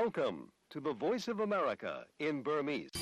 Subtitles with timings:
[0.00, 0.38] Welcome
[0.70, 2.92] to the Voice of America in Burmese.။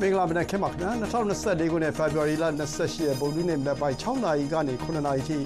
[0.00, 5.38] မင်္ဂလာမနက်ခင်းပါခင်ဗျာ2024ခုနှစ်ဖေဖော်ဝါရီလ28ရက်ဗုဒ္ဓနေ့မနက်ပိုင်း6နာရီကနေ9နာရီထိ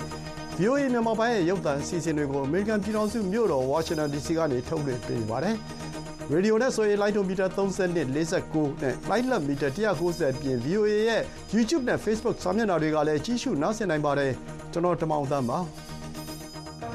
[0.58, 5.56] VOA မြန်မာပိုင်းရဲ့ရုပ်သံအစီအစဉ်တွေကိုအမေရိကန်ပြည်ထောင်စုမြို့တော်ဝါရှင်တန် DC ကနေထုတ်လွှင့်ပေးပါတယ်။
[6.30, 11.22] ရေဒီယိုနဲ့ဆိုရင်လိုင်းဒိုမီတာ32 49နဲ့လိုင်းလက်မီတာ190ပြင် VOA ရဲ့
[11.54, 14.32] YouTube နဲ့ Facebook စာမျက်နှာတွေကလည်းကြီးစုနားဆင်နိုင်ပါတယ်
[14.72, 15.58] ကျွန်တော်တမောင်သန်းပါ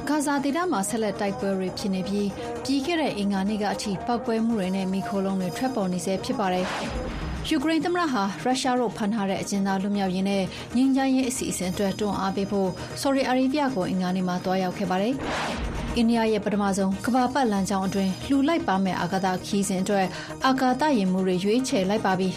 [0.07, 2.29] ဂါဇာဒေသမှာဆက်လက်တိုက်ပွဲတွေဖြစ်နေပြီး
[2.63, 6.65] ပြီးခဲ့တဲ့အင်္ဂါနေ့ကအထိပောက်ပွဲမှုတွေနဲ့မိခိုးလုံးတွေထွက်ပေါ်နေဆဲဖြစ်ပါတယ်။
[7.49, 10.43] ယူကရိန်းသမ္မတဟာရုရှားတို့ဖမ်းထားတဲ့အကျဉ်းသားလွတ်မြောက်ရေးနဲ့
[10.75, 12.69] ငြိမ်းချမ်းရေးအစီအစဉ်အတွက်တွန်းအားပေးဖို့
[13.01, 15.15] ဆော်ဒီအာရေဗျကိုအင်္ဂါနေ့မှာတွားရောက်ခဲ့ပါတယ်။
[15.97, 20.07] အိန္ဒိယရဲ့ပထမဆုံးကမ္ဘာပတ်လမ်းကြောင်းအတွင်းလှူလိုက်ပါမယ့်အာကာသခီးစဉ်အတွက်
[20.45, 22.29] အာကာသယာဉ်မှူးတွေရွေးချယ်လိုက်ပါပြီ။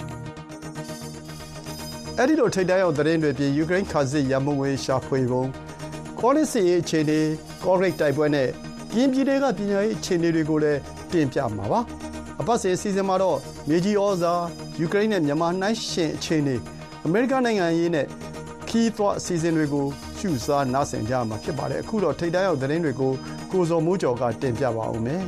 [2.19, 5.45] အဲဒီလိုထိပ်တန်းရောက်သတင်းတွေပြင်ယူကရိန်းခါစစ်ရမုံဝေးရှာဖွေပုံ
[6.21, 7.21] ကောလစ်စီအခြေအနေ
[7.65, 8.49] ကောရိတ်တိုက်ပွဲနဲ့
[8.91, 10.79] ပြင်းပြည်တွေကပညာရေးအခြေအနေတွေကိုလည်း
[11.11, 11.81] ပြင်ပြမှာပါ။
[12.41, 14.35] အပတ်စဉ်အစီအစဉ်မှာတော့မြေကြီးဩဇာ
[14.81, 16.57] ယူကရိန်းနဲ့မြန်မာနှိုင်းရှင်အခြေအနေ
[17.07, 18.07] အမေရိကန်နိုင်ငံရေးနဲ့
[18.69, 19.87] ခီးသွွားအစီအစဉ်တွေကို
[20.19, 23.13] ရှုစားနားဆင်ကြမှာဖြစ်ပါတယ်အခုတော့ထိတ်တန်းရောက်သတင်းတွေကို
[23.53, 25.23] ကိုစောမိုးကျော်ကတင်ပြပါဦးမယ်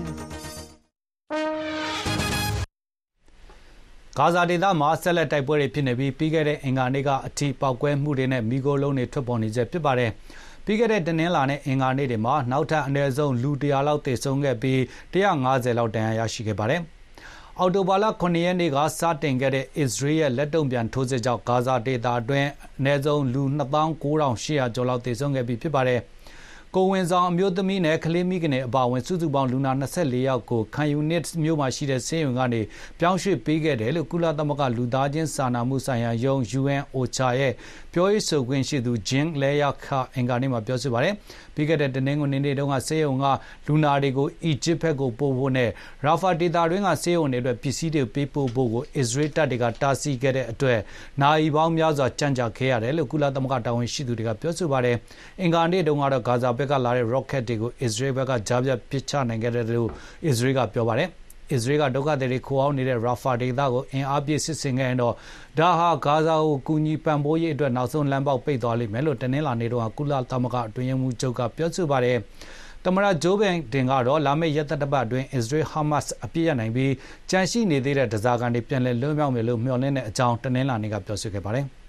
[4.19, 10.11] ဂါဇာဒေသမှာဆက်လက်တိုက်ပွဲတွေဖြစ်နေပြီးပြီးခဲ့တဲ့အင်္ဂါနေ့ကအထိပောက်ကွဲမှုတွေနဲ့မိโกလုံးတွေထွက်ပေါ်နေကြဖြစ်ပါတယ်
[10.65, 14.79] ပြီးခဲ့တဲ့တနင်္လာနဲ့အင်္ဂါနေ့တွေမှာနောက်ထပ်အနည်းဆုံးလူ100လောက်သေဆုံးခဲ့ပြီး
[15.13, 16.81] 150လောက်ဒဏ်ရာရရှိခဲ့ပါတယ်။
[17.59, 26.01] အော်တိုဘာလ9ရက်နေ့ကစတင်ခဲ့တဲ့အစ္စရေးရဲ့လက်တုံ့ပြန်ထိုးစစ်ကြောင့်ဂါဇာဒေသအတွင်းအနည်းဆုံးလူ29,800ကျော်လောက်သေဆုံးခဲ့ပြီဖြစ်ပါတယ်။
[26.77, 32.61] ကိုဝင်ဆောင်အမျိုးသမီးနဲ့ကလေးမိခင်တွေအပါအဝင်စုစုပေါင်းလူနာ24ယောက်ကိုခံယူနစ်မြို့မှာရှိတဲ့ဆေးရုံကနေ
[32.99, 37.53] ပြောင်းရွှေ့ပေးခဲ့တယ်လို့ကုလသမဂ္ဂလူသားချင်းစာနာမှုဆိုင်ရာယုံ UN OCHA ရဲ့
[37.93, 41.15] ပြောရေးဆိုခွင့်ရှိသူဂျင်းလဲယာခအင်္ဂါနေ့မှာပြောဆိုပါတယ်။
[41.55, 43.27] ပြီးခဲ့တဲ့တနင်္ဂနွေနေ့တုန်းကဆေးရုံက
[43.67, 45.71] လူနာတွေကိုအီဂျစ်ဘက်ကိုပို့ဖို့နဲ့
[46.05, 50.79] ရာဖာဒေသတွင်းကဆေးရုံတွေအတွက်ပစ္စည်းတွေပေးပို့ဖို့ကိုအစ္စရေးတပ်တွေကတားဆီးခဲ့တဲ့အတွက်
[51.23, 54.97] နိုင်ပေါင်းများစွာကြံ့ကြာခဲ့ရတယ်လို့ကုလသမဂ္ဂတာဝန်ရှိသူတွေကပြောဆိုပါတယ်။
[55.41, 59.91] အင်္ဂါနေ့တုန်းကတော့ဂါဇာဘက်ကလာတဲ့ rocket တွေကိုအစ္စရေးဘက်ကကြားပြတ်ပစ်ချနိုင်ခဲ့တယ်လို့
[60.27, 61.11] အစ္စရေးကပြောပါတယ်။
[61.51, 65.15] အစ္စရေးက ဒုက္ခသည်တွေခိုအောင်နေတဲ့ရာဖာဒေသကိုအင်အားပြည့်စစ်ဆင်ခဲ့ရင်တော့
[65.59, 72.19] ဒါဟာ ဂါဇာကို ကူညီပံ့ပိုးရေးအတွက် နောက်ဆုံးလမ်းပေါက်ပိတ်သွားလိမ့်မယ်လို့ တနင်္လာနေ့တုန်းက ကုလသမဂ္ဂအတွင်းရေးမှူးချုပ်က ပြောဆိုပါတယ်။
[72.85, 76.93] သမရဂျိုးဘန်တင်ကတော့ လာမယ့်ရက်သတ္တပတ်အတွင်း အစ္စရေးဟာမတ်စ်အပြစ်ရနိုင်ပြီး
[77.31, 81.67] ကြန့်ရှိနေသေးတဲ့ဒဇာကန်တွေပြန်လည်လွတ်မြောက်မယ်လို့မျှော်လင့်တဲ့အကြောင်း တနင်္လာနေ့က ပြောဆိုခဲ့ပါတယ်။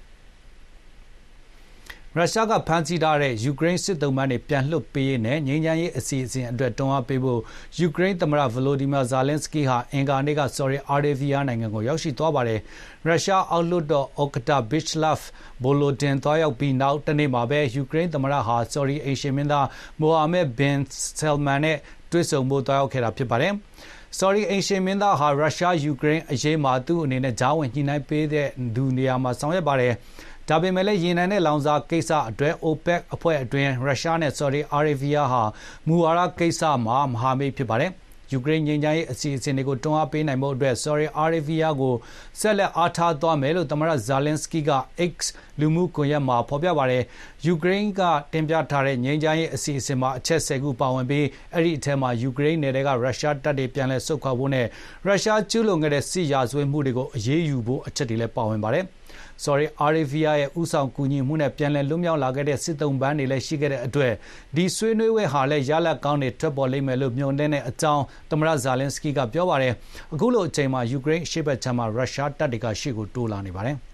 [2.17, 7.39] ရုရှားကဖမ်းဆီးထားတဲ့ယူကရိန်းစစ်သုံးပန်းတွေပြန်လွှတ်ပေးရေးနဲ့ငြိမ်းချမ်းရေးအစီအစဉ်အတွက်တွန်းအားပေးဖို့
[7.79, 12.59] ယူကရိန်းသမ္မတဗလိုဒီမာဇာလင်စကီဟာအင်္ဂါနေ့ကဆော်ဒီအာရေဗီးယားနိုင်ငံကိုရောက်ရှိသွားပါတယ်။
[13.07, 15.23] ရုရှားအောက်လွှတ်တော်ဥက္ကဋ္ဌဘစ်ချ်လာဖ်
[15.63, 19.67] ဘိုလိုဒင်သွားရောက်ပြီးနောက်တနေ့မှာပဲယူကရိန်းသမ္မတဟာဆော်ဒီအိမ်ရှင်မင်းသား
[19.99, 20.77] မိုဟာမက်ဘင်
[21.19, 21.77] ဆယ်မန်နဲ့
[22.11, 23.53] တွေ့ဆုံဖို့သွားရောက်ခဲ့တာဖြစ်ပါတယ်။
[24.19, 29.93] sorry အိမ်ရှင်မင်းသားဟာရုရှားယူကရိန်းအရေးမှာသူ့အနေနဲ့ဂျားဝင်ညှိနှိုင်းပေးတဲ့သူနေရာမှာဆောင်ရွက်ပါတယ်။
[30.49, 35.43] ဒါပေမဲ့လည်းရေနံနဲ့လောင်စာကိစ္စအတွက် OPEC အဖွဲ့အတွင်းရုရှားနဲ့ Saudi Arabia ဟာ
[35.87, 37.91] မူဝါဒကိစ္စမှာမဟာမိတ်ဖြစ်ပါတယ်။
[38.31, 41.95] ယူကရိန်းငြိမ်းချမ်းရေးအစီအစဉ်တွေကိုတွန်းအားပေးနိုင်ဖို့အတွက် Saudi Arabia ကို
[42.39, 44.71] ဆက်လက်အားထားသွားမယ်လို့သမ္မတ Zelensky က
[45.11, 45.15] X
[45.59, 47.03] လူမှုကွန်ရက်မှာဖော်ပြပါတယ်။
[47.45, 48.01] ယူကရိန်းက
[48.33, 54.67] တင်ပြထားတဲ့ငြိမ်းချမ်းရေးအစီအစဉ်မှာအချက်၁၀ခုပါဝင်ပြီးအဲ့ဒီအထက်မှာယူကရိန်းနယ်တွေကရုရှားတပ်တွေပြန်လည်ဆုတ်ခွာဖို့နဲ့
[55.05, 58.85] ရုရှားကျူးလွန်ခဲ့တဲ့စစ်ရာဇဝတ်မှုတွေကိုအရေးယူဖို့အချက်တွေလည်းပါဝင်ပါတယ်။
[59.43, 64.13] Saudi Arabia ရဲ့ဥဆောင်ကူညီမှုနဲ့ပြန်လည်လွတ်မြောက်လာခဲ့တဲ့စစ်သုံးပန်းတွေလည်းရှိခဲ့တဲ့အတွက်
[64.55, 69.73] ဒီဆွေးနွေးပွဲဟာလည်းရလဒ်ကောင်းတွေထွက်ပေါ်လိမ့်မယ်လို့မျှော်လင့်တဲ့အကြောင်းသမ္မတဇာလင်စကီကပြောပါတယ်
[70.13, 73.77] အခုလိုအချိန်မှာယူကရိန်းအရှေ့ဘက်ခြမ်းမှာရုရှားတပ်တွေကရှေ့ကိုတိုးလာနေပါတယ်။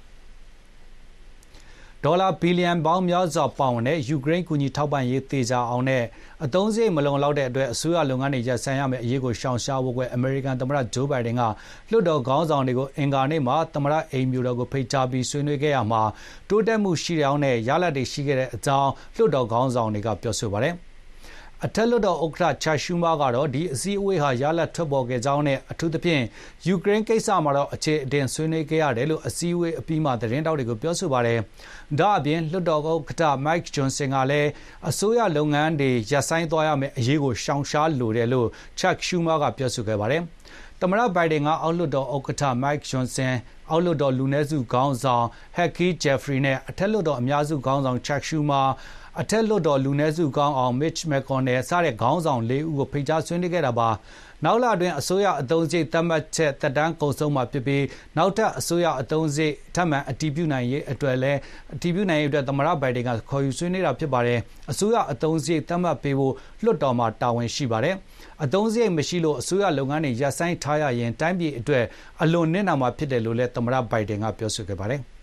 [2.06, 6.04] ဒေါ်လာဘီလီယံပေါင်းများစွာပါဝင်တဲ့ ယူကရိန်းကူညီထောက်ပံ့ရေးသေချာအောင်နဲ့
[6.46, 11.42] အသုံးစရိတ်မလုံလောက်တဲ့အတွက်အစိုးရလုပ်ငန်းတွေရပ်ဆိုင်းရမယ့်အရေးကိုရှောင်ရှားဖို့ကအမေရိကန်သမ္မတဂျိုးဘိုင်ဒန်က
[11.92, 16.02] လွှတ်တော်ခေါင်းဆောင်တွေကိုအင်ကာနေ့မှာသမ္မတအိမ်မြူတော်ကိုဖိတ်ကြားပြီးဆွေးနွေးခဲ့ရမှာ
[16.50, 20.76] တိုးတက်မှုရှိတဲ့အကြောင်းနဲ့ရလဒ်တွေရှိခဲ့တဲ့အကြောင်းလွှတ်တော်ခေါင်းဆောင်တွေကပြောဆိုပါတယ်။
[21.66, 26.24] အထက်လွှတ်တော်ဥက္ကဋ္ဌ ချာရှူမာကတော့ ဒီအစည်းအဝေးဟာ ရလဒ်ထွက်ပေါ်ခဲ့ကြောင်းနဲ့ အထူးသဖြင့်
[26.68, 31.40] ယူကရိန်းကိစ္စမှာတော့ အခြေအတင်ဆွေးနွေးခဲ့ရတယ်လို့ အစည်းအဝေးအပြီးမှာ သတင်းတောက်တွေကို ပြောဆိုပါတယ်။
[32.00, 34.50] ဒါ့အပြင် လွှတ်တော်ဥက္ကဋ္ဌမိုက်ဂျွန်ဆင်ကလည်း
[34.90, 38.48] အစိုးရလုပ်ငန်းတွေ ရပ်ဆိုင်းသွားရမယ့်အရေးကို ရှောင်ရှားလိုတယ်လို့
[38.80, 40.22] ချက်ရှူမာကပြောဆိုခဲ့ပါတယ်။
[40.82, 43.36] သမ္မတဘိုင်ဒန်က အောက်လွှတ်တော်ဥက္ကဋ္ဌမိုက်ဂျွန်ဆင်
[43.70, 48.62] အောက်လွှတ်တော် လူနည်းစုခေါင်းဆောင်ဟက်ကီဂျက်ဖရီနဲ့ အထက်လွှတ်တော် အများစုခေါင်းဆောင် ချက်ရှူမာ
[49.22, 53.90] အထက်လွှတ်တော် လူနည်းစုကောင်းအောင် Mitch McConnell စတဲ့ ခေါင်းဆောင် ၄ ဦးကို ဖိတ်ကြားဆွေးနွေးခဲ့တာပါ
[54.46, 57.84] နောက်လအတွင်း အစိုးရအသုံးစရိတ်သတ်မှတ်ချက် သက်တမ်းကုန်ဆုံးမှာဖြစ်ပြီး
[58.18, 61.40] နောက်ထပ် အစိုးရအသုံးစရိတ် ထပ်မံအတည်ပြုနိုင်ရေးအတွက်လည်း
[61.74, 64.40] အတည်ပြုနိုင်ရေးအတွက်သမ္မတဘိုင်ဒန်က ခေါ်ယူဆွေးနွေးတာဖြစ်ပါတယ်။
[64.72, 66.34] အစိုးရအသုံးစရိတ် သတ်မှတ်ပေးဖို့
[66.64, 67.96] လွှတ်တော်မှာ တာဝန်ရှိပါတယ်။
[68.44, 71.86] အသုံးစရိတ်မရှိလို့ အစိုးရလုပ်ငန်းတွေ ရပ်ဆိုင်းထားရရင် တိုင်းပြည်အတွက်
[72.22, 75.02] အလွန်နစ်နာမှာဖြစ်တယ်လို့လည်း သမ္မတဘိုင်ဒန်က ပြောဆိုခဲ့ပါတယ်။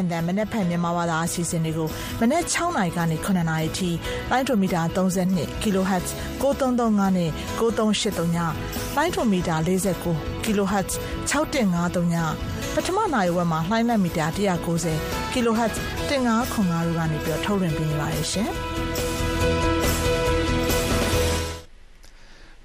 [0.00, 1.88] American တန်မနေ့ဖက်မြန်မာဘာသာအစီအစဉ်တွေကို
[2.20, 3.90] မနေ့6နာရီကနေ9နာရီထိ
[4.30, 6.06] လိုင်းဒိုမီတာ32 kHz
[6.42, 8.38] 9335နဲ့9383ည
[8.96, 10.90] လိုင်းဒိုမီတာ49 kHz
[11.30, 12.16] 6153ည
[12.74, 15.74] ပထမနာရီဝက်မှာလိုင်းလက်မီတာ190 kHz
[16.08, 18.50] 1505တို့ကနေပြီးထုတ်လွှင့်ပေးနေပါတယ်ရှင်။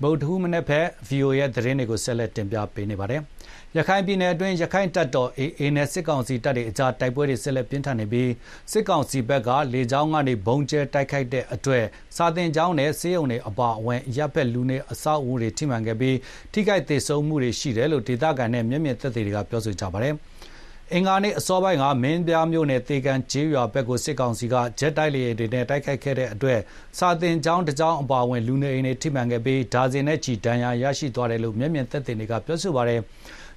[0.02, 3.22] ဗုဒ္ဓဟူးမနေ့ဖက် VOA ရဲ့သတင်းတွေကိုဆက်လက်တင်ပြပေးနေပါတယ်။
[3.77, 8.31] ရခိုင်ပြည်နယ်အတွင်း ရခိုင်တပ်တော် AA နဲ့စစ်ကောင်စီတပ်တွေအကြား တိုက်ပွဲတွေဆက်လက်ပြင်းထန်နေပြီး
[8.72, 11.86] စစ်ကောင်စီဘက်က လေကြောင်းကနေဘုံကျဲတိုက်ခိုက်တဲ့အတွက်
[12.16, 16.18] စာတင်ကျောင်းနဲ့စေယုံတွေအပါအဝင်ရပ်ဖက်လူနေအဆောက်အဦတွေ ထိမှန်ခဲ့ပြီး
[16.54, 20.13] ထိခိုက်ဒေဆုံးမှုတွေရှိတယ်လို့ ဒေသခံနဲ့ မျက်မြင်သက်သေတွေက ပြောဆိုကြပါတယ်။
[20.94, 26.60] အင်္ဂါနေ့အစောပိုင်းက မင်းပြားမြို့နယ်တေကန်ကျေးရွာဘက်ကို စစ်ကောင်စီက ဂျက်တိုက်လေယာဉ်တွေနဲ့ တိုက်ခိုက်ခဲ့တဲ့အတွက်
[26.98, 33.01] စာတင်ကျောင်းတစ်ကျောင်းအပါအဝင် လူနေအိမ်တွေထိမှန်ခဲ့ပြီး ဒါဇင်နဲ့ချီ ဒဏ်ရာရရှိသွားတယ်လို့ မျက်မြင်သက်သေတွေက ပြောဆိုပါတယ်။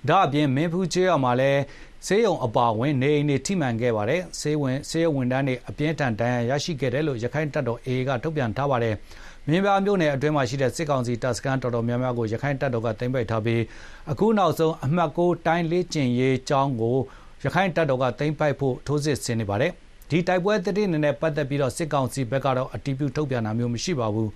[0.09, 1.61] ဒါအပြင်မင်းဖူးချေးရမှာလည်း
[2.07, 8.95] ဆေးရုံအပါဝင်နေအိမ်တွေထိမှန်ခဲ့ပါတယ်ဆေးဝင်ဆေးရုံဝန်ထမ်းတွေအပြင်းထန်ဒဏ်ရာရရှိခဲ့တယ်လို့ရခိုင်တပ်တော် AA ကထုတ်ပြန်ထားပါတယ်
[9.49, 13.63] မြင်းပြမြို့နယ်အတွင်းမှာရှိတဲ့စစ်ကောင်စီတပ်စခန်းတော်တော်များများကိုရခိုင်တပ်တော်ကတင်ပိတ်ထားပြီး
[14.11, 16.97] အခုနောက်ဆုံးအမှတ်6တိုင်းလေးကျင်ရေးကျောင်းကို
[17.45, 19.73] ရခိုင်တပ်တော်ကတင်ပိတ်ဖို့ထိုးစစ်ဆင်နေပါတယ်
[20.11, 24.31] ဒီတိုက်ပွဲတတိနေနဲ့ပတ်သက်ပြီးတော့စစ်ကောင်စီဘက်ကတော့အတီးပြုထုတ်ပြန်တာမျိုးမရှိပါဘူး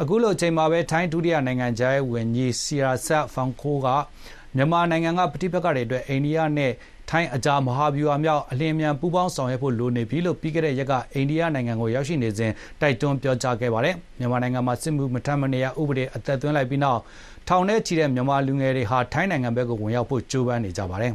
[0.00, 3.88] အခုလိုအချိန်မှာပဲထိုင်းဒုတိယနိုင်ငံခြားရေးဝန်ကြီးစီယာဆတ်ဖန်ခိုးက
[4.56, 6.72] မြန်မာနိုင်ငံကပဋိပက္ခတွေအတွက်အိန္ဒိယနဲ့
[7.10, 17.00] ထိုင်းအကြားမဟာဗျူဟာမြောက်အလင်းမြန်ပူးပေါင်းဆောင်ရွက်ဖို့လိုနေပြီလို့ပြီးခဲ့တဲ့ရက်ကအိန္ဒိယနိုင်ငံကိုရောက်ရှိနေစဉ်တိုက်တွန်းပြောကြားခဲ့ပါတယ်မြန်မာနိုင်ငံမှာစစ်မှုမထမ်းမနေရဥပဒေအသက်သွင်းလိုက်ပြီးနောက်
[17.48, 21.12] ထောင်ထဲချီတဲ့မြန်မာလူငယ်တွေဟာထိုင်းနိုင်ငံဘက်ကိုဝင်ရောက်ဖို့ကြိုးပမ်းနေကြပါတယ်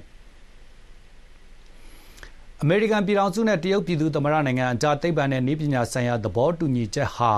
[2.61, 7.31] အမေရိကန်ပြည်ထောင်စုနဲ့တရုတ်ပြည်သူ့သမ္မတနိုင်ငံအကြားသိပ္ပံနဲ့နည်းပညာဆိုင်ရာသဘောတူညီချက်ဟာ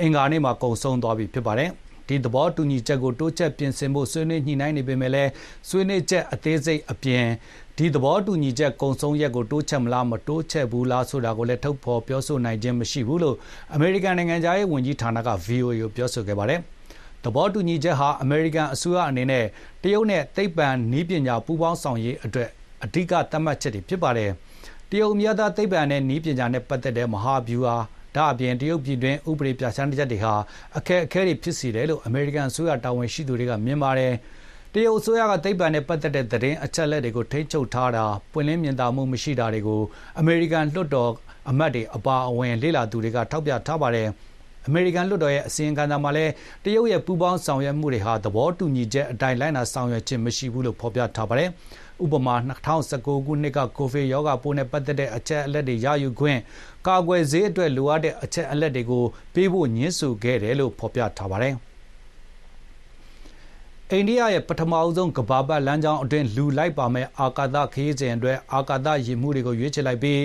[0.00, 1.70] အင်္ဂါနေ့မှာကုန်ဆုံးသွားပြီဖြစ်ပါတယ်။
[2.08, 5.30] ဒီသဘောတူညီချက်ကိုတိုးချက်ပြင်ဆင်ဖို့ဆွေးနွေးညှိနှိုင်းနေပေမဲ့လည်း
[5.68, 7.24] ဆွေးနွေးချက်အသေးစိတ်အပြင်
[7.78, 13.36] ဒီသဘောတူညီချက်ကုံဆုံးရက်ကိုတိုးချက်မလားမတိုးချက်ဘူးလားဆိုတာကိုလည်းထုတ်ဖော်ပြောဆိုနိုင်ခြင်းမရှိဘူးလို့
[13.74, 16.60] အမေရိကန်နိုင်ငံသားရေးဝန်ကြီးဌာနက VOA ကိုပြောဆိုခဲ့ပါတယ်။
[17.24, 19.44] သဘောတူညီချက်ဟာအမေရိကန်အစိုးရအနေနဲ့
[19.82, 22.48] တရုတ်နဲ့သိပ္ပံနည်းပညာပူးပေါင်းဆောင်ရေးအတွက်
[22.84, 24.30] အဓိကသတ်မှတ်ချက်တွေဖြစ်ပါတယ်။
[24.90, 27.76] တရုတ်အများသားသိပ္ပံနဲ့နည်းပညာနဲ့ပတ်သက်တဲ့မဟာဗျူဟာ
[28.16, 30.34] ဒါအပြင်တရုတ်ပြည်တွင်းဥပဒေပြဋ္ဌာန်းချက်တွေဟာ
[30.78, 34.12] အခက်အခဲတွေဖြစ်စေတယ်လို့အမေရိကန်အစိုးရတာဝန်ရှိသူတွေကမြင်ပါတယ်။
[34.72, 39.82] တရုတ်အစိုးရကသိပ္ပံနဲ့ပတ်သက်တဲ့သတင်းအချက်အလက်တွေကိုထိန်းချုပ်ထားတာပွင့်လင်းမြင်သာမှုမရှိတာတွေကို
[40.18, 41.12] အမေရိကန်လွှတ်တော်
[41.50, 44.08] အမတ်တွေအပါအဝင်လေ့လာသူတွေကထောက်ပြထားပါတယ်။
[44.66, 46.32] အမေရိကန်လွှတ်တော်ရဲ့အစည်းအဝေးမှာလည်း
[46.64, 51.50] တရုတ်ရဲ့ပူးပေါင်းဆောင်ရွက်မှုတွေဟာသဘောတူညီချက်အတိုင်းလိုက်နာဆောင်ရွက်ခြင်းမရှိဘူးလို့ဖော်ပြထားပါတယ်။
[52.04, 52.34] ဥပမာ
[52.80, 56.38] 2019ခုနှစ်ကကိုဗစ်ရောဂါပိုးနဲ့ပတ်သက်တဲ့အချက်အလက်တွေရယူခွင့်
[56.86, 59.04] ကာကွယ်ဆေးအတွက်လိုအပ်တဲ့အချက်အလက်တွေကို
[59.34, 61.54] ပေးဖို့ညှင်းဆိုခဲ့တယ်လို့ဖော်ပြထားပါတယ်။
[63.90, 70.20] အိန္ဒိယရဲ့ပထမအဆုံးကဘာပတ်လမ်းကြောင်းအတွင်းလူလိုက်ပါမဲ့အာကာသခရီးစဉ်အတွက်အာကာသယာဉ်မှုတွေကိုရွေးချယ်လိုက်ပြီး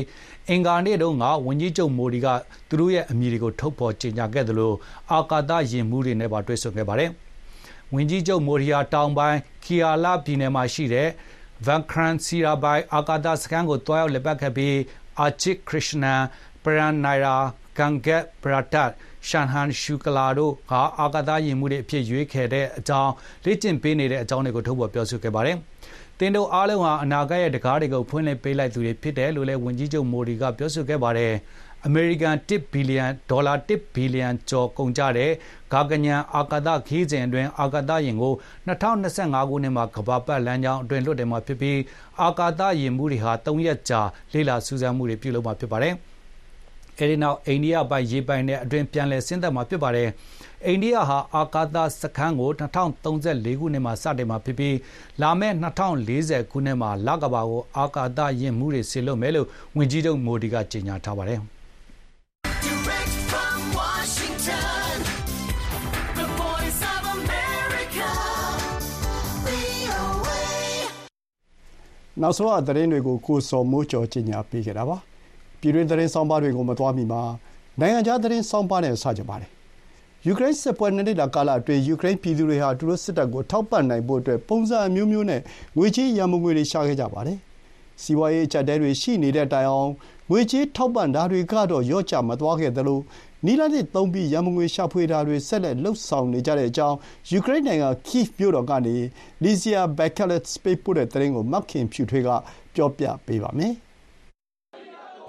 [0.50, 2.28] အင်္ဂါနေ့တုန်းကဝန်ကြီးချုပ်မိုဒီက
[2.70, 4.76] သူတို့ရဲ့အမည်တွေကိုထုတ်ဖော်ကြေညာခဲ့တယ်လို့
[5.14, 7.10] အာကာသယာဉ်မှုတွေနဲ့ပါတွေ့ဆုံခဲ့ပါတယ်။
[7.94, 11.10] ဝန်ကြီးချုပ်မိုဒီဟာတောင်ပိုင်းခီယာလာပြည်နယ်မှာရှိတဲ့
[11.66, 14.76] Vikransirabai အာကာသစခန်းကိုတွားရောက်လက်ပတ်ခဲ့ပြီး
[15.20, 16.28] Archit Krishnan Pranayara Gangat Pratat ရှန်
[19.52, 23.12] ဟန်ရှူကလာတို့ကအာကာသယာဉ်မှုတွေအဖြစ်ရွေးခဲ့တဲ့အကြောင်း
[23.46, 25.58] လေ့ကျင့်ပေးနေတဲ့အကြောင်းတွေကိုထုတ်ဖော်ပြောဆိုခဲ့ပါတယ်။
[26.20, 31.34] တင်တို့အားလုံးဟာအနာဂတ်ရဲ့တကားတွေကိုဖွင့်လှစ်ပေးလိုက်သူတွေဖြစ်တယ်လို့လည်းဝန်ကြီးချုပ်မိုဒီကပြောဆိုခဲ့ပါတယ်။
[31.86, 35.32] အမေရိကန်1ဘီလီယံဒေါ်လာ1ဘီလီယံကျော်ကုန်ကြတဲ့
[35.74, 38.34] ဂါကညံအာကာသခီးစဉ်အတွင်းအာကာသယာဉ်ကို
[38.68, 41.80] 2025ခုနှစ်မှာကမ္ဘာပတ်လမ်းကြောင်းအတွင်းလွှတ်တယ်မှာဖြစ်ပြီး
[42.22, 44.02] အာကာသယာဉ်မှုတွေဟာ3ရက်ကြာ
[44.34, 45.96] လေ့လာစူးစမ်းမှုတွေပြုလုပ်မှာဖြစ်ပါတယ်။
[47.00, 50.10] အဲဒီနောက်အိန္ဒိယပိုင်ရေပိုင်တဲ့အတွင်းပြန်လည်ဆင်းသက်မှာဖြစ်ပါတယ်။
[50.66, 54.76] အိန္ဒိယဟာအာကာသစခန်းကို2034ခုနှစ်မှာစတင်မှာဖြစ်ပြီး
[55.22, 61.40] လာမယ့်2040ခုနှစ်မှာလကဘာကိုအာကာသယာဉ်မှုတွေဆင်လွှတ်မယ်လို့ဝန်ကြီးချုပ်မိုဒီကကြေညာထားပါတယ်။
[62.66, 64.94] Direct from Washington,
[66.20, 68.10] the voice of America,
[69.46, 70.40] VOA.
[72.22, 74.98] နောက်ဆုံးအသတင်းတွေကိုကိုစော်မိုးကျော်ကြီးညာပေးခဲ့တာပါ
[75.60, 77.22] ပြည်တွင်းသတင်းဆောင်ပါတွေကိုမသွားမီမှာ
[77.80, 79.50] နိုင်ငံခြားသတင်းဆောင်ပါနဲ့စကြပါတယ်
[80.28, 85.42] ယူကရိန်းစစ်ပွဲနှစ်နှစ်တာကာလအတွင်းယူကရိန်းပြည်သူတွေဟာသူတို့စစ်တပ်ကိုထောက်ပံ့နိုင်ဖို့အတွက်ပုံစံအမျိုးမျိုးနဲ့
[85.78, 87.38] ငွေကြေးရန်ပုံငွေတွေရှာခဲ့ကြပါတယ်
[88.04, 89.92] စီးပွားရေးအကျပ်အတည်းတွေရှိနေတဲ့တိုင်အောင်
[90.32, 93.00] ငွေကြေးထောက်ပံ့တာတွေကတော့လျော့ကျမသွားခဲ့သလို
[93.46, 96.98] နည်းလမ်းသစ်သုံးပြီးရန်ပုံငွေရှာဖွေတာတွေဆက်လက်လုပ်ဆောင်နေကြတဲ့အကြောင်း
[97.32, 98.96] ယူကရိန်းနိုင်ငံ Kyiv မြို့တော်ကနေ
[99.44, 102.30] Ligia Bekalets ပေးပို့တဲ့သတင်းကိုမခင်ဖြူထွေးက
[102.76, 103.76] ပြောပြပေးပါမယ်။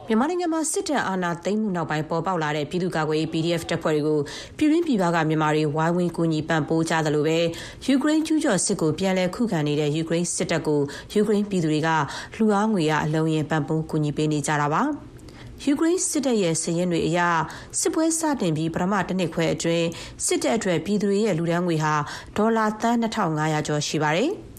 [0.09, 4.19] မြန်မာနိုင်ငံမှာစစ်တပ်အာဏာသိမ်းမှုနောက်ပိုင်းပေါ်ပေါက်လာတဲ့ပြည်သူ့ကာကွယ်ရေး PDF တပ်ဖွဲ့တွေကို
[4.57, 7.39] ပြည်တွင်းပြည်ပကမြန်မာတွေဝိုင်းဝန်းကူညီပံ့ပိုးကြသလိုပဲ
[7.87, 10.81] ယူကရိန်းကျူးကျော်စစ်ကိုပြန်လည်ခုခံနေတဲ့ယူကရိန်းစစ်တပ်ကို
[11.13, 11.89] ယူကရိန်းပြည်သူတွေက
[12.35, 14.83] လှူအားငွေရအလုံးရင်ပံ့ပိုးကူညီပေးနေကြတာပါ
[15.65, 17.21] ယူကရိန်းစစ်တပ်ရဲ့စည်ရင်တွေအရ
[17.81, 19.87] စစ်ပွဲစတင်ပြီးပထမတစ်နှစ်ခွဲအတွင်း
[20.27, 21.95] စစ်တပ်အတွက်ပြည်သူတွေရဲ့လူဒန်းငွေဟာ
[22.37, 24.33] ဒေါ်လာသန်း2500ကျော်ရှိပါတယ်။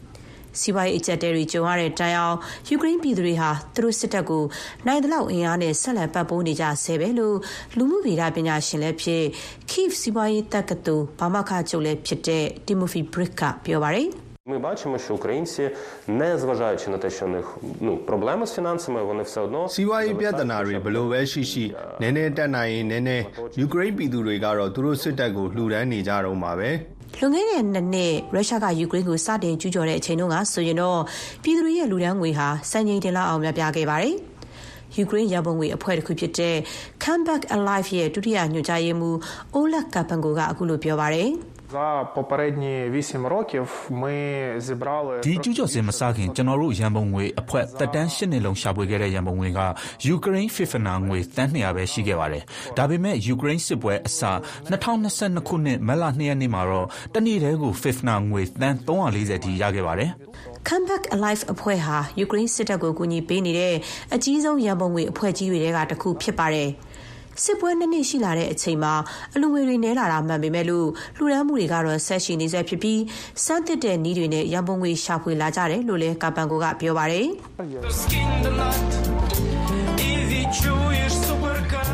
[0.60, 2.36] စီးပွားရေးအကျပ်တဲတွေကြုံရတဲ့တိုင်အောင်
[2.68, 4.44] ယူကရိန်းပြည်သူတွေဟာသူတို့စစ်တပ်ကို
[4.86, 7.36] နိုင်သလောက်အင်အားနဲ့ဆက်လက်ပတ်ပိုးနေကြဆဲပဲလို့
[7.76, 9.24] လူမှုဗေဒပညာရှင်လည်းဖြစ်
[9.70, 14.08] Kyiv စီးပွားရေးတက္ကသိုလ်ဘာမခချုပ်လည်းဖြစ်တဲ့ Timothy Brick ကပြောပါတယ်
[14.48, 15.70] Ми бачимо, що українці,
[16.08, 21.64] не зважаючи на те, що у них ну проблеми з фінансами, вони все одно စီးပွားရေးပြဿနာတွေဘလို့ပဲရှိရှိ
[22.02, 23.24] နည်းနည်းတက်နိုင်ရင်နည်းနည်း
[23.60, 26.70] ယူကရိန်းပြည်သူတွေကတော့သူတို့စစ်တပ်ကိုလှူဒန်းနေကြတော့မှာပဲ
[27.19, 30.99] လွန်ခဲ့တဲ့နှစ်နှစ်ရုရှားကယူကရိန်းကိုစတင်ကျူးကျော်တဲ့အချိန်တုန်းကဆိုရင်တော့
[31.43, 34.15] ပြည်သူတွေရဲ့လူဒန်းငွေဟာစံချိန်တင်လောက်အောင်များပြားခဲ့ပါတယ်။
[34.97, 36.55] ယူကရိန်းရန်ပုံငွေအဖွဲ့တစ်ခုဖြစ်တဲ့
[37.03, 39.17] Comeback Alive ရဲ့ဒုတိယညွှန်ကြားရေးမှူး
[39.55, 41.29] Oleg Kapenko ကအခုလိုပြောပါတယ်။
[41.72, 44.12] За попередні 8 років ми
[44.58, 49.60] зібрали ဒီကျူးကျော်စစ်မစခင်ကျွန်တော်တို့ရန်ပုံငွေအဖွဲ့တက်တန်း၈နှစ်လုံးရှာဖွေခဲ့တဲ့ရန်ပုံငွေက
[50.06, 52.42] ယူကရိန်းဖစ်ဖနာငွေတန်း200ပဲရှိခဲ့ပါတယ်။
[52.78, 54.22] ဒါပေမဲ့ယူကရိန်းစစ်ပွဲအစ
[54.70, 60.10] 2022ခုနှစ်မတ်လ2ရက်နေ့မှာတော့တနေ့တည်းကိုဖစ်ဖနာငွေတန်း340ထိရခဲ့ပါတယ်။
[60.68, 63.74] Comeback Alive အဖွဲ့ဟာယူကရိန်းစစ်တပ်ကိုကူညီပေးနေတဲ့
[64.14, 66.70] အကြီးဆုံးရန်ပုံငွေအဖွဲ့ကြီးတွေကတစ်ခုဖြစ်ပါတယ်။
[67.43, 68.93] စစ်ပွဲနှစ်နှစ်ရှိလာတဲ့အချိန်မှာ
[69.33, 73.01] အလူငွေတွေနည်းလာတာမှန်ပေမဲ့လို့လှူဒန်းမှုတွေကတော့ဆက်ရှိနေဆဲဖြစ်ပြီး
[73.45, 77.25] စမ်းသစ်တဲ့နည်းတွေနဲ့ရန်ပုံငွေရှာဖွေလာကြတယ်လို့လည်းကာပန်ကိုကပြောပါတယ်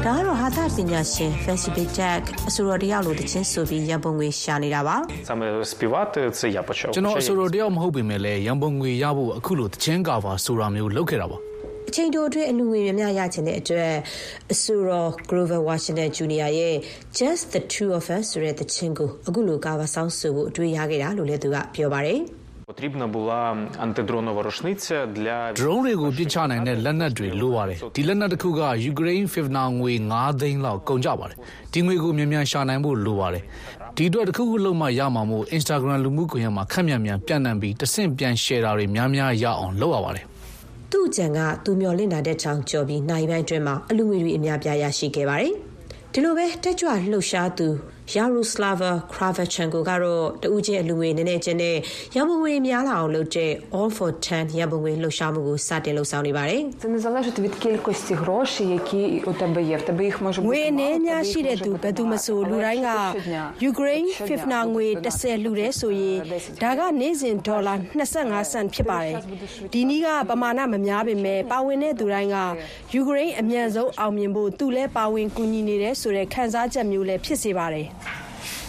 [0.05, 4.95] ဒါကတော့ဟာတာပညာရှင် Festival Jack အဆိုတော်တယောက်လိုတချင်းဆိုပြီးရန်ပုံငွေရှာနေတာပါ
[5.27, 11.46] ကျွန်တော်အဆိုတော်တယောက်မဟုတ်ပေမဲ့လည်းရန်ပုံငွေရဖို့အခုလိုတချင်းကာဗာဆိုတာမျိုးလုပ်ခဲ့တာပါ
[11.88, 13.92] အချိန်တိုအတွင်းအလူငွေများများရချင်တဲ့အတွက်
[14.52, 16.50] အဆိုတော် Grover Washington Jr.
[16.58, 16.74] ရဲ့
[17.18, 22.20] Just the Two of Us ဆိုတဲ့သချင်းကိုအခုလိုကာဗာဆောင်းဆိုဖို့အတွေ့ရခဲ့တာလို့လည်းသူကပြောပါတယ်
[22.72, 23.40] Потрібна була
[23.86, 31.36] антидронова рушниця для ဒရုန်းတွေကိုပြစ်ချနိုင်တဲ့လက်နက်တွေလိုပါတယ်ဒီလက်နက်တစ်ခုကယူကရိန်းဖစ်နာငွေ9သိန်းလောက်ကုန်ကြပါတယ်
[31.72, 33.42] ဒီငွေကိုမြန်မြန်ရှာနိုင်ဖို့လိုပါတယ်
[33.96, 40.35] ဒီအတွက်တစ်ခုခုလုံးမှရမှာမို့ Instagram လူမှုကွန်ရက်မှာခက်မြန်မြန်ပြန့်နှံ့ပြီးတဆင့်ပြန် share တာတွေများများရအောင်လုပ်ရပါတယ် ။
[40.91, 45.53] သူ့ကြံကသူမျော်လင့်တာတဲ့ချောင်ကြော်ပြီးနိုင်ပိုင်းအတွင်းမှာအလူငွေတွေအများပြားရရှိခဲ့ပါတယ်။
[46.13, 47.67] ဒီလိုပဲတက်ကြွလှုပ်ရှားသူ
[48.14, 51.76] Yaroslava Kravchenko ကတော့တူးချင်းအလူငွေနည်းနည်းချင်းနဲ့
[52.14, 59.76] ရန်ပုံငွေများလာအောင်လုပ်တဲ့ All for 10ရန်ပုံငွေလှုပ်ရှားမှုကိုစတင်လှုပ်ဆောင်နေပါတယ်။ Це не залежить від кількості грошей, які у тебе є.
[59.80, 61.62] В тебе їх може ငွေ бути အနည်း мало, များ в тебе ရှိ їх တဲ့ може
[61.66, 62.50] သူ бути ဘယ်သူမဆို багато.
[62.50, 63.42] လူတိုင်းက Щодня.
[63.62, 65.30] ယူကရိန်း Щодня ဖစ်နာငွေ донати.
[65.32, 66.16] 30လှူတယ်ဆိုရင်
[66.62, 67.74] ဒါကနေ့စဉ်ဒေါ်လာ
[68.12, 69.16] 25စံဖြစ်ပါတယ်
[69.72, 72.36] ဒီနည်းကပမာဏမများပေမဲ့ပါဝင်တဲ့သူတိုင်းက
[72.94, 77.86] ယူကရိန်းအမြန်ဆုံးအောင်မြင်ဖို့သူလည်းပါဝင်ကူညီနေတယ်ဆိုတဲ့ခံစားချက်မျိုးလည်းဖြစ်စေပါတယ်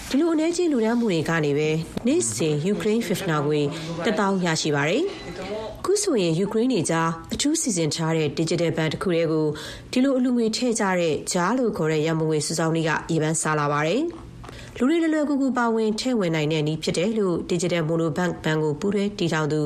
[0.10, 1.70] ဒီလိုအနေချင်းလူဒန်းမှုတွေကနေပဲ
[2.08, 3.62] နေ့စဉ်ယူကရိန်းဖစ်နာငွေ
[4.06, 5.04] တစ်တောင်းရရှိပါတယ်။
[5.86, 9.48] ခုဆိုရင်ယူကရိန်းနေကြားအထူးစီစဉ်ထားတဲ့ digital bank တစ်ခုတည်းကို
[9.92, 14.02] ဒီလိုအလူငွေထည့်ကြတဲ့ဂျားလို့ခေါ်တဲ့ရန်ပုံငွေစုဆောင်နည်းကရေပန်းစားလာပါတယ်။
[14.78, 19.60] လူတွေလွယ်လွယ်ကူကူပါဝင်ထည့်ဝင်နိုင်တဲ့နည်းဖြစ်တယ်လို့ Digital Mono Bank ဘဏ်ကိုပူးတွဲတည်ထောင်သူ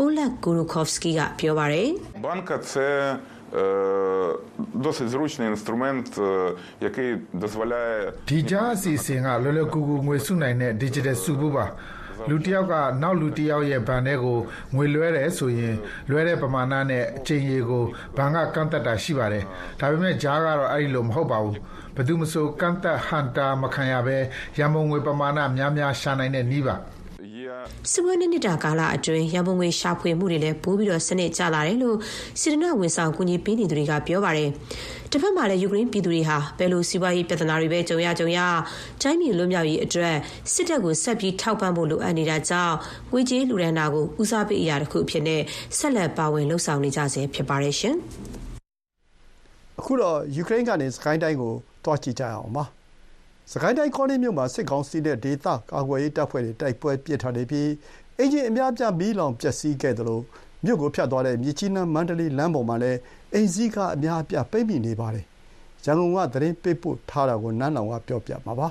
[0.00, 1.88] Oleg Gorokovsky ကပြောပါတယ်။
[2.24, 3.39] Банка це е,
[4.74, 11.66] досить зручний інструмент, е, який дозволяє ဒီကြားအစီအစဉ်ကလွယ်လွယ်ကူကူငွေစုနိုင်တဲ့ digital စုဘူးပါ
[12.30, 14.38] လူတစ်ယောက်ကနောက်လူတစ်ယောက်ရဲ့ဘဏ်ထဲကို
[14.74, 15.74] ငွေလွှဲတယ်ဆိုရင်
[16.10, 17.84] လွှဲတဲ့ပမာဏနဲ့အချိန်ရေကို
[18.16, 19.44] ဘဏ်ကကန့်သက်တာရှိပါတယ်
[19.80, 21.56] ဒါပေမဲ့ဂျားကတော့အဲ့ဒီလိုမဟုတ်ပါဘူး
[21.94, 24.16] ဘယ်သူမဆိုကန့်သက်ဟန်တာမခံရဘဲ
[24.58, 26.76] ရန်ပုံငွေပမာဏများများရှာနိုင်တဲ့နည်းပါ
[27.91, 31.97] စစ်ပွဲနှစ်နှစ်တာကာလအတွင်းရန်ပုံငွေရှာဖွေမှုတွေလည်းပိုးပြီးတော့စနစ်ကျလာတယ်လို့
[32.39, 34.49] စီဒနာဝန်ဆောင်ကူညီပေးနေသူတွေကပြောပါတယ်။
[35.11, 38.39] တစ်ဖက်မှာလည်းယူကရိန်းပြည်သူတွေဟာဘယ်လိုစီးပွားရေးပြဿနာတွေပဲကြုံရကြုံရ
[39.01, 40.15] တိုင်းပြည်လွတ်မြောက်ရေးအတွက်
[40.53, 42.75] စစ်တပ်ကိုဆက်ပြီးထောက်ပံ့ဖို့လိုအပ်နေတာကြောင့်
[43.11, 45.41] ငွေကြေးလူဒန်းတာကိုဦးစားပေးအရာတစ်ခုအဖြစ်နဲ့
[45.77, 47.95] ဆက်လက်ပါဝင်လှုပ်ဆောင်နေကြဆဲဖြစ်ပါတယ်ရှင်။
[49.79, 51.53] အခုတော့ယူကရိန်းကနေစကိုင်းတိုင်းကို
[51.85, 52.80] တွားကြည့်ကြရအောင်ပါစ
[53.61, 57.69] ကိုင်းတိုင်းကောလင်းမြို့မှာစစ်ကောင်စီနဲ့ဒေသကာကွယ်ရေးတပ်ဖွဲ့တွေတိုက်ပွဲပြစ်ထန်နေပြီး
[58.17, 60.23] အင်ဂျင်အများအပြားမီးလောင်ပျက်စီးခဲ့တယ်လို့
[60.65, 62.99] မြို့ကိုဖြတ်သွားတဲ့မြစ်ကြီးနားမန္တလေးလမ်းပေါ်မှာလည်း
[63.33, 65.25] အင်စည်းကားအများအပြားပိတ်မိနေပါတယ်
[65.85, 68.67] ရန်ကုန်ကသတင်းပေးပို့ထားတာကိုနန်းလောင်ကပြောပြမှာပါ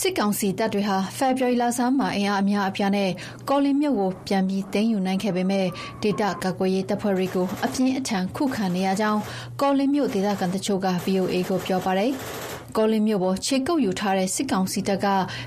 [0.00, 3.10] စစ်ကောင်စီတပ်တွေဟာဖေဖော်ဝါရီလဆန်းမှာအင်အားအများအပြားနဲ့
[3.48, 5.66] ကောလင်းမြို့ကိုပြန်ပြီးသိမ်းယူနိုင်ခဲ့ပေမဲ့
[6.02, 9.20] ဒေသကာကွယ်ရေးတပ်ဖွဲ့တွေကိုအပြင်းအထန်ခုခံနေရကြောင်း
[9.60, 12.12] ကောလင်းမြို့ဒေသခံတချို့က VOA ကိုပြောပါတယ်။
[12.76, 15.06] ကောလင်းမြို့ပေါ် ခြေကုပ်ယူထားတဲ့ စစ်ကောင်စီတပ်က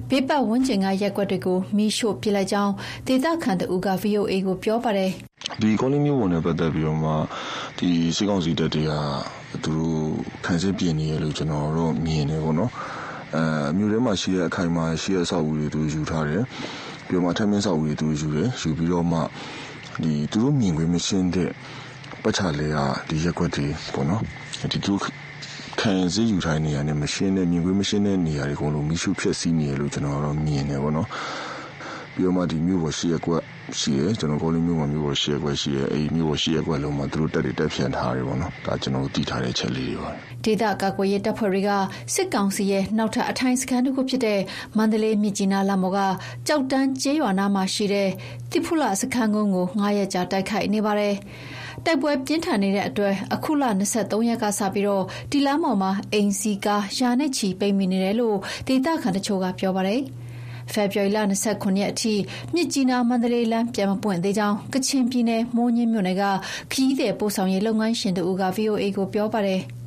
[0.09, 2.73] ဘေးပတ်ဝန်းကျင်ကရက်ကွက်တွေကို မီးရှို့ပစ်လိုက်ကြောင်း
[3.07, 5.11] ဒေသခံတဦးက VOA ကို ပြောပါတယ်။
[5.61, 7.11] ဒီကောလင်းမျိုးပေါ်နဲ့ ပတ်သက်ပြီးတော့မှ
[7.77, 8.93] ဒီစစ်ကောင်စီတပ်တွေက
[9.63, 10.01] သူတို့
[10.45, 12.71] ခံစစ်ပြင်နေရလို့ ကျွန်တော်တို့မြင်နေပေါ့နော်
[13.35, 13.43] အဲ
[13.77, 16.43] မြို့ထဲမှာရှိတဲ့ အခိုင်အမာရှိတဲ့ အဆောက်အဦတွေ သူယူထားတယ်
[17.07, 19.19] ပြီးတော့မှ ထပ်မင်းဆောက်အဦတွေ သူယူတယ် ယူပြီးတော့မှ
[20.03, 21.49] ဒီသူတို့မြင်ခွင့်မရှင်းတဲ့
[22.23, 22.77] ပတ်ချလေက
[23.09, 24.21] ဒီရက်ကွက်တွေပေါ့နော်
[24.71, 24.93] ဒီသူ
[25.79, 31.07] ခံစစ်ယူထားတဲ့နေရာနဲ့မရှင်းတဲ့မြင်ခွင့်မရှင်းတဲ့နေရာတွေအကုန်လုံးမိရှုဖြစ်စီးနေရလို့ကျွန်တော်တို့မြင်နေပေါ့နော်
[32.13, 33.41] ပြီးတော့မှဒီမြို့ပေါ်ရှိရက်ကွက်
[33.79, 40.09] ရှိရဲကျွန်တော်ကောလင်းမြို့မှာမြို့ပေါ်ရှိရက်ကွက်ရှိရဲအဲဒီမြို့ပေါ်ရှိရက်ကွက်လုံးမှာသူတို့တက်တွေတက်ဖြန့်ထားတယ်ပေါ့နော်ဒါကျွန်တော်တို့တည်ထားတဲ့ချက်လေးတွေပါ
[40.43, 41.71] ဒေသကာကွယ်ရေးတပ်ဖွဲ့တွေက
[42.13, 44.39] စစ်ကောင်စီရဲ့နောက်ထပ်အထိုင်စခန်းတစ်ခုဖြစ်တဲ့
[44.77, 45.99] မန္တလေးမြစ်ကြီးနားလမ်းပေါ်က
[46.47, 48.09] ကြောက်တန်းကျေးရွာနားမှာရှိတဲ့
[48.51, 51.15] တိဖုလစခန်းကုန်းကို9ရက်ကြာတိုက်ခိုက်နေပါတယ်။
[51.85, 53.63] တိုက်ပွဲပြင်းထန်နေတဲ့အတွက် အခုလ
[53.95, 58.37] 23ရက်ကစပြီးတော့ဒီလမ်းပေါ်မှာ အိမ်စီကား ရာနဲ့ချီ ပိတ်မိနေတယ်လို့
[58.67, 60.01] ဒေသခံတချို့က ပြောပါတယ်။
[60.73, 62.13] ဖေဖော်ဝါရီလ29ရက်အထိ
[62.53, 66.23] မြစ်ကြီးနားမန္တလေးလမ်း ပြန်မပွင့်သေးကြောင်း ကချင်ပြည်နယ် မိုးညင်းမြို့နယ်က
[66.71, 69.61] ခရီးသည်ပို့ဆောင်ရေး လုပ်ငန်းရှင်တူက VOA ကို ပြောပါတယ်။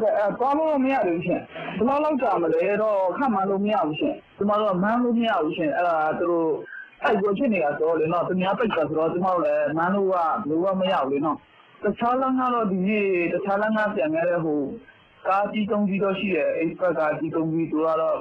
[0.00, 1.40] အဲသွားလို့မရဘူးရှင်
[1.76, 6.50] ဘယ်လောက်လောက်ကြာမလဲတော့ ခန့်မှန်းလို့ မရဘူးရှင်ကျမတို့ကမန်းလို့မရဘူးရှင်အဲ့ဒါ သူတို့
[7.04, 11.36] အဲ့ကိုဖြစ်နေတာဆိုတော့လေနော်သူများပိတ်တာဆိုတော့ကျမတို့လည်းမန်းလို့ကဘယ်လိုမှမရဘူးလေနော်
[11.82, 14.60] တခြားလမ်းကတော့ဒီနေ့တခြားလမ်းကပြန်ခဲ့တဲ့ဟို
[15.28, 18.18] ကားကြီးတုံးကြီးတော့ရှိတယ်အဲ့ဘက်ကကြီးတုံးကြီးသူကတော့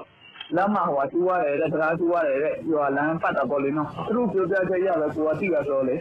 [0.56, 5.96] လမ်းမှာဟိုကျိုးရတယ်တဲ့တရားကျိုးရတယ်တဲ့ဒီကလမ်းပတ်တာပေါ့လေနော်သူတို့ပြောပြချက်ရပဲကိုကသိရဆိုတော့လေ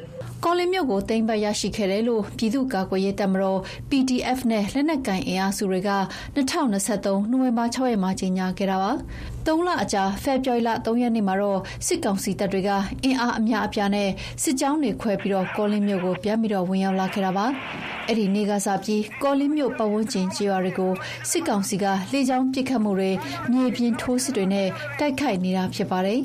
[0.44, 5.90] ကောလင်းမြို့ကိုသိမ်းပိုက်ရရှိခဲ့တယ်လို့ပြည်သူ့ကာကွယ်ရေးတပ်မတော် PDF နဲ့လက်နက်ကိုင်အင်အားစုတွေက
[6.36, 8.92] 2023နိုဝင်ဘာ6ရက်မှာကြေညာခဲ့တာပါ။
[9.48, 12.70] ၃လအကြာ ဖေဖော်ဝါရီလ3ရက်နေ့မှာတော့ စစ်ကောင်စီတပ်တွေက
[13.04, 14.08] အင်အားအများအပြားနဲ့
[14.42, 17.46] စစ်ကြောင်းတွေခွဲပြီးတော့ကောလင်းမြို့ကို ပြန်ပြီးတော့ဝင်ရောက်လာခဲ့တာပါ။
[18.06, 20.92] အဲ့ဒီနေ့ကစပြီး ကောလင်းမြို့ပတ်ဝန်းကျင် ကျေးရွာတွေကို
[21.30, 23.10] စစ်ကောင်စီက လေကြောင်းပစ်ခတ်မှုတွေ
[23.52, 26.20] မြေပြင်ထိုးစစ်တွေနဲ့ တိုက်ခိုက်နေတာဖြစ်ပါတယ်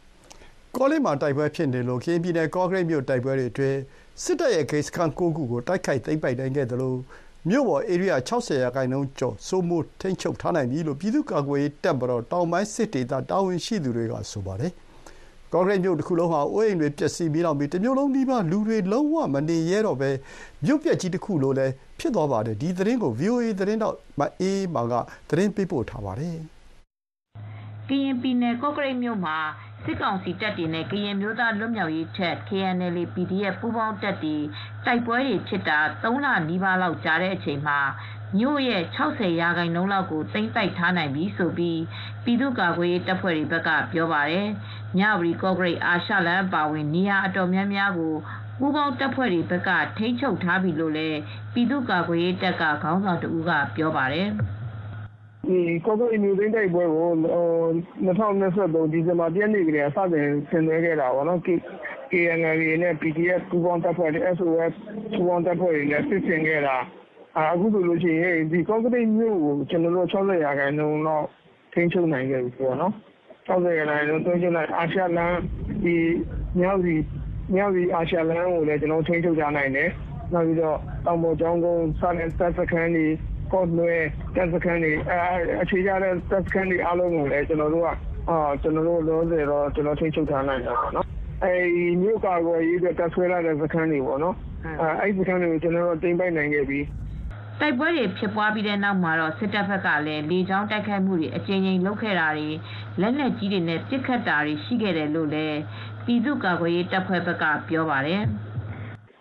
[0.76, 3.78] ။ကောလင်းမှာ တိုက်ပွဲဖြစ်နေလို့ ကရင်ပြည်နယ် ကော့ကရိတ်မြို့ တိုက်ပွဲတွေအတွင်း
[4.22, 6.94] စစ်တပ်ရဲ့ ဂိတ်စခန်း ၉ ခုကို တိုက်ခိုက်သိမ်းပိုက်နိုင်ခဲ့သလို
[7.48, 14.72] မြို့ပေါ် ဧရိယာ60ရာခိုင်နှုန်းကျော် စိုးမိုးထိန်းချုပ်ထားနိုင်ပြီလို့ ပြည်သူ့ကာကွယ်ရေးတပ်မတော် တောင်ပိုင်းစစ်ဒေသ တာဝန်ရှိသူတွေက ဆိုပါတယ်။
[15.52, 20.10] ကော့ကရိတ်မြို့တစ်ခုလုံးဟာ အိုးအိမ်တွေ ပျက်စီးပြီးတော့ပြီးတစ်မြို့လုံးနီးပါး လူတွေ လုံးဝ မနေရဲတော့ပဲ
[20.64, 24.92] မြို့ပျက်ကြီးတစ်ခုလိုလည်း ဖြစ်သွားပါတယ်။ဒီသတင်းကို VOA သတင်းတောက် မအေးအေးမာက
[25.28, 26.36] သတင်းပေးပို့ထားပါတယ်။
[27.88, 29.36] ကရင်ပြည်နယ် ကော့ကရိတ်မြို့မှာ
[29.84, 34.36] စစ်ကောင်စီတပ်တွေနဲ့ကရင်မျိုးသားလွတ်မြောက်ရေးတပ် KNLA PDF ပူးပေါင်းတပ်တွေ
[34.86, 37.78] တိုက်ပွဲတွေဖြစ်တာ၃လနီးပါးလောက်ကြာတဲ့အချိန်မှာ
[38.38, 41.78] မြို့ရဲ့60ရာခိုင်နှုန်းလောက်ကိုသိမ်းပိုက်ထားနိုင်ပြီလို့ပြည်
[42.40, 44.48] သူ့ကာကွယ်ရေးတပ်ဖွဲ့တွေဘက်ကပြောပါတယ်။
[44.96, 48.14] မြဝတီကော့ကရိတ်အာရှလမ်းအပါအဝင်နေရာအတော်များများကို
[48.58, 51.18] ပူးပေါင်းတပ်ဖွဲ့တွေဘက်ကထိန်းချုပ်ထားပြီလို့လည်း
[51.52, 54.30] ပြည်သူ့ကာကွယ်ရေးတပ်ကခေါင်းဆောင်တဦးကပြောပါတယ်။
[55.46, 57.10] ဒီကော့ကရိတ်မြို့သိမ်းတိုက်ပွဲကို
[58.06, 61.40] 2023ဒီဇင်ဘာလ1ရက်နေ့ကတည်းကစတင်ဆင်နွှဲခဲ့တာပေါ့နော်
[62.10, 64.74] KNLA နဲ့ PDF ပူးပေါင်းတပ်ဖွဲ့တွေ SOF
[65.12, 66.76] ပူးပေါင်းတပ်ဖွဲ့တွေနဲ့စစ်ဆင်ခဲ့တာ
[67.36, 71.26] အခုဆိုလို့ရှိရင်ဒီကော့ကရိတ်မြို့ကိုကျွန်တော်တို့60ရာခိုင်နှုန်းလောက်
[71.72, 72.92] ထိန်းချုပ်နိုင်ခဲ့ပြီပေါ့နော်
[73.48, 75.38] 60ရာခိုင်နှုန်းထိန်းချုပ်နိုင်အာရှလမ်း
[75.84, 75.96] ဒီ
[76.58, 76.94] မြောက်စီ
[77.54, 79.90] မြောက်စီအာရှလမ်းကိုလည်းကျွန်တော်ထိန်းချုပ်ထားနိုင်တယ်
[80.32, 83.06] နောက်ပြီးတော့တောင်ပေါ်ကျောင်းကုန်းစတဲ့တပ်စခန်းတွေ
[83.52, 83.94] ကော့နွဲ
[84.34, 85.18] တပ်စခန်းတွေအဲ
[85.62, 87.88] အခြေချတဲ့တပ်စခန်းတွေအားလုံးကိုလည်းကျွန်တော်တို့က
[88.28, 91.06] အာကျွန်တော်တို့လုံးစေတော့ကျွန်တော်ထိန်းချုပ်ထားနိုင်တာပေါ့နော်
[91.44, 96.80] အဲဒီမြို့ကာကွယ်ရေးအတွက်တပ်ဆွဲထားတဲ့စခန်းတွေပေါ့နော်အဲအဲဒီစခန်းတွေကိုကျွန်တော်တို့တင်ပိုက်နိုင်ခဲ့ပြီ
[97.60, 102.48] တိုက်ပွဲတွေဖြစ်ပွားပြီးတဲ့နောက်မှာတော့စစ်တပ်ဘက်ကလည်းလေကြောင်းတိုက်ခိုက်မှုတွေအကြိမ်ကြိမ်လုပ်ခဲ့တာတွေ
[103.00, 105.58] လက်နက်ကြီးတွေနဲ့ပစ်ခတ်တာတွေရှိခဲ့တယ်လို့လည်း
[106.04, 108.22] ပြည်သူ့ကာကွယ်ရေးတပ်ဖွဲ့ဘက်ကပြောပါတယ်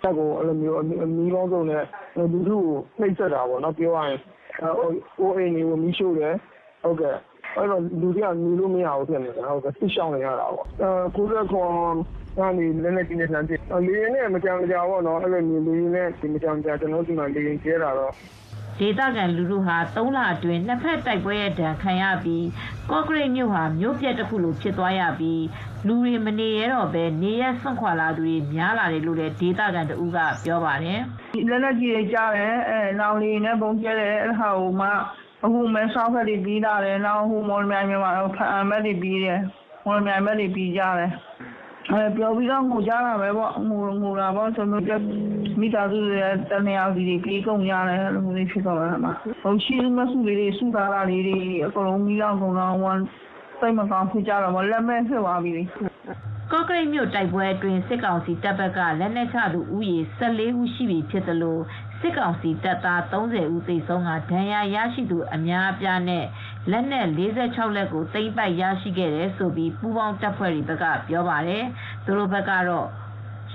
[0.03, 0.83] တပ်ကို အဲ့လိုမျိုးအ
[1.15, 1.83] မီးပေါင်းစုံနဲ့
[2.31, 4.19] လူထုကို နှိပ်စက်တာပေါ့နော် ပြောရရင်
[4.61, 6.35] အိုးအိမ်တွေကို မီးရှို့တယ်
[6.83, 7.15] ဟုတ်ကဲ့
[7.55, 11.71] အဲ့တော့ လူတွေက နေလို့မရဘူးဖြစ်နေတာဟုတ်ကဲ့ဆစ်ရှောင်နေရတာပေါ့အဲကိုရက်ခွန်
[12.37, 13.53] ကနေလည်းလည်းဒီနေ့ဆန်းပြ
[13.87, 18.13] လေရင်နဲ့ မကြံကြပေါ့နော် အဲ့လိုမျိုး လေရင်နဲ့ဒီမကြံကြကျွန်တော်ဒီမှာ လေရင်ကျဲတာတော့
[18.81, 22.45] ဒေသခံလူထုဟာ၃လအတွင်းနှစ်ဖက်တိုက်ပွဲရဲ့ဒဏ်ခံရပြီး
[22.89, 25.43] ကော့ကရိတ်မြို့ဟာမြို့ပြက်တစ်ခုလိုဖြစ်သွားရပြီး
[25.87, 30.99] လူတွေမနေရတော့ပဲနေရစွန့်ခွာလာသူတွေများလာတယ်လို့လည်းဒေသခံတဦးကပြောပါတယ်
[31.49, 34.87] လက်လက်ကြီးတွေကြားတယ်အဲလောင်လီနဲ့ပုံကျဲတယ်အဲ့ဟာဟိုမှ
[35.43, 39.39] အခုမဲဆောက်ဖက်တွေပြီးလာတယ်နောက်ဟိုမော်လမြိုင်မြန်မာဖအမ်မက်တွေပြီးတယ်
[39.85, 41.11] မော်လမြိုင်မက်တွေပြီးကြတယ်
[41.89, 44.83] အဲပြောပြီးတော့ငိုကြတာပဲပေါ့ငိုငိုတာပေါ့ဆိုလို့
[45.59, 46.19] မိသားစုတွေ
[46.51, 49.13] တနေရာစီတွေပြေးကုန်ရတယ်အဲ့လိုမျိုးဖြစ်သွားတာမှာ
[49.43, 53.03] ဟိုရှိမစုလေးတွေစုသားတာလေးတွေအကုန်လုံးမိတော့ကုန်တော့ဝမ်း
[53.59, 55.51] စိတ်မကောင်းဖြစ်ကြတော့မလက်မဲ့ဖြစ်သွားပြီ
[56.51, 61.59] ကော့ကရိတ်မြို့တိုက်ပွဲအတွင်းစစ်ကောင်စီတပ်ဘက်ကလက်နက်ချသူဦးရေ14ဦးရှိပြီဖြစ်သလို
[62.01, 66.25] စစ်ကောင်စီတပ်သား30ဦးသေဆုံးကဒဏ်ရာရရှိသူအများအပြားနဲ့
[66.69, 71.63] လက်နက်46လက်ကိုသိမ်းပိုက်ရရှိခဲ့တယ်ဆိုပြီးပူးပေါင်းတပ်ဖွဲ့တွေဘက်ကပြောပါတယ်။
[72.05, 72.87] သူတို့ဘက်ကတော့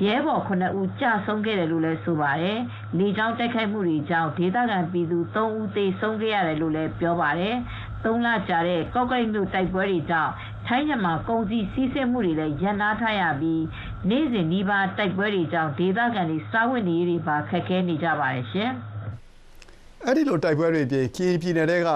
[0.05, 2.59] ရဲဘော်9ဦးကြာဆုံးခဲ့တယ်လို့လည်းဆိုပါတယ်။
[2.99, 7.55] လေကြောင်းတိုက်ခိုက်မှုတွေကြောင့်ဒေသခံပြည်သူ3ဦးသေဆုံးခဲ့ရတယ်လို့လည်းပြောပါတယ်။
[8.05, 10.33] သုံးလကြာတဲ့ကော့ကရိတ်မြို့တိုက်ပွဲတွေကြောင့်
[10.67, 13.63] ထိုင်းမြန်မာကုန်စည်စီးဆင်းမှုတွေလည်းရပ်နားထားရပြီး
[14.11, 18.71] နေ့စဉ်နှီးပါတိုက်ပွဲတွေကြောင့်ဒေသခံတွေစားဝတ်နေရေးတွေပါခက်ခဲနေကြပါတယ်ရှင်။
[20.05, 21.91] အဲ့ဒီလိုတိုက်ပွဲတွေပြင်ကရင်ပြည်နယ်က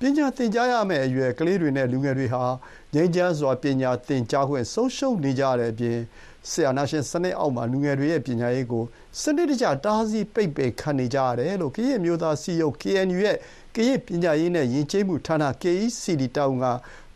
[0.00, 2.44] ပညာသင်ကြားရမယ့်အရွယ်ကလေးတွေနဲ့လူငယ်တွေဟာ
[2.94, 5.98] ငြိမ်းချမ်းစွာပညာသင်ကြားခွင့်ဆုံးရှုံးနေကြတဲ့အပြင်
[6.50, 8.84] ဆရာနာရှင်စနစ်အောက်မှာလူငယ်တွေရဲ့ပညာရေးကို
[9.20, 13.36] စနစ်တကျတားဆီးပိတ်ပင်ခံနေကြရတယ်လို့ကရင်မျိုးသားစီယုတ် KNU ရဲ့
[13.74, 16.66] ကရင်ပညာရေးနဲ့ယဉ်ကျေးမှုဌာန KECD တာဝန်က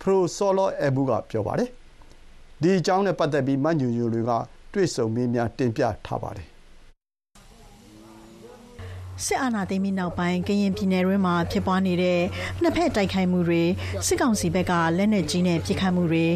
[0.00, 1.68] ဖရိုစောလောအဘူကပြောပါတယ်။
[2.62, 4.30] ဒီအကြောင်းနဲ့ပတ်သက်ပြီးမညွညွတွေက
[4.72, 6.48] တွေ့ဆုံမေးမြန်းတင်ပြထားပါတယ်။
[9.26, 12.20] စစ်အာဏာသိမ်းပြီးနောက်ပိုင်းကရင်ပြည်နယ်တွင်းမှာဖြစ်ပွားနေတဲ့
[12.62, 13.62] နှစ်ဖက်တိုက်ခိုက်မှုတွေ
[14.06, 16.26] စစ်ကောင်စီဘက်ကလက်နက်ကြီးနဲ့ပစ်ခတ်မှုတွေ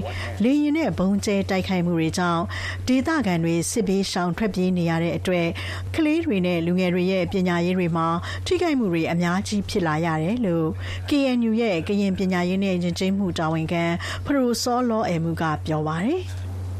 [0.42, 2.42] လေရင်နဲ့ဘုံကျဲတိုက်ခိုက်မှုတွေကြောင့်
[2.88, 5.48] ဒေသခံတွေစစ်ဘေးရှောင်ထွက်ပြေးနေရတဲ့အတွက်
[5.94, 8.06] ကလေးတွေနဲ့လူငယ်တွေရဲ့ပညာရေးတွေမှာ
[8.46, 10.68] ထိခိုက်မှုတွေအများကြီးဖြစ်လာရတယ်လို့
[11.08, 13.84] KNU ရဲ့ကရင်ပညာရေးနဲ့ယဉ်ကျေးမှုတာဝန်ခံ
[14.24, 16.20] ဖရိုစောလောအမှုကပြောပါတယ်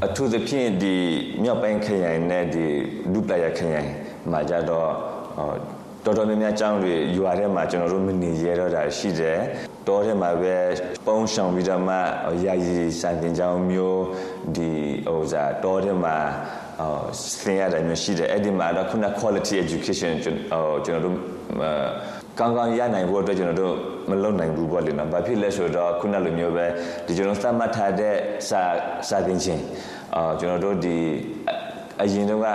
[0.05, 0.95] အထူးသဖြင့်ဒီ
[1.43, 2.67] မြောက်ပိုင်းခရိုင်နဲ့ဒီ
[3.13, 3.91] ဒုပလာရခရိုင်
[4.31, 4.91] မှာကြတော့
[5.39, 5.74] အော်
[6.05, 9.39] တော်တော်များများကျောင်းတွေရွာထဲမှာကျွန်တော်တို့မနေရတော့တာရှိတယ်
[9.87, 10.57] တောထဲမှာပဲ
[11.07, 11.95] ပုံးဆောင်ပြီးတော့မှ
[12.45, 14.03] ယာယီစံတင်ကျောင်းမျိုး
[14.57, 14.71] ဒီ
[15.09, 16.17] ဟိုစားတောထဲမှာ
[16.81, 17.05] အော်
[17.43, 21.17] သင်ရတယ်မျိုးရှိတယ်အဲ့ဒီမှာတော့ခုန quality education ကျွန်တော်ကျွန်တော်တို့
[22.39, 23.75] ကောင်းကောင်းရနိုင်ဖို့အတွက်ကျွန်တော်တို့
[24.11, 26.67] မလုပ်နိုင်ဘူးပေါ့လေနော်။ဘာဖြစ်လဲဆိုတော့ခုနလိုမျိုးပဲ
[27.07, 28.15] ဒီကျွန်တော်သတ်မှတ်ထားတဲ့
[28.49, 28.63] စာ
[29.09, 29.63] စာသင်ခြင်း
[30.15, 30.97] အာကျွန်တော်တို့ဒီ
[32.03, 32.47] အရင်တော့က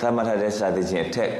[0.00, 1.30] သတ်မှတ်ထားတဲ့စာသင်ခြင်းအထက်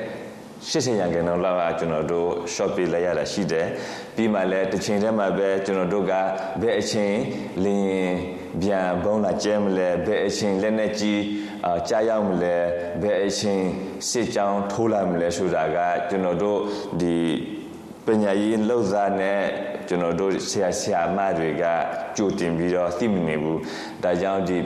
[0.68, 3.66] 80ရာခိုင်နှုန်းလောက်ကကျွန်တော်တို့ short ပေးလိုက်ရတာရှိတယ်
[4.14, 6.12] ပြီးမှလည်းတစ်ချိန်တည်းမှာပဲကျွန်တော်တို့က
[6.60, 7.14] ဘယ်အချိန်
[7.64, 8.16] လင်း
[8.62, 11.20] ပြန်ဘုံလာကျဲမလဲဘယ်အချိန်လက်နဲ့ကြီး
[11.66, 12.56] အာကြားရောက်မလဲ
[13.02, 13.62] ဘယ်အချိန်
[14.08, 16.58] စစ်ကြောင်းထိုးလာမလဲဆိုတာကကျွန်တော်တို့
[17.00, 17.16] ဒီ
[18.06, 19.40] ပညာရေးလှုပ်ရှားနဲ့
[19.88, 21.64] ကျွန်တော်တို့ဆရာဆရာမတွေက
[22.16, 23.60] ကြိုတင်ပြီးတော့သိမနေဘူး
[24.02, 24.56] ဒါကြောင့်ဒီ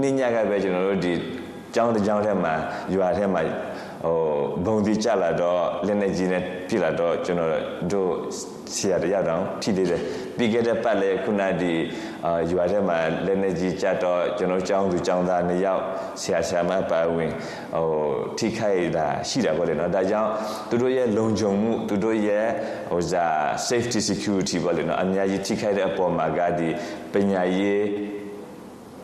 [0.00, 1.12] နေ့ညကပဲကျွန်တော်တို့ဒီ
[1.74, 2.54] ကျောင်းတစ်ကျောင်းထဲမှာ
[2.94, 3.42] ရွာထဲမှာ
[4.04, 4.18] ဟို
[4.64, 7.50] ဘုံဒီကြလာတော့လက်နေကြီးနဲ့ပြလာတော့ကျွန်တော်
[7.92, 8.12] တို့
[8.76, 10.00] ဆရာတရားတောင်ထိသေးတယ်
[10.36, 11.72] ပြီးခဲ့တဲ့ပတ်လေခုနဒီ
[12.26, 15.82] အာရွာထဲမှာလက်နေကြီးကြတော့ကျွန်တော်ကျောင်းသူကျောင်းသားနှစ်ယောက်
[16.22, 17.32] ဆရာဆရာမပါဝင်
[17.74, 17.88] ဟို
[18.38, 20.30] ထိခိုက်တာရှိတာပေါ့လေနော်ဒါကြောင့်
[20.68, 22.46] သူတို့ရဲ့လုံခြုံမှုသူတို့ရဲ့
[22.90, 23.24] ဟိုဇာ
[23.68, 26.68] safety security ပေါ့လေနော်အများကြီးထိခိုက်တဲ့အပေါ်မှာကဒီ
[27.12, 27.82] ပညာရေး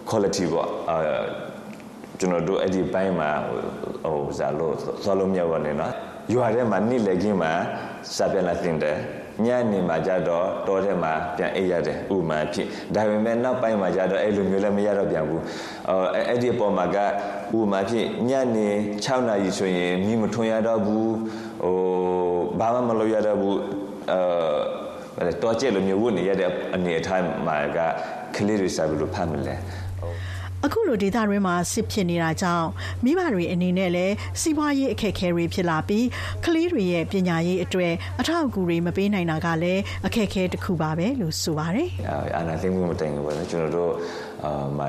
[0.08, 0.98] quality ပေါ့အာ
[2.18, 3.60] ကျွန်တော်တို့အဲ့ဒီဘိုင်းမှာဟို
[4.38, 5.92] ဇာလို့သွားလို့မြောက်ပါနဲ့နော်
[6.34, 7.52] ရွာထဲမှာနေ့လည်ခင်းမှာ
[8.16, 8.96] စာပြန်လာတင်တယ်
[9.46, 15.42] ညနေမှာကြတော့တောထဲမှာပြန်အိပ်ရတယ်ဥမာဖြစ်ဒါပေမဲ့နောက်ပိုင်းမှာကြတော့အဲ့လိုမျိုးလည်းမရတော့ပြန်ဘူး
[15.88, 16.96] အော်အဲ့ဒီအပေါ်မှာက
[17.58, 18.68] ဥမာဖြစ်ညနေ
[19.04, 21.12] 6နာရီဆိုရင်မိမထွန်ရတော့ဘူး
[21.64, 21.76] ဟို
[22.60, 23.56] ဘာမှမလုပ်ရတော့ဘူး
[24.12, 27.78] အဲတော့ကျဲလိုမျိုးဝတ်နေရတဲ့အနေအထားမှာက
[28.36, 29.56] ကလေးတွေစာဘယ်လိုဖတ်မလဲ
[30.66, 32.68] အခုလိုဒေတာတွင်းမှာစစ်ဖြစ်နေတာကြောင့်
[33.04, 36.06] မိဘတွေအနေနဲ့လည်းစီးပွားရေးအခက်အခဲတွေဖြစ်လာပြီး
[36.44, 41.90] ကလေးတွေရဲ့ပညာရေးအတွေ့အထောက်အကူတွေမပေးနိုင်တာကလည်းအခက်အခဲတစ်ခုပါပဲလို့ဆိုပါတယ်
[42.36, 43.92] အာနာသိမှုမတိုင်ဘူးပေါ့နော်ကျွန်တော်တို့
[44.44, 44.80] အာမ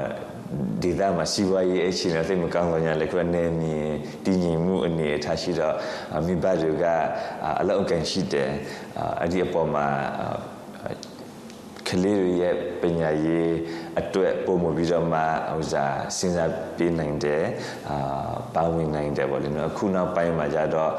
[0.81, 3.89] ဒီသားမှာစီးပွားရေးအခြေအနေသိမကောင်းတော့ညာလေခွနဲ့မြင်
[4.25, 5.75] တည်ငြိမ်မှုအနေအထားရှိတော့
[6.25, 6.85] မိဘတွေက
[7.59, 8.49] အလောက်အကန်ရှိတယ်
[9.19, 9.87] အဲ့ဒီအပေါ်မှာ
[11.89, 13.53] ကလေးတွေရဲ့ပညာရေး
[13.99, 15.19] အတွက်ပုံမပြီးတော့မှ
[15.51, 17.43] ဟိုစားစဉ်းစားပေးနိုင်တယ်
[17.89, 20.91] အာပါဝင်နိုင်တယ်ပေါ့လေနော်အခုနောက်ပိုင်းမှာကြတော့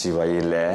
[0.00, 0.66] စီပွားရေးလဲ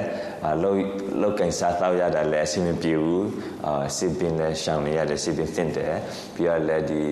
[0.62, 0.80] လောက်
[1.22, 3.28] လောက်ကင်စားတော့ရတာလဲအဆင်မပြေဘူး
[3.66, 5.96] အာစစ်ပင်လဲရှောင်နေရတယ်စစ်ပင်သင့်တယ်
[6.36, 7.04] ပြီးတော့လဲဒီ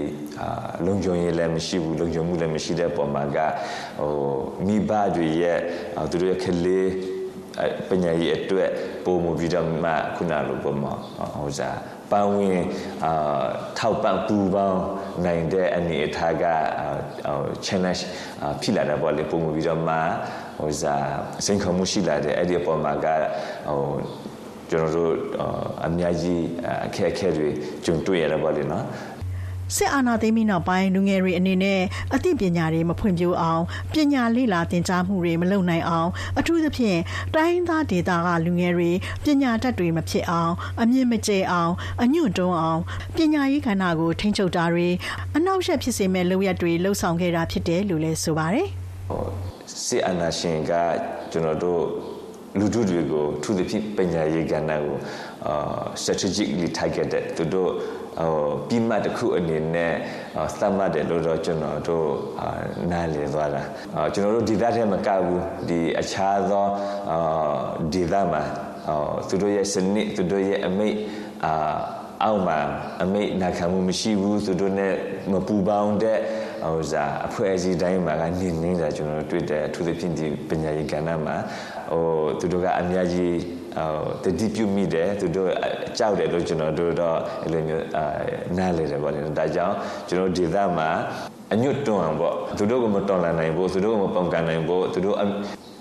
[0.42, 0.48] အာ
[0.86, 3.38] လုံခြုံရေးလည်းမရှိဘူးလုံခြုံမှုလည်းမရှိတဲ့ပုံမှာက
[4.00, 4.14] ဟို
[4.66, 5.60] မိဘတွေရဲ့
[6.12, 6.90] သူတို့ရဲ့ကလေး
[7.90, 8.70] ပညာရေးအတွက်
[9.06, 10.94] ပုံမပြီးတော့မှခုနလိုပုံမှာ
[11.36, 11.78] ဟိုစား
[12.12, 12.62] ပန်းဝင်
[13.06, 13.44] အာ
[13.78, 14.82] ထောက်ပံ့ပူပေါင်း
[15.26, 16.46] နိုင်တဲ့အနေအထားက
[17.26, 18.02] ဟို challenge
[18.62, 19.96] ဖြစ်လာတာပေါ့လေပုံမပြီးတော့မှ
[20.60, 21.08] ဟိုစား
[21.46, 23.08] စိန်ခေါ်မှုရှိလာတဲ့အဲ့ဒီအပေါ်မှာက
[23.70, 23.82] ဟို
[24.70, 25.14] ကျွန်တော်တို့
[25.86, 26.44] အများကြီး
[26.86, 27.50] အခက်အခဲတွေ
[27.86, 28.86] ကြုံတွေ့ရတာပေါ့လေနော်
[29.76, 31.82] စစ်အာဏာသိမ်းပြီးနောက်ပိုင်းလူငယ်တွေအနေနဲ့
[32.16, 37.00] အသိပညာတွေမဖွံ့ဖြိုးအောင်ပညာလေ့လာသင်ကြားမှုတွေမလုပ်နိုင်အောင်အထူးသဖြင့်
[37.34, 38.92] တိုင်းရင်းသားဒေသကလူငယ်တွေ
[39.24, 42.82] ပညာတတ်တွေမဖြစ်အောင်အမြင့်မကျဲအောင်အညွန့်တွန်းအောင်
[43.16, 44.88] ပညာရေးကဏ္ဍကိုထိန်းချုပ်တာတွေ
[45.36, 48.68] အနောက်ရှက်ဖြစ်စေမဲ့လုပ်ရက်တွေလှုပ်ဆောင်ခဲ့တာဖြစ်တယ်လို့လည်းဆိုပါတယ်
[49.86, 50.74] စစ်အာဏာရှင်က
[51.32, 51.84] ကျွန်တော်တို့
[52.60, 54.96] လူထုတွေကိုထူးသဖြင့်ပညာရေးကဏ္ဍကို
[55.48, 57.72] အာ strategically targeted သူတို့
[58.20, 58.34] ဟို
[58.68, 59.94] ပြီးမှတ်တစ်ခုအနေနဲ့
[60.38, 62.08] အာသတ်မှတ်တယ်လို့တော့ကျွန်တော်တို့
[62.42, 62.50] အာ
[62.92, 63.62] နားလည်သွားတာ
[63.96, 66.66] အာကျွန်တော်တို့ဒီသားထဲမကဘူးဒီအခြားသော
[67.12, 67.18] အာ
[67.94, 68.44] ဒီသားမှာ
[68.88, 68.96] အာ
[69.30, 70.98] သူတို့ရဲ့စနစ်သူတို့ရဲ့အမိတ်
[71.46, 71.54] အာ
[72.24, 72.60] အောက်မှာ
[73.04, 74.88] အမိတ်နာခံမှုမရှိဘူးသူတို့ ਨੇ
[75.32, 76.20] မပူပေါင်းတဲ့
[76.66, 81.36] ဟိုစားအဖွဲ့အစည်းတိုင်းမှာကနေနေတာကျွန်တော်တို့တွေ့တယ်အထူးသဖြင့်ဒီပညာရေးကဏ္ဍမှာ
[81.92, 82.06] ဟို
[82.40, 83.36] သူတို့ကအများကြီး
[84.24, 85.50] ဟိုတတိပြုမိတယ်သူတို့
[85.98, 88.06] ကြောက်တယ်လို့ကျွန်တော်တို့တော့အဲ့လိုမျိုးအာ
[88.58, 89.76] နားလေတယ်ပေါ့လေဒါကြောင့်
[90.10, 90.90] ကျွန်တော်ဒေသမှာ
[91.54, 95.18] အညွတ်တွန်းအောင်ပေါ့သူတို့ကမတော်လန်နိုင်ဘူးသူတို့ကမပုံကန်နိုင်ဘူးသူတို့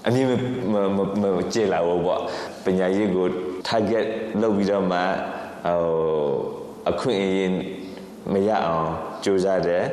[0.06, 0.26] အမြင်
[0.72, 2.20] မမမကျေလာဘူးပေါ့
[2.64, 3.26] ပညာရေးကို
[3.68, 4.06] target
[4.40, 4.98] လုပ်ပြီးတော့မှ
[5.66, 5.78] ဟို
[6.90, 7.52] အခွင့်အရေး
[8.32, 8.88] မရအောင်
[9.24, 9.84] ကြိုးစားတယ်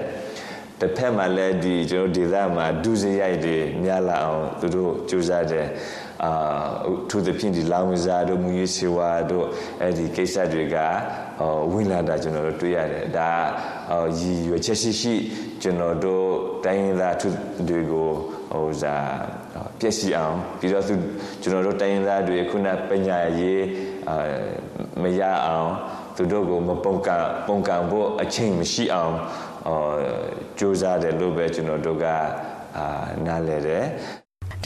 [0.80, 5.66] တစ်ဖက်မှာလည်းဒီကျွန်တော်ဒေသမှာဒုစရိုက်တွေများလာအောင်သူတို့ကြိုးစားတယ်
[6.24, 6.32] အာ
[7.10, 9.46] သူတို့ပြင်ဒီလောင်ဝဇာတို့မူရေးစေဝါတို့
[9.82, 10.76] အဲ့ဒီကိစ္စတွေက
[11.40, 13.32] ဟောဝင်လာတာကျွန်တော်တို့တွေ့ရတယ်ဒါ
[13.90, 15.14] ဟောရည်ရွယ်ချက်ရှိရှိ
[15.62, 16.26] ကျွန်တော်တို့
[16.66, 17.30] တိုင်းရင်းသားသူ
[17.70, 18.10] တွေကို
[18.52, 18.96] ဟိုဇာ
[19.80, 20.96] ပြည့်စည်အောင်ပြီးတော့သူ
[21.42, 23.64] ကျွန်တော်တို့တိုင်းရင်းသားတွေခုနပညာရေး
[24.10, 24.18] အာ
[25.02, 25.72] မရအောင်
[26.16, 27.10] သူတို့ကိုမပုံက
[27.48, 29.16] ပုံကံဖို့အချိန်မရှိအောင်
[29.68, 29.98] အော်
[30.58, 32.06] စူးစမ်းတယ်လို့ပဲကျွန်တော်တို့က
[32.78, 32.86] အာ
[33.26, 33.86] နားလဲတယ်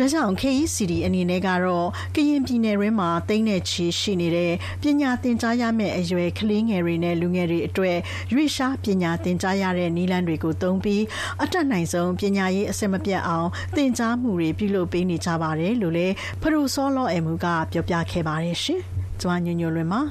[0.01, 7.97] ဒါကြောင့် KECD အနေနဲ့ကတော့ကရင်ပြည်နယ်ရင်းမှာတိမ့်တဲ့ချီရှိနေတဲ့ပညာသင်ကြားရမယ့်အရွယ်ကလေးငယ်တွေနဲ့လူငယ်တွေအတွက်
[8.33, 11.03] ရွေးရှားပညာသင်ကြားရတဲ့နည်းလမ်းတွေကိုသုံးပြီး
[11.43, 18.81] အတက်နိုင်ဆုံးပညာရေးအစစ်မပြတ်အောင်သင်ကြားမှုတွေပြုလုပ်ပေးနေကြပါတယ်လို့လည်းဖရူစောလောအမှုကပြောပြခဲ့ပါတယ်ရှင်။
[19.21, 20.01] ကျွမ်းညညလွင်ပါ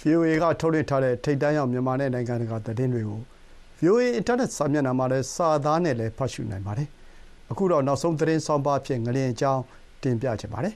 [0.00, 3.20] VOA ကထုတ်လွှင့်ထားတဲ့ထိပ်တန်းရောက်မြန်မာနဲ့နိုင်ငံတကာသတင်းတွေကို
[3.80, 6.90] VOA အင်တာနက်စာမျက်နှာမှာလည်းစာသားနဲ့လည်းဖတ်ရှုနိုင်ပါတယ်။
[7.50, 9.62] အခုတော့နောက်ဆုံးသတင်းဆောင်းပါးဖြင့်ငလျင်အကြောင်း
[10.02, 10.74] တင်ပြချင်ပါတယ်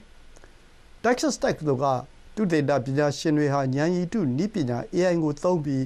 [1.03, 1.85] ။Texas Tech တို့က
[2.35, 5.83] သုတေသပညာရှင်တွေဟာဉာဏ်ရည်တုနည်းပညာ AI ကိုသုံးပြီး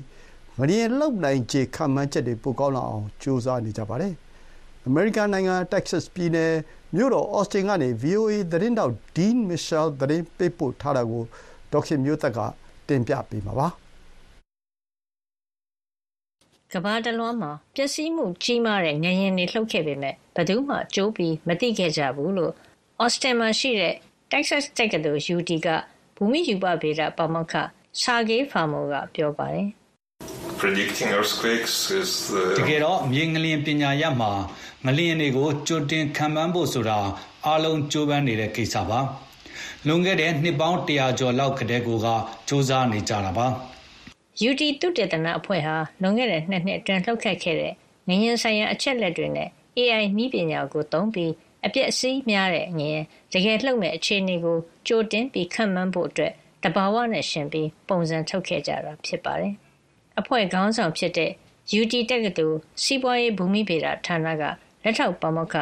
[0.60, 4.13] ငလျင်လှုပ်နိုင်ခြေခန့်မှန်းချက်တွေပိုကောင်းလာအောင်ကြိုးစားနေကြပါတယ်။
[4.88, 6.54] အမေရိကန်နိုင်ငံတက္ကဆက်ပြည်နယ်
[6.95, 11.23] မြို့တော်အော်စတင်ကနေ VOA သတင်းထောက် Dean Mitchell သတင်းပေးပို့ထားတာကို
[11.71, 12.39] ဒေါက်ခင်မျိုးသက်က
[12.88, 13.67] တင်ပြပေးမှာပါ။
[16.73, 22.53] ကမ္ဘာတလွှားမှာပျက်စီးမှုကြီးမားတဲ့ငလျင်တွေလှုပ်ခဲ့ပေမဲ့ဘယ်သူမှကြိုးပြီးမသိခဲ့ကြဘူးလို့
[22.99, 23.95] အော်စတင်မှာရှိတဲ့
[24.32, 25.67] Texas တက္ကသိုလ် UT က
[26.15, 27.53] ဘူမိရူပဗေဒပါမောက္ခ
[28.01, 29.67] Sergey Fomel ကပြောပါတယ်
[30.62, 32.12] predicting earthquakes is
[32.60, 34.32] တကယ်တော့မြေငလျင်ပညာရပ်မှာ
[34.86, 36.99] ငလျင်တွေကိုကြိုတင်ခံမှန်းဖို့ဆိုတာ
[37.45, 38.99] အားလုံးကြိုးပမ်းနေတဲ့ကိစ္စပါ
[39.88, 42.08] လွန်ခဲ့တဲ့နှစ်ပေါင်း100ကျော်လောက်ကတည်းကစ
[42.49, 43.47] 조사နေကြတာပါ
[44.47, 47.73] UT သုတေသနအဖွဲ့ဟာလွန်ခဲ့တဲ့နှစ်နှစ်အတွင်းလှုပ်ခတ်ခဲ့တဲ့
[48.08, 51.32] ငလျင်ဆိုင်ရာအချက်လက်တွေနဲ့ AI နည်းပညာကိုသုံးပြီး
[51.65, 59.54] အပျက်အစီးများတဲ့ငလျင်တကယ်လှုပ်မဲ့အခြေအနေကိုကြိုတင်ပြီးခန့်မှန်းဖို့အတွက်တဘာဝနဲ့ရှင်ပြီးပုံစံထုတ်ခဲ့ကြတာဖြစ်ပါတယ်။
[60.19, 61.32] အဖွဲ့ခေါင်းဆောင်ဖြစ်တဲ့
[61.80, 64.43] UT တက္ကသိုလ်စီးပွားရေးဘူမိဗေဒဌာနက
[64.84, 65.56] လက်ထောက်ပါမောက္ခ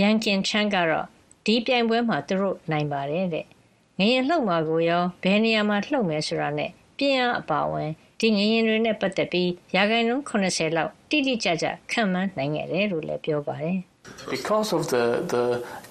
[0.00, 1.06] ရန်ကင်ချန်းကတော့
[1.46, 3.46] ဒီပြိုင်ပွဲမှာသူတို့နိုင်ပါတယ်တဲ့။
[3.98, 13.78] ငရင်လှုပ်မှာကိုရောဘယ်နေရာမှာလှုပ်မယ်ဆိုတာနဲ့ပြင်းအားအပါအဝင် ဒီငရင်တွေနဲ့ပတ်သက်ပြီးရာခိုင်နှုန်း80လောက်တိတိကျကျခံမှန်းနိုင်ခဲ့တယ်လို့လည်းပြောပါတယ်။
[14.34, 15.04] Because of the
[15.34, 15.44] the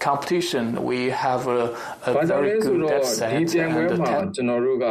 [0.06, 1.60] competition, we have a,
[2.08, 4.88] a ဘာကြောင့် very လဲဆို good တော့ data ဒီ set ပြိုင်ပွဲ and the မှာ test ကျွန်တော်တို့က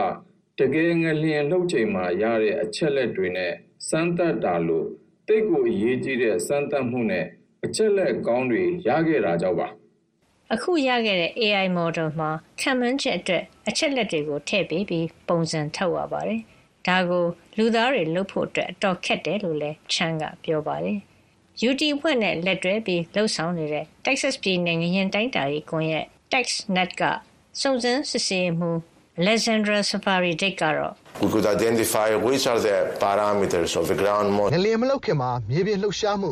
[0.59, 3.53] တကယ်ငလျင်လှုပ်ချိန်မှာရတဲ့အချက်လက်တွေနဲ့
[3.89, 4.87] စမ်းသပ်တာလို့
[5.29, 7.27] တိတ်ကိုအရေးကြီးတဲ့စမ်းသပ်မှုနဲ့
[7.65, 9.69] အချက်လက်ကောင်းတွေရခဲ့တာကြောင့်ပါ
[10.55, 16.43] အခုရခဲ့တဲ့ AI model မှာခံမှန်းချက်အတွက်အချက်လက်တွေကိုထည့်ပေးပြီးပုံစံထုတ်ရပါတယ်။
[16.87, 17.25] ဒါကို
[17.59, 20.99] လူသားတွေလုပ်ဖို့အတွက်အတော်ခက်တယ်လို့လည်းချမ်းကပြောပါတယ်။
[21.69, 27.03] UT ဖွဲ့နဲ့လက်တွဲပြီးလှုပ်ဆောင်နေတဲ့ Texas ပြည်နယ်ငလျင်တိုင်းတာရေးကွန်ရက် TexNet က
[27.61, 28.71] စုံစမ်းစစ်ဆေးမှု
[29.23, 34.37] Alexandra Safari Dick ကတော့ We could identify which are the parameters of the ground င
[34.39, 34.61] model.
[34.65, 36.31] လျင်မလောက်ခင်မှာမြေပြင်လှုပ်ရှားမှု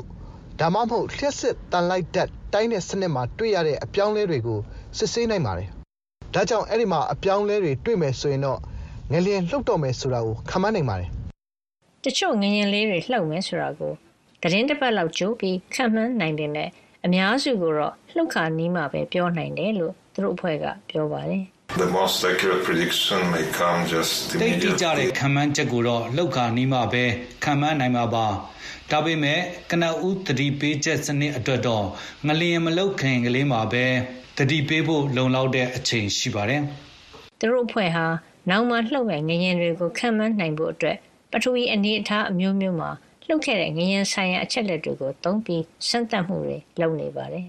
[0.60, 4.58] ဒါမှမဟုတ်လျှက်စစ်တန်လိုက်ဓာတ်တိုင်းတဲ့စနစ်မှာတွေ့ရတဲ့အပြောင်းအလဲတွေကို
[4.98, 5.68] စစ်ဆေးနိုင်ပါတယ်။
[6.34, 8.60] ဒါကြောင့်အဲ့ဒီမှာအပြောင်းအလဲတွေတွေ့မယ်ဆိုရင်တော့
[9.12, 11.08] ငလျင်လှုပ်တော့မယ်ဆိုတာကိုခန့်မှန်းနိုင်ပါတယ်
[12.04, 13.92] တချို့ငရင်လေးတွေလှုပ်မယ်ဆိုတာကို
[14.42, 16.68] သတင်းတစ်ပတ်လောက်ကြိုးပြီးခံမှန်းနိုင်ပေမဲ့
[17.04, 21.42] အများစုကိုတော့လှုပ်ခါနီးမှပဲပြောနိုင်တယ်လို့သူတို့အဖွဲ့ကပြောပါတယ်
[21.82, 24.80] The most accurate prediction may come just တိတ်တိ immediately.
[24.82, 27.04] ကျတဲ့ခံမှန်းချက်ကိုတော့လောက်ခါနီးမှပဲ
[27.44, 28.26] ခံမှန်းနိုင်မှာပါ
[28.90, 29.40] ဒါပေမဲ့
[29.70, 31.84] ကနဦးသတိပေးချက်စနစ်အတွက်တော့
[32.26, 33.84] ငလျင်မလောက်ခင်ကလေးမှာပဲ
[34.38, 36.62] သတိပေးဖို့လုံလောက်တဲ့အချိန်ရှိပါတယ်
[37.40, 38.06] သူတို့အဖွဲ့ဟာ
[38.50, 40.96] နောက်မှလှုပ်မဲ့ငရင်တွေကိုခံမှန်းနိုင်ဖို့အတွက်
[41.33, 42.90] ပထဝီအနေအထားအမျိုးမျိုးမှာ
[43.26, 47.48] လှုပ်ခဲ့တဲ့ငရင်ဆိုင်ရာအချက်လက်တွေကိုသုံးပြီးစမ်းသပ်မှုတွေလုပ်နေပါတယ်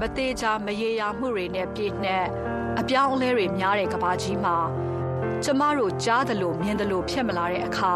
[0.00, 2.26] မသေးချာမရေရာမှုတွေနဲ့ပြည့်နှက်
[2.80, 4.56] အပြောင်းအလဲတွေများတဲ့ကဘာကြီးမှာ
[5.44, 7.94] ကျမတို့ကြားသလိုမြင်သလိုဖြစ်မလာတဲ့အခါ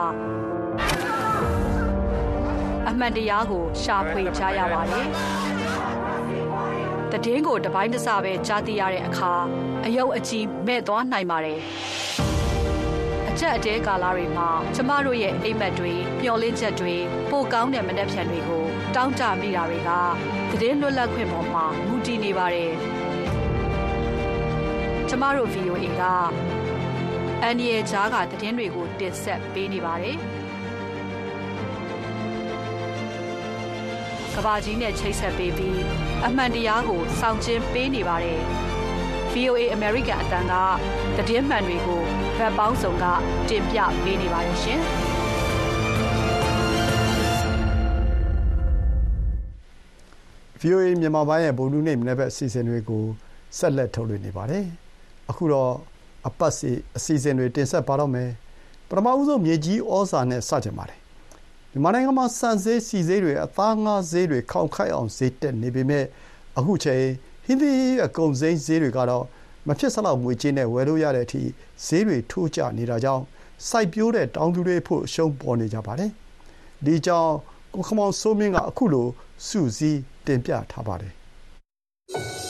[2.89, 5.07] အမှန်တရားကိုရှာဖွေကြရပါတယ်။
[7.13, 9.33] တည်င်းကိုတပိုင်းတစပဲကြားသိရတဲ့အခါ
[9.87, 11.59] အယုတ်အကြီးမဲ့သွားနိုင်ပါတယ်။
[13.29, 15.93] အချက်အတဲကာလတွေမှာကျမတို့ရဲ့အိမ်မက်တွေ
[16.23, 16.95] မျောလင်းချက်တွေ
[17.31, 18.65] ပိုကောင်းတဲ့မနှက်ဖြန်တွေကို
[18.97, 19.91] တောင်းတမိတာတွေက
[20.61, 22.71] တည်င်းလွတ်လပ်ခွင့်ပေါ်မှာမူတည်နေပါတယ်။
[25.09, 26.03] ကျမတို့ VOA က
[27.43, 30.17] အန်ဒီရဲ့ဂျားကတည်င်းတွေကိုတင်ဆက်ပေးနေပါတယ်။
[34.37, 35.81] ကဘာကြီးနဲ့ချိတ်ဆက်ပေးပြီး
[36.27, 38.41] အမှန်တရားကိုစောင့်ကျင်းပေးနေပါတယ်။
[39.33, 40.55] VOA American အတန်းက
[41.29, 42.01] တည်င်းမှန်တွေကို
[42.39, 43.05] ဗတ်ပေါင်းစုံက
[43.49, 44.81] တင်ပြပေးနေပါတယ်ရှင်။
[50.61, 53.05] VOA မြန်မာပိုင်းရဲ့ဗုဒ္ဓနေ့မနေ့ဘက်အစီအစဉ်တွေကို
[53.59, 54.65] ဆက်လက်ထုတ်လွှင့်နေပါတယ်။
[55.31, 55.73] အခုတော့
[56.29, 58.31] အပတ်စီအစီအစဉ်တွေတင်ဆက်ပါတော့မယ်။
[58.89, 61.01] ပထမဦးဆုံးမြေကြီးဩဇာနဲ့စတင်ပါတယ်။
[61.77, 66.05] မြန်မာနိုင်ငံမှာစံဈေးစီဈေးတွေအသားငါးဈေးတွေခေါင်ခိုက်အောင်ဈေးတက်နေပေမဲ့
[66.59, 67.05] အခုချိန်
[67.45, 69.25] ဟင်းသီးအကုန်စိမ်းဈေးတွေကတော့
[69.67, 71.43] မဖြစ်စလောက်ငွေကြေးနဲ့ဝယ်လို့ရတဲ့အထိ
[71.87, 73.25] ဈေးတွေထိုးကျနေတာကြောင့်
[73.69, 76.11] စိုက်ပျိုးတဲ့တောင်သူတွေဖို့အရှုံးပေါ်နေကြပါတယ်။
[76.85, 77.33] ဒီကြောင့်
[77.75, 79.07] ကိုခမောင်စိုးမင်းကအခုလို
[79.47, 81.13] စုစည်းတင်ပြထားပါတယ်။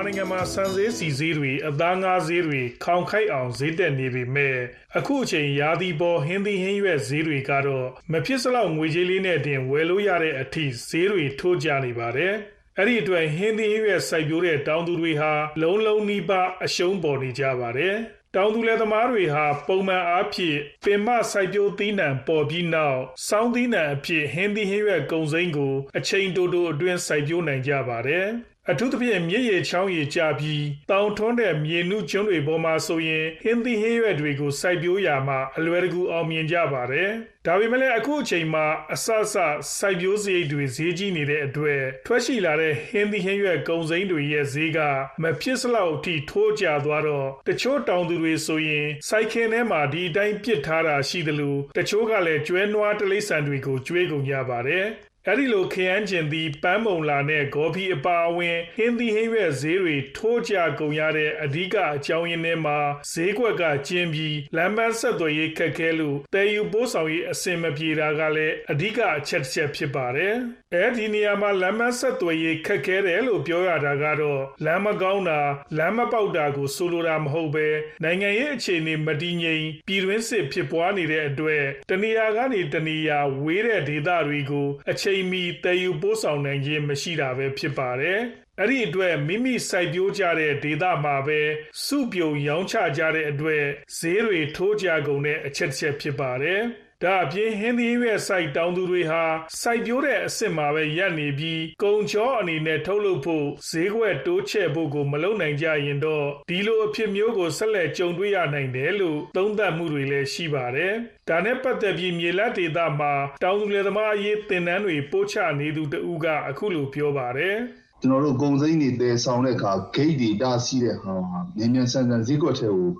[0.00, 4.56] န်မာနိုင်ငံမှာစံဈေးစီဈေးတွေအသားငါးဈေးတွေခေါင်ခိုက်အောင်ဈေးတက်နေပေမဲ့
[4.98, 12.34] အခုအချိန်ရာသီပေါ်ဟင်းသီးဟင်းရွက်ဈေးတွေကတော့မဖြစ်စလောက်ငွေကြေးလေးနဲ့တင်ဝယ်လို့ရတဲ့အထိဈေးတွေထိုးကျနေပါတယ်။
[12.78, 15.32] အဲ့ဒီအတွက်ဟင်းသီးဟင်းရွက်စိုက်ပျိုးတဲ့တောင်သူတွေဟာ
[15.62, 17.96] လုံးလုံးနီးပါးအရှုံးပေါ်နေကြပါတယ်။
[18.36, 28.28] တောင်သူလယ်သမားတွေဟာပုံမှန်အားဖြင့်ပင်မစိုက်ပျိုးသီးနှံပေါ်ပြီးနောက်စောင်းသီးနှံအဖြစ်ဟင်းသီးဟင်းရွက်ကုံစိမ်းကိုအချိန်တိုတိုအတွင်းစိုက်ပျိုးနိုင်ကြပါတယ်။
[28.72, 37.10] အထူးသဖြင့်မြစ်ရေချောင်းရေကျပြီးတောင်ထွန်းတဲ့မြေနုကျွန်းတွေပေါ်မှာဆိုရင်ဟင်းသီးဟင်းရွက်တွေကိုစိုက်ပျိုးရာမှာအလွယ်တကူအောင်မြင်ကြပါတယ်။
[37.46, 39.34] ဒါပေမဲ့လည်းအခုအချိန်မှာအဆအဆ
[39.78, 44.78] စိုက်ပျိုးစရိတ်တွေဈေးကြီးနေတဲ့အတွက်ထွက်ရှိလာတဲ့ဟင်းသီးဟင်းရွက်ကုံစိမ်းတွေရဲ့ဈေးက
[45.22, 54.86] မဖြစ်စလောက်အထိထိုးကျသွားတော့တချို့တောင်သူတွေဆိုရင်စိုက်ခင်းထဲမှာဒီအတိုင်းပစ်ထားတာရှိသလိုတချို့ကလည်းကျွဲနွားတလိษံတွေကိုကျွေးကုန်ကြပါတယ်။
[55.26, 62.78] အဲ့ဒီလိုခရမ်းကျင်သည်ပန်းမုံလာနဲ့ ဂေါ်ဖီအပါအဝင် ဟင်းသီးဟင်းရွက်ဈေးတွေ ထိုးကျကုန်ရတဲ့ အဓိကအကြောင်းရင်းထဲမှာ
[63.12, 70.36] ဈေးကွက်ကကျင်းပြီး လမ်းပန်းဆက်သွယ်ရေးခက်ခဲလို့တည်ယူပို့ဆောင်ရေး အဆင်မပြေတာကလည်း အဓိကအချက်တစ်ချက် ဖြစ်ပါတယ်။
[70.74, 75.40] အဲဒီနေရာမှာလမ်းမဆက်သွယ်ရေးခက်ခဲတယ်လို့ပြောရတာကတော့လမ်းမကောင်းတာ
[75.78, 77.68] လမ်းမပေါက်တာကိုဆိုလိုတာမဟုတ်ပဲ
[78.02, 88.18] နိုင်ငံရေးအခြေအနေမတည်ငြိမ်ပြည်တွင်းစစ်ဖြစ်ပွားနေတဲ့အတွက်တနေရာကနေတနေရာဝေးတဲ့ဒေသတွေကိုအချိန်မီတည်ယူပို့ဆောင်နိုင်ခြင်းမရှိတာပဲဖြစ်ပါတယ်။
[88.60, 91.40] အဲ့ဒီအတွက်မိမိစိုက်ပျိုးကြတဲ့ဒေသမှာပဲ
[91.84, 93.64] စုပြုံရောင်းချကြတဲ့အတွက်
[93.98, 96.62] ဈေးတွေထိုးကြကုန်တဲ့အချက်တစ်ချက်ဖြစ်ပါတယ်။
[97.04, 99.22] ဒါအပြင်ဟင်းသီးရွက်စိုက်တောင်သူတွေဟာ
[99.60, 110.92] စိုက်ပျိုးတဲ့အစ်စ်မှာပဲရပ်နေပြီးကုံချောအနေနဲ့ထုတ်လုပ်ဖို့ဈေးကွက်တိုးချဲ့ဖို့ကိုမလုပ်နိုင်ကြရင်တော့ဒီလိုအဖြစ်မျိုးကိုဆက်လက်ကြုံတွေ့ရနိုင်တယ်လို့သုံးသပ်မှုတွေလည်းရှိပါတယ်။
[111.28, 117.56] ဒါနဲ့ပတ်သက်ပြီးမြေလက်ဒေသမှာတောင်သူလယ်သမားအရေးတင်နန်းတွေပို့ချနေသူတဦးကအခုလိုပြောပါတယ်။
[118.00, 122.90] ကျွန်တော်တို့ဂုံစိမ့်တွေတည်ဆောင်တဲ့အခါဂိတ်တွေတားဆီးတဲ့ဟာဟာမြန်မြန်ဆန်ဆန်ဈေးကွက်ထဲကို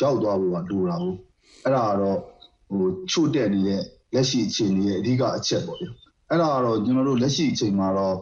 [0.00, 1.16] ရောက်သွားဖို့ကလိုတာဟုတ်
[1.64, 2.35] အဲ့ဒါကတော့ဟို
[3.10, 3.82] ချို့တက်နေတဲ့
[4.14, 5.86] လက်ရှိအခြေအနေရဲ့အဓိကအချက်ပေါ့ဗျ
[6.30, 8.16] အဲ့ဒါကတော့ကျွန်တော်တို့လက်ရှိအချိန်မှာတော့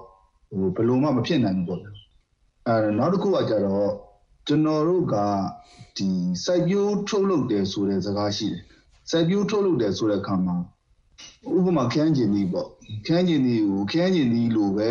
[0.50, 1.88] ဟိုဘယ်လိုမှမဖြစ်နိုင်ဘူးပေါ့ဗျ
[2.68, 3.90] အဲနောက်တစ်ခုကကြတော့
[4.46, 5.16] ကျွန်တော်တို့က
[5.96, 6.08] ဒီ
[6.44, 8.60] စိုက်ပျိုးထုတ်လုပ်တယ်ဆိုတဲ့စကားရှိတယ်
[9.10, 10.56] စိုက်ပျိုးထုတ်လုပ်တယ်ဆိုတဲ့အခါမှာ
[11.56, 12.68] ဥပမာခန်းကျင်ကြီးပေါ့
[13.06, 14.88] ခန်းကျင်ကြီးကိုခန်းကျင်ကြီးလိုပဲ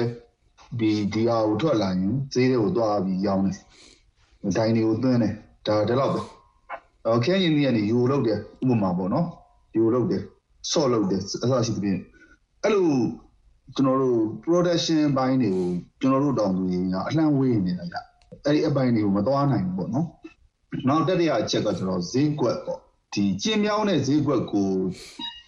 [0.80, 3.58] ဒီဒီဟာကိုထွက်လာရင်ဈေးတွေကိုတွားပြီးရောင်းတယ်။
[4.58, 5.34] ဒိုင်တွေကိုသွင်းတယ်။
[5.68, 6.22] ဒါဒီလောက်ပဲ။
[7.08, 9.28] အော်ခင်းရင်ကြီးကနေယူလုပ်တယ်ဥပမာပေါ့နော်။
[9.76, 10.24] ယူလုပ်တယ်။
[10.72, 12.00] ဆော့လုပ်တယ်အစရှိသဖြင့်
[12.64, 12.90] အဲ့လို
[13.76, 15.68] ကျွန်တော်တို့ production ဘိုင်းတွေကို
[16.00, 17.98] ကျွန်တော်တို့တောင်သူတွေကအလှမ်းဝေးနေတာကြ။
[18.46, 20.08] အဲ့ဒီအပိုင်းတွေကိုမသွားနိုင်ဘူးပေါ့နော်။
[20.88, 22.80] နောက်တတိယအချက်ကကျွန်တော်ဈေးကွက်ပေါ့။
[23.14, 24.70] ဒီကျင်းမြောင်းတဲ့ဈေးကွက်ကို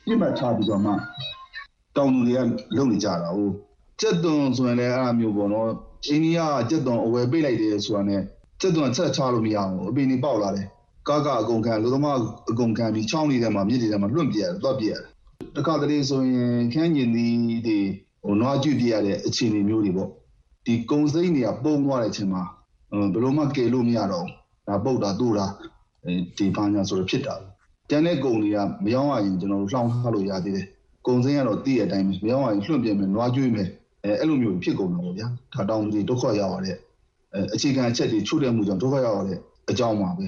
[0.05, 0.91] ပြစ်မှတ်ထားပြီးတော့မှ
[1.95, 2.39] တောင်သူတွေက
[2.78, 3.53] လုပ်နေကြတာဟုတ်
[4.01, 5.69] ကြက်သွန်ဆိုရင်လည်းအဲ့လိုမျိုးပေါ့နော်
[6.09, 8.21] အိန္ဒိယကကြက်သွန်အဝယ်ပိတ်လိုက်တယ်ဆိုတာနဲ့
[8.61, 10.67] ကြက်သွန်ဆက်ချလို့မရဘူးအပင်တွေပေါက်လာတယ်
[11.07, 12.17] ကားကအကုန်ခံလူသမား
[12.49, 15.01] အကုန်ခံပြီးချောင်းလေးထဲမှာမြစ်တွေထဲမှာလွန့်ပြရတယ်တော့ပြရတယ်
[15.55, 17.79] တခါတလေဆိုရင်ခန်းကျင်သီးတွေ
[18.23, 20.09] ဟိုနွားကျွပြရတဲ့အခြေအနေမျိုးတွေပေါ့
[20.65, 22.43] ဒီကုံစိမ့်တွေကပုံသွားတဲ့အချိန်မှာ
[22.89, 25.45] ဘယ်လိုမှကယ်လို့မရတော့ဘူးဒါပုတ်တာတူတာ
[26.37, 27.35] ဒီဘာညာဆိုတော့ဖြစ်တာ
[27.89, 30.67] တန်တဲ့ကုံတွေကမယောင်းရရင်ကျွန်တော်တို့လှောင်ထားလို့ရသေးတယ်
[31.07, 33.67] ကုံစိမ့်ကတော့တည့်ရတဲ့အတိုင်းပဲမယောင်းရရင်လွှင့်ပြမယ်နွားကျွေးမယ်
[34.03, 36.77] အဲအဲ့လိုမျိုးဖြစ်ကုန်တာပေါ့ဗျာဒါတောင်းသူတွေဒုက္ခရောက်ရတဲ့
[37.53, 39.39] အခြေခံအချက်တွေချို့တဲ့မှုကြောင့်ဒုက္ခရောက်ရတဲ့
[39.69, 40.25] အကြောင်းပါပဲ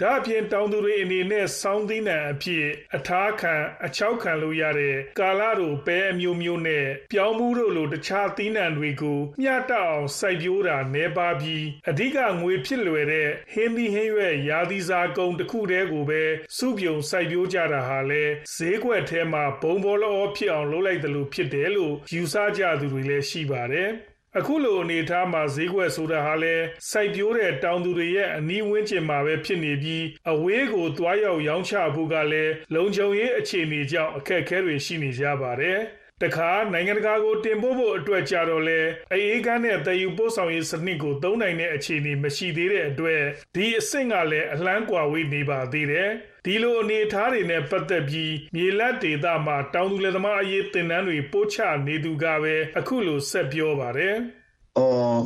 [0.00, 2.66] ဒါအပြင်တောင်သူတွေအနေနဲ့စောင်းသီးနှံအဖြစ်
[2.96, 3.54] အထားခံ
[3.86, 16.22] အချောက်ခံလို့ရတဲ့ကာလာတို့ပဲအမျိုးမျိုးနဲ့ပြောင်းမှုတို့လိုတခြားသီးနှံတွေကိုမျှတအောင်စိုက်ပျိုးတာနှဲပါပြီးအဓိကငွေဖြစ်လွယ်တဲ့ဟင်းသီးဟင်းရွက်ရာသီစားကုန်တစ်ခုတည်းကိုပဲ
[16.56, 18.24] စုပြုံစိုက်ပျိုးကြတာဟာလဲ
[18.54, 23.90] ဈေးကွက်ထဲမှာဘုံဘောလောဖြစ်အောင်လုပ်လိုက်တယ်လို့ဖြစ်တယ်လို့ယူဆကြသူတွေလည်းရှိပါတယ်။
[24.38, 35.78] အခုလိုအနေအထားမှာဈေးကွက်ဆိုတာဟာလည်းစိုက်ပျိုးတဲ့တောင်သူတွေရဲ့အနီးဝန်းကျင်မှာပဲဖြစ်နေပြီးအဝေးကိုသွားရောက်ရောင်းချဖို့ကလည်းလုံခြုံရေးအခြေအနေကြောင့်အခက်အခဲတွေရှိနေကြပါတယ်။
[36.22, 38.80] တခါနိုင်ငံတကာကိုတင်ပို့ဖို့အတွက်ကြတော့လဲ
[39.12, 43.22] အေးကန်းနဲ့တည်ယူပို့ဆောင်ရေးစနစ်ကိုသုံးနိုင်တဲ့အခြေအနေမရှိသေးတဲ့အတွက်
[43.54, 46.10] ဒီအဆင့်ကလည်းအလှမ်းကွာဝေးနေပါသေးတယ်။
[46.46, 54.14] ဒီလိုအနေအထားတွေနဲ့ပတ်သက်ပြီးမြေလက်ဒေသမှာတောင်သူလယ်သမားအရေးတင်နန်းတွေပို့ချနေသူကပဲအခုလိုဆက်ပြောပါတယ်။
[54.78, 55.18] အော်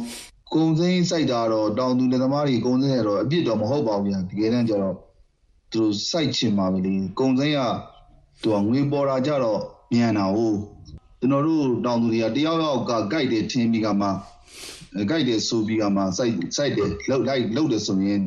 [0.54, 4.96] ကုံစိမ်းစိုက်တာတော့တောင်သူလယ်သမားတွေကုံစိမ်းရတော့အပြစ်တော့မဟုတ်ပါဘူးဗျာတကယ်တမ်းကျတော့
[5.72, 7.60] သူတို့စိုက်ချင်ပါပဲလေကုံစိမ်းက
[8.42, 9.60] သူကငွေပေါ်တာကြတော့
[9.92, 10.58] မြန်တာဟုတ်
[11.20, 14.08] ကျွန်တော်တို့တောင်သူတွေကတယောက်ယောက်ကကြိုက်တယ်ထင်းပြီးကမှ
[15.08, 18.22] ကြိုက်တယ်ဆိုပြီးကမှစိုက်စိုက်တယ်လှုပ်လိုက်လှုပ်တယ်ဆိုရင်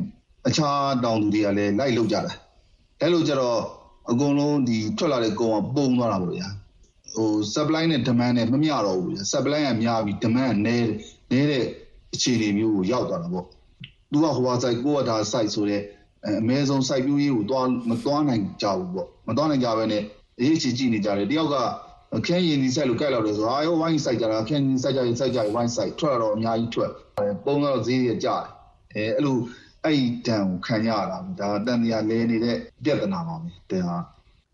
[0.48, 2.32] အခြားတောင်သူတွေကလည်းလိုက်လှုပ်ကြတာ
[3.02, 3.58] အဲ့လိုကြတော့
[4.10, 6.48] အကုန်လုံးဒီထွက်လာတဲ့ကုန်ကပုံသွားတာပေါ့ဗျာ
[7.14, 10.88] ဟို supply နဲ့ demand နဲ့မမျှတော့ဘူးဗျာ supply ကများပြီး demand ကနည်း
[11.30, 11.64] နည်းတဲ့
[12.14, 13.46] အခြေအနေမျိုးကိုရောက်သွားတာပေါ့
[14.10, 15.82] သူကဟိုဟာ site ကိုကဒါ site ဆိုတဲ့
[16.26, 20.02] အမဲဆုံး site ပြူးရေးကိုသွားမသွားနိုင်ကြဘူးပေါ့မသွားနိုင်ကြဘဲနဲ့
[20.40, 21.56] အရေးချီကြည့်နေကြတယ်တယောက်က
[22.26, 26.90] ခင်းရင်ဒီ site လို့ကြိုက်လောက်တယ်ဆိုအာရော wine site ကြတာခင်း site ကြရင် site ကြရင် wine site ထွက်တော့အများကြီးထွက်
[27.44, 28.42] ပုံတော့ဈေးရကြတယ်
[28.94, 29.36] အဲအဲ့လို
[29.84, 33.96] အဲ့ဒီတန်ကိုခံရတာဒါတန်တရားလဲနေတဲ့ပြဿနာပါပဲတဲ့ဟာ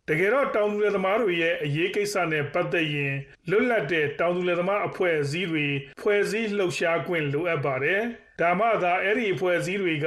[0.09, 3.14] တကယ်တော့တောင်သူလယ်သမားတွေရဲ့အရေးကိစ္စနဲ့ပတ်သက်ရင်
[3.51, 5.66] လွတ်လပ်တဲ့တောင်သူလယ်သမားအဖွဲ့အစည်းတွေ
[6.01, 8.03] ဖွဲ့စည်းလှုပ်ရှားခွင့်လိုအပ်ပါတယ်။
[8.41, 10.07] ဒါမှသာအဲ့ဒီအဖွဲ့အစည်းတွေက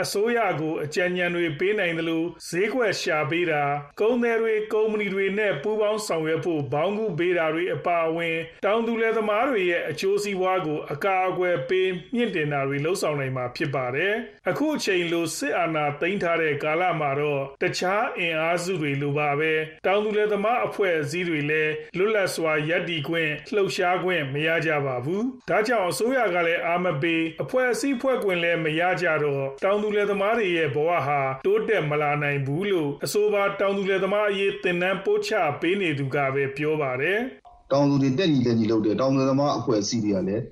[0.00, 3.62] အစိုးရကိုအကြံဉာဏ်တွေပေးနိုင်တယ်လို့ဈေးကွက်ရှာပေးတာ
[4.00, 14.14] ကုန်သည်တွေကုမ္ပဏီတွေနဲ့ပူးပေါင်းဆောင်ရွက်ဖို့ဘောင်းကူပေးတာတွေအပါအဝင် တောင်သူလယ်သမားတွေရဲ့အကျိုးစီးပွားကိုအကာအကွယ်ပေးမြင့်တင်တာတွေလှုံ့ဆော်နိုင်မှာဖြစ်ပါတယ်
[14.50, 19.52] အခုအချိန်လိုစစ်အာဏာသိမ်းထားတဲ့ကာလမှာတော့တခြားအင်အားစုတွေလိုပါပဲ
[19.86, 37.18] တောင်သူလယ်သမားအဖွဲ့အစည်းတွေလည်းလွတ်လပ်စွာရပ်တည်ခွင့်လှုပ်ရှားခွင့်မရကြပါဘူးဒါကြောင့်အစိုးရကလည်းအာမပေးအဖွဲ့အစည်းဖွဲ့ခွင့်လည်းမရကြတော့တောင်သူလယ်သမားတွေရဲ့ဘဝဟာတိုးတက်မလာနိုင်ဘူးလို့အဆိုပါတောင်သူလယ်သမားအရေးသင်တန်းပို့ချပေးနေသူကပဲပြောပါတယ်။
[37.72, 40.44] တောင်သူတွေတက်ညီလက်ညီလုပ်တယ်တောင်သူလယ်သမားအဖွဲ့အစည်းတွေကလည်း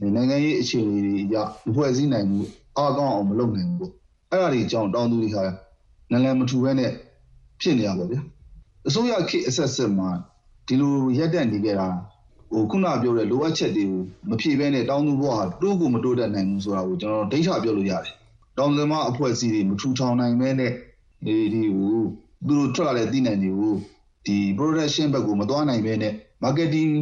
[0.00, 1.36] နိုင်ငံရေးအခြေအနေတွေအရ
[1.66, 2.48] မဖွဲ့စည်းနိုင်ဘူး
[2.78, 3.90] အားကောင်းအောင်မလုပ်နိုင်ဘူး။
[4.30, 5.44] အဲ့ဒါတွေကြောင့်တောင်သူတွေဟာ
[6.12, 6.90] နလန်မထူဘဲနဲ့
[7.60, 8.20] ဖြစ်နေရပါဗျာ။
[8.86, 10.10] အစိုးရခေတ်အဆက်ဆက်မှာ
[10.66, 11.88] ဒီလိုရက်တက်နေကြတာ
[12.52, 18.14] ဟိုခုနပြောတဲ့လိုအပ်ချက်တွေကိုမဖြည့်ဘဲနဲ့တောင်းသူဘဝဟာတိုးကိုမတိုးတက်နိုင်ဘူးဆိုတာကိုကျွန်တော်ဒိဋ္ဌပြောလို့ရတယ်။
[18.58, 20.72] တောင်းသမားအဖွဲ့အစည်းတွေမထူထောင်နိုင်မဲနဲ့
[21.26, 21.98] ဒီဒီကို
[22.46, 23.74] သူတို့ထွက်လာတဲ့သိနိုင်တွေကို
[24.26, 26.92] ဒီ production ဘက်ကိုမသွားနိုင်ဘဲနဲ့ marketing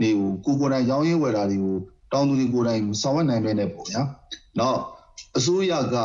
[0.00, 1.76] တွေကိုကိုကိုယ်တိုင်ရောင်းရင်းဝယ်တာတွေကို
[2.12, 4.02] တောင်းသူတွေကိုယ်တိုင်ဆောင်ရွက်နိုင်ဘဲနဲ့ပေါ့ဗျာ။
[4.58, 4.80] နောက်
[5.36, 5.96] အစိုးရက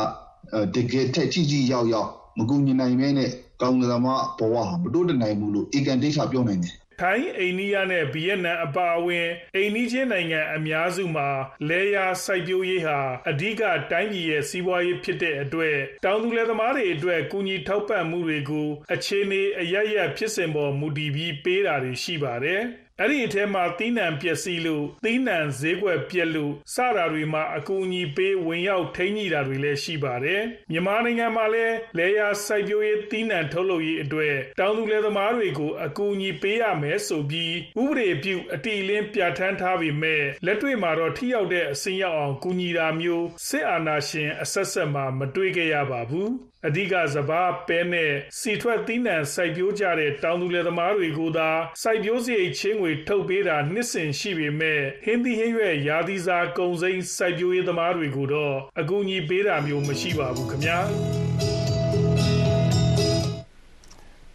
[0.74, 3.30] တကယ်ထက်ကြီးကြီးရောက်ရောက်မကူညီနိုင်မဲနဲ့
[3.62, 11.28] ကောင်းသမားဘဝဟာမတိုးတက်နိုင်ဘူးလို့အေကန်ဒိဋ္ဌပြောနိုင်တယ် ထိုင်း အိန္ဒိယနဲ့ ဗီယက်နမ်အပါအဝင် အိမ်နီးချင်းနိုင်ငံအများစုမှာ
[11.68, 12.98] လယ်ယာစိုက်ပျိုးရေးဟာ
[13.30, 22.62] အဓိက တိုင်းပြည်ရဲ့ စီးပွားရေးဖြစ်တဲ့အတွက် တောင်သူလယ်သမားတွေအတွက် ကူညီထောက်ပံ့မှုတွေကို အခြေအနေအရရဖြစ်စဉ်ပေါ်မူတည်ပြီး ပေးတာတွေရှိပါတယ်။
[23.00, 46.30] အဲ့ဒီအထဲမှာသီးနှံပျက်စီးလို့သီးနှံဈေးကွက်ပြက်လို့စတာတွေမှာအကူအညီပေးဝင်ရောက်ထိန်းညှိတာတွေလည်းရှိပါတယ်မြန်မာနိုင်ငံမှာလည်းလေယာစိုက်ပျိုးရေးသီးနှံထုတ်လုပ်ရေးအတွက်တောင်သူလယ်သမားတွေကိုအကူအညီပေးရမယ်ဆိုပြီးဥပဒေပြုအတိအလင်းပြဋ္ဌာန်းထားပေမဲ့လက်တွေ့မှာတော့ထိရောက်တဲ့အစင်းရောက်အောင်ကူညီတာမျိုးစစ်အာဏာရှင်အဆက်ဆက်မှာမတွေ့ခဲ့ရပါဘူး
[46.68, 51.48] အဓိကစဘာပဲနဲ့စီထွက်သီးနှံစိုက်ပျိုးကြတဲ့တောင်သူလယ်သမားတွေကိုသာ
[51.82, 60.78] စိုက်ပျိုးစရိတ်ချင်းငွေထုတ်ပေးတာနှစ်စဉ်ရှိပေမဲ့ဟင်းသီးဟင်းရွက်ရာသီစာကုန်စိမ်းစိုက်ပျိုးရေးသမားတွေကိုတော့အကူအညီပေးတာမျိုးမရှိပါဘူးခင်ဗျာ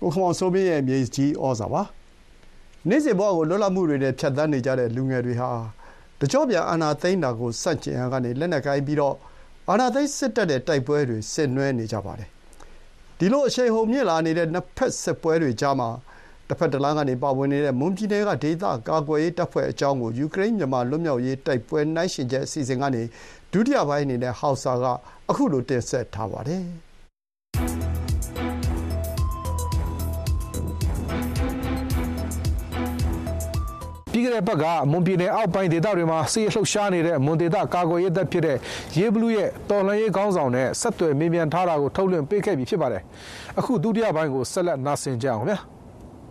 [0.01, 1.81] ကိုခေါင်ဆိုမင်းရဲ့မြေကြီးဩဇာပါ
[2.89, 5.49] နေ့စဉ်ဘဝကိုလွတ်လပ်မှုတွေနဲ့ဖြတ်သန်းနေကြတဲ့လူငယ်တွေဟာ
[6.19, 9.15] တကျော့ပြန်အာဏာသိမ်းတာကိုဆန့်ကျင်ရာကနေလက်နက်ကိုင်ပြီးတော့
[9.71, 12.29] အာဏာသိမ်းစစ်တပ်တဲ့တိုက်ပွဲတွေဆင်နွှဲနေကြပါတယ်။
[13.19, 15.89] ဒီလိုအရှိန်အဟုန်မြင့်လာနေတဲ့နှစ်ဘက်စစ်ပွဲတွေကြားမှာ
[16.49, 23.03] တဘက်တလမ်းကနေပါဝင်နေတဲ့မွန်ပြည်နယ်ကဒေသကာကွယ်ရေးတပ်ဖွဲ့အကြောင်းကိုယူကရိန်း-မြန်မာလွတ်မြောက်ရေးတိုက်ပွဲနှိုင်းယှဉ်ချက်အစီအစဥ်ကနေ
[23.51, 24.85] ဒုတိယပိုင်းအနေနဲ့ဟောက်ဆာက
[25.37, 26.63] ခုလိုတင်ဆက်ထားပါတယ်။
[34.19, 38.57] ပြီးခဲ့တဲ့အပတ်ကမွန်ပြည်နယ်အောက်ပိုင်းဒေသတွေမှာစစ်ရေးလှုပ်ရှားနေတဲ့မွန်ဒေသကာကွယ်ရေးတပ်ဖြစ်တဲ့
[38.97, 43.01] ရေးဘလူးရဲ့တော်လှန်ရေးခေါင်းဆောင်နဲ့ဆက်သွယ်မေးမြန်းထားတာကိုထုတ်လွှင့်ပေးခဲ့ပြီဖြစ်ပါတယ်။
[43.59, 45.57] အခုဒုတိယပိုင်းကိုဆက်လက်နားဆင်ကြအောင်ဗျာ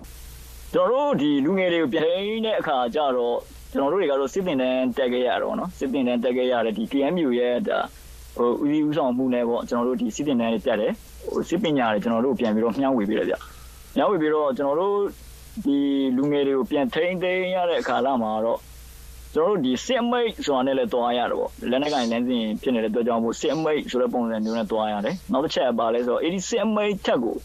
[0.72, 2.04] ။ကျွန်တော်တို့ဒီလူငယ်တွေကိုပြန်
[2.46, 3.36] တဲ့အခါကျတော့
[3.72, 7.78] ကျွန်တော်တို့တွေကတော့စစ်တင်တန်းတက်ခဲ့ရတော့နော်စစ်တင်တန်းတက်ခဲ့ရတယ်ဒီ KMU ရဲ့ဒါ
[8.36, 10.92] ဟိုဦးစီးဦးဆောင်မှုနဲ့ပေါ့ကျွန်တော်တို့ဒီစစ်တင်တန်းတွေတက်တယ်
[11.32, 13.36] ဟိုစစ်ပညာတွေကျွန်တော်တို့ပြန်ပြီးတော့မျှဝေပေးတယ်ဗျ။
[13.96, 14.96] မျှဝေပြီးတော့ကျွန်တော်တို့
[15.64, 15.78] ဒီ
[16.16, 18.58] လူငယ်တွေကိုပြန်ထိန်းသိမ်းရတဲ့အခါလာမှာတော့
[19.34, 27.36] ကျွန်တော်တို့ဒီစစ်မိတ်ဆိုတာနဲ့လည်းတွားရတယ်ပေါ့လက်နက်ကင်လမ်းစဉ်ဖြစ်နေတဲ့အတွက်ကြောင့်မို့စစ်မိတ်ဆိုတဲ့ပုံစံမျိုးနဲ့တွားရတယ်နောက်တစ်ချက်ကပါလဲဆိုတော့အဲ့ဒီစစ်မိတ်ထက်ကို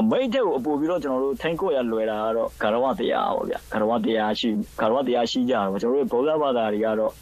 [0.00, 4.50] အမိတ်ထက်ကိုအပူပြီးတော့ကျွန်တော်တို့ထိန်းကိုရလွယ်တာကတော့ဂရဝတရားပေါ့ဗျဂရဝတရားရှိ
[4.80, 7.12] ဂရဝတရားရှိကြတော့ကျွန်တော်တို့ဗုဒ္ဓဘာသာတွေကတော့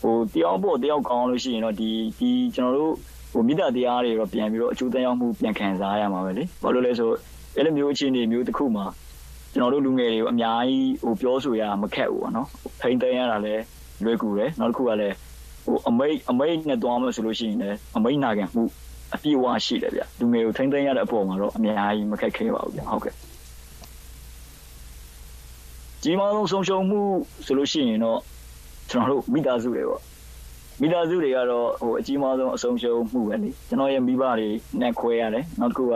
[0.00, 2.92] ဟိုတယောက်ပို့တယောက်ကောင်းလို့ရှိရင်တော့ဒီဒီကျွန်တော်တို့
[3.32, 7.10] ဟိုမိတ္တတရားတွေတော့ပြန်ပြီးတော့အကျိုးတရားမှုပြန်ခံစားရမှာပဲလေဘာလို့လဲဆို
[7.56, 8.86] အဲ့လိုမျိုးအခြေအနေမျိုးတစ်ခုမှာ
[9.56, 12.48] ကျွန်တော်တို့လူငယ်တွေကိုအများကြီးဟိုပြောဆိုရမခက်ဘူးပေါ့နော်
[12.80, 13.62] ထိန်းသိမ်းရတာလည်း
[14.04, 15.16] လွယ်ကူတယ်နောက်တစ်ခုကလည်း
[15.64, 18.62] ဟိုအမိတ်အမိတ်နဲ့တွားမှဆိုလို့ရှိရင်လည်းအမိတ်နာခံမှု
[19.14, 23.14] အပြည့်အဝရှိတယ်ဗျလူငယ်ကိုထိန်းသိမ်းရတဲ့အပေါ်မှာတော့အများကြီးမခက်ခဲပါဘူးဗျဟုတ်ကဲ့
[26.02, 27.00] ကြီးမားဆုံးဆုံးရှုံးမှု
[27.46, 28.20] ဆိုလို့ရှိရင်တော့
[28.90, 30.02] ကျွန်တော်တို့မိသားစုတွေပေါ့
[30.80, 34.48] မိသားစုတွေကတော့ဟိုအကြီးမားဆုံးအဆုံးရှုံးမှုပဲလေကျွန်တော်ရဲ့မိဘတွေ
[34.80, 35.94] နဲ့ခွဲရတယ်နောက်တစ်ခုက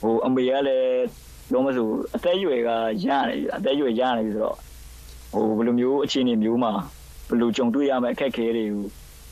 [0.00, 2.70] ဟိုအမေကလည်း ပြောမဆိုအသက်အရွယ်က
[3.04, 4.56] ရတယ်အသက်အရွယ်ရတယ်ဆိုတော့
[5.32, 6.72] ဟိုဘယ်လိုမျိုးအခြေအနေမျိုးမှာ
[7.28, 8.84] ဘယ်လိုကြုံတွေ့ရမယ့်အခက်အခဲတွေကို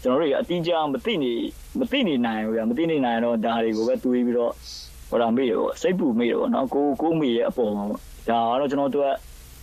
[0.02, 1.32] ကျွန်တော်တို့အတိအကျမသိနေ
[1.78, 4.52] မသိနေနိုင်ဘူးဗျာမသိနေနိုင်တော့ဒါတွေကိုပဲတွေးပြီးတော့
[5.08, 9.06] ဟိုဒါမေ့ရောစိတ်ပူမေ့ရောနော်ကိုကိုမေ့ရဲ့အပေါ်မှာဒါကတော့ကျွန်တော်တို့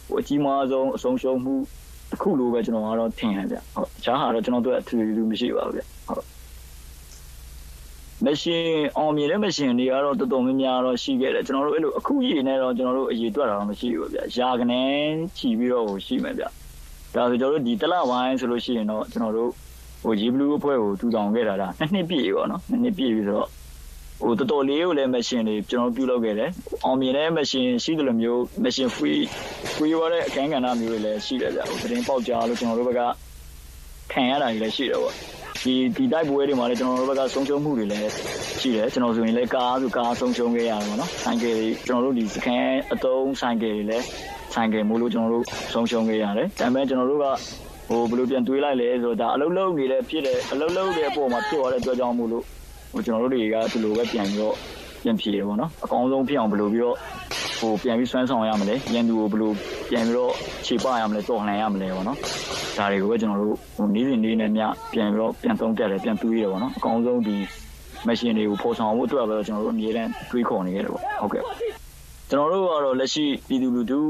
[0.08, 1.56] ဟိုအကြီးမားဆုံးအဆုံးရှုံးမှု
[2.12, 5.95] တစ်ခုလိုပဲကျွန်တော်ကတော့ထင်ရတယ်ဗျဟုတ်ဈာဟာတော့ကျွန်တော်တို့အထူးထူးမရှိပါဘူးဗျဟုတ်
[8.24, 8.66] မရှင်
[8.98, 14.82] အောင်မြင်တဲ့မရှင်တွေကတော့တော်တော်များများတော့ရှိခဲ့တယ်ကျွန်တော်တို့အဲ့လိုအခုရည်နဲ့တော့ကျွန်တော်တို့အရေးတွက်တာတော့မရှိဘူးဗျရာကနေ
[15.38, 16.44] ချီပြီးတော့ရှိမယ်ဗျ
[17.16, 19.52] ဒါဆိုကျွန်တော်တို့ဒီတလဝိုင်းဆိုလို့ရှိရင်တော့ကျွန်တော်တို့
[20.04, 23.50] ဟိုဂျီဘလူးအဖွဲ့ကိုထူထောင်ခဲ့တာဒါနှစ်နှစ်ပြည့်ပေါ့နော်နှစ်နှစ်ပြည့်ပြီဆိုတော့
[24.22, 26.50] ဟိုတော်တော်လေးကိုလည်းမရှင်တွေကျွန်တော်ပြုလုပ်ခဲ့တယ်
[26.86, 29.22] အောင်မြင်တဲ့မရှင်ရှိတယ်လို့မျိုးမရှင် free
[29.74, 33.02] free ရတဲ့အခန်းကဏ္ဍမျိုးတွေလည်းရှိတယ်ဗျဟိုသတင်းပေါက်ကြားလို့ကျွန်တော်တို့ဘက်က
[34.12, 35.35] ခံရတာတွေလည်းရှိတယ်ပေါ့
[35.66, 38.10] ဒီဒီတိုက်ပွဲတွေမှာလည်းကျွန်တော်တို့ဘက်ကဆုံးရှုံးမှုတွေလည်း
[38.60, 44.06] ရှိတယ်ကျွန်တော်ဆိုရင်လည်းကားဆိုကားဆုံးရှုံးခဲ့ရတယ်ပေါ့နော်ဆိုင်ကယ်တွေကျွန်တော်တို့ဒီစကန်အတုံးဆိုင်ကယ်တွေလည်း
[44.54, 47.26] ဆိုင်ကယ်မို့လို့ကျွန်တော်တို့ဆုံးရှုံးခဲ့ရတယ်ဒါပေမဲ့ကျွန်တော်တို့က
[47.88, 52.44] ဟိုဘယ်လိုပြန်တွေးလိုက်လဲဆိုတော့ဒါအလုံးလုံးနေတဲ့ဖြစ်တယ်အလုံးလုံးတဲ့အပေါ်မှာဖြစ်သွားတဲ့အတွက်ကြောင့်မို့လို့
[52.92, 54.56] ဟိုကျွန်တော်တို့တွေကဒီလိုပဲပြန်ပြီးတော့
[55.06, 56.96] ပြန်ဖြေတယ်ပေါ့နော်အကောင်းဆုံးဖြစ်အောင်ဘယ်လိုပြီးတော့
[57.60, 59.52] ဟိုပြန်ပြီးစွမ်းဆောင်ရမလဲရန်သူကိုဘယ်လို
[59.90, 60.34] ပြန်ပြီးတော့
[60.66, 62.18] ခြေပရမလဲတော်လှန်ရမလဲပေါ့နော်
[62.78, 64.60] ဒါတွေကိုပဲကျွန်တော်တို့ဟိုနေ့စဉ်နေ့နဲ့ည
[64.94, 67.36] ပြန်ပြီးတော့ပြန်သုံးတက်တယ်ပြန်တွေးတယ်ပေါ့နော်အကောင်းဆုံးဒီ
[68.08, 71.44] မရှင်တွေကိုဖော်ဆောင်ဖို့အတွက်ပဲကျွန်တော်တို့အမြဲတမ်းတွေးခေါ်နေရတယ်ပေါ့ဟုတ်ကဲ့
[72.30, 74.02] ကျွန်တော်တို့ကတော့လက်ရှိပြည်သူလူထု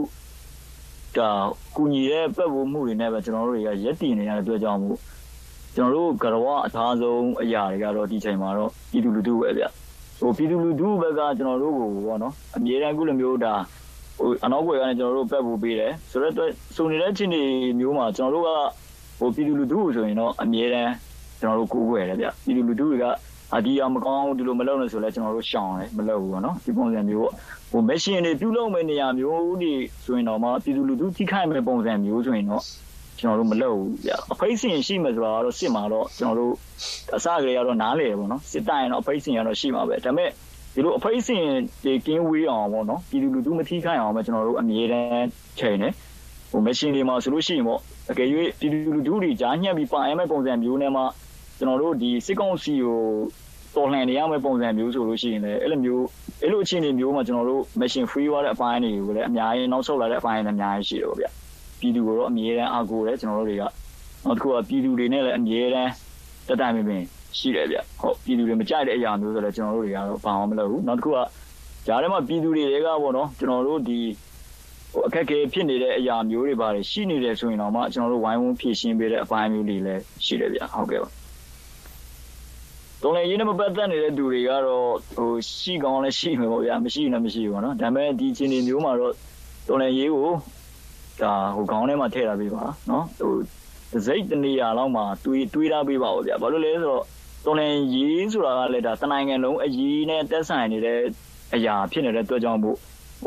[1.17, 1.29] ဒါ
[1.75, 4.97] ကုညီတဲ့ပတ်ဝန်းမှုတွေနဲ့ပဲကျွန်တော်တို့တွေကရက်တည်နေရတဲ့အတွက်ကြောင့်မို့
[5.75, 9.63] ကျွန်တော်တို့ကရဝအထားဆုံးအရာတွေကတော့ဒီချိန်မှာတော့ပြည်သူလူထုပဲဗျ
[10.19, 13.53] ဟိုပြည်သူလူထုဘက်ကကျွန်တော်တို့ကိုပေါ့နော်အမြဲတမ်းခုလိုမျိုးဒါ
[14.17, 17.43] ဟိုအနောက်ဘက်ကနေကျွန်တော်တို့ပက်ဖို့ပေးတယ်ဆိုတော့စုံနေတဲ့ချင်းတွေ
[17.79, 18.49] မျိုးမှာကျွန်တော်တို့က
[19.19, 20.93] ဟိုပြည်သူလူထုဆိုရင်တော့အမြဲတမ်း
[21.39, 23.05] ကျွန်တော်တို့ကိုးကွယ်တယ်ဗျပြည်သူလူထုတွေက
[23.53, 27.33] အာဒီအောင်မကောင်းဒီလိုမလုပ်နဲ့ဆိုလဲကျွန်တော်တို့ရှောင်တယ်မလုပ်ဘူးပေါ့နော်ဒီပုံစံမျိုးပေါ့
[27.71, 29.73] ဟိုမက်ရှင်တွေပြုလုပ်မဲ့နေရာမျိုးတွေ
[30.05, 32.63] ဆိုရင်တော့မှပြည်သူလူထုထိခိုက်မဲ့ပုံစံမျိုးဆိုရင်တော့
[33.19, 36.53] ကျွန်တော်တို့မလုပ်ဘူးဗျအဖိတ်စင်ရှိမှဆိုတာတော့စစ်မှာတော့ကျွန်တော်တို့
[37.15, 40.29] အစကလေးကတော့နားလေတယ်ပေါ့နော်စစ်တိုင်တော့အဖိတ်စင်ကတော့ရှိမှာပဲဒါပေမဲ့
[40.73, 41.43] ဒီလိုအဖိတ်စင်
[41.83, 45.27] တွေကင်းဝေးအောင်ပေါ့နော်ပြည်သူလူထုမထိခိုက်အောင်ပဲကျွန်တော်တို့အမြဲတမ်း
[45.59, 45.89] ချိန်နေ
[46.51, 47.79] ဟိုမက်ရှင်တွေမှာဆိုလို့ရှိရင်ပေါ့
[48.11, 48.27] အကယ်၍
[48.59, 51.01] ပြည်သူလူထုတွေကြားညှက်ပြီးပါအမဲ့ပုံစံမျိုးနဲ့မှ
[51.57, 52.99] ကျွန်တော်တို့ဒီစစ်ကောင်စီကို
[53.75, 56.05] တော်လှန်နေရမယ့်ပုံစံမျိုးဆိုလို့ရှိရင်လည်းအဲ့လိုမျိုး
[56.41, 61.25] အဲ့လိုအခြေအနေမျိုးမှာကျွန်တော်တို့ machine free ရတဲ့အပိုင်းတွေကိုလည်းအများကြီးနောက်ဆုတ်လာတဲ့အပိုင်းတွေလည်းအများကြီးရှိတယ်ပေါ့ဗျ
[61.85, 63.63] ပြည်သူကိုတော့အမြဲတမ်းအားကိုးတယ်ကျွန်တော်တို့တွေက
[64.25, 65.91] နောက်တစ်ခုကပြည်သူတွေနဲ့လည်းအမြဲတမ်း
[66.47, 67.03] တက်တိုင်ပင်ပင်
[67.37, 71.17] ရှိတယ်ဗျဟုတ်ပြည်သူတွေမကြိုက်တဲ့အရာမျိုးဆိုလည်းကျွန်တော်တို့တွေကတော့ဘာမှမလုပ်ဘူးနောက်တစ်ခုက
[71.87, 73.99] ဂျားထဲမှာပြည်သူတွေကပေါ့နော်ကျွန်တော်တို့ဒီ
[74.91, 81.09] ဟိုအခက်အခဲဖြစ်နေတဲ့အရာမျိုးတွေပါတယ်ရှိနေတယ်ဆိုရင်တော့မှကျွန်တော်တို့ဝိုင်းဝန်းဖြည့်ရှင်းပေးတဲ့အပိုင်းမျိုးတွေလည်းရှိတယ်ဗျဟုတ်ကဲ့ပါ
[83.01, 89.13] တော်လည်းရင်းနဲ့မပတ်သက်နေတဲ့သူတွေကတော့ဟိုရှိကောင်းလည်းရှိမှာပေါ့ဗျာမရှိရင်လည်းမရှိဘူးပေါ့နော်ဒါပေမဲ့ဒီချင်းတွေမျိုးမှာတော့
[89.67, 90.29] တော်လည်းရေးကိုဟ
[91.21, 93.35] ဒါဟိုခေါင်းထဲမှာထည့်ထားပေးပါနော်ဟို
[94.05, 97.03] စိတ်တနေရာလောက်မှာတွေးတွေးထားပေးပါဦးဗျာဘာလို့လဲဆိုတော့
[97.45, 100.99] တော်လန်ရေးဆိုတာကလည်းဒါတနိုင်ငံလုံးအရေးနဲ့တက်ဆိုင်နေတဲ့
[101.55, 102.77] အရာဖြစ်နေတဲ့အတွက်ကြောင့်မို့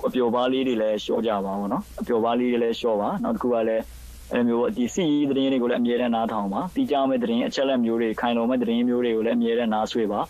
[0.07, 3.85] အပျော်ပါးလေးတွေလည်းရှော့ကြပါဘောနော်အပျော်ပါးလေးတွေလည်းရှော့ပါနောက်တစ်ခုကလည်း
[4.33, 10.21] အဲမျိုးဒီစီသတင်းတွေကိုလည်းအမြဲတမ်းနားထောင်ပါတီးကြမဲ့သတင်းအချက်လက်မျိုးတွေခိုင်လုံမဲ့သတင်းမျိုးတွေကိုလည်းအမြဲတမ်းနားဆွေးပါ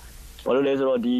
[0.44, 1.16] ဘာလို့လဲဆိုတော့ဒီ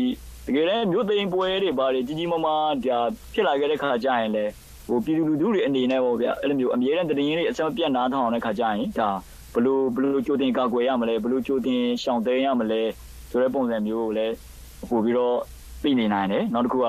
[0.47, 2.99] တကယ်လည်းမြို့သိမ်းပွဲတွေဘာတွေကြီးကြီးမားမားဒါ
[3.35, 4.53] ဖြစ်လာခဲ့တဲ့ခါကျရင်လည်း
[4.89, 9.11] ဟိုပြည်သူလူထုတွေအနေနဲ့ပေါ့ဗျအဲ့လိုမျိုးအမြဲတမ်းသတင်းတွေအစမပြတ်နားထောင်တဲ့ခါကျရင်ဒါ
[9.55, 12.83] ဘလို့ဘလို့ကြိုတင်ကာကွယ်ရမလဲဘလို့ကြိုတင်ရှောင်သိမ်းရမလဲ
[13.31, 14.35] ဆိုတဲ့ပုံစံမျိုးကိုလည်း
[14.91, 15.37] ပို့ပြီးတော့
[15.83, 16.87] သိနေနိုင်တယ်နောက်တစ်ခုက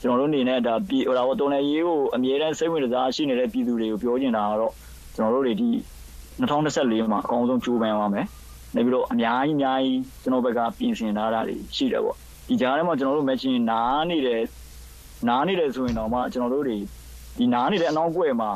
[0.00, 4.72] ကျွန်တော်တို့အနေနဲ့ဒါပြည်ဟိုတော့တော်နယ်ရေးကိုအမြဲတမ်းစိတ်ဝင်စားရှိနေတဲ့ပြည်သူတွေကိုပြောချင်တာကတော့
[5.16, 5.70] ကျွန်တော်တို့တွေဒီ
[6.40, 8.26] 2024မှာအကောင်းဆုံးကြိုးပမ်းရမယ်
[8.74, 12.16] နေပြီးတော့အများကြီးအများကြီးကျွန်တော်ဘက်ကပြင်ဆင်ထားတာတွေရှိတယ်ပေါ့
[12.48, 14.42] ဒီကြားထဲမှာကျွန်တော်တို့ matching နားနေတယ်
[15.28, 16.78] နားနေတယ်ဆိုရင်တော့မှကျွန်တော်တို့တွေ
[17.38, 18.50] ဒီနားနေတဲ့အနောက်ကွယ်မှာ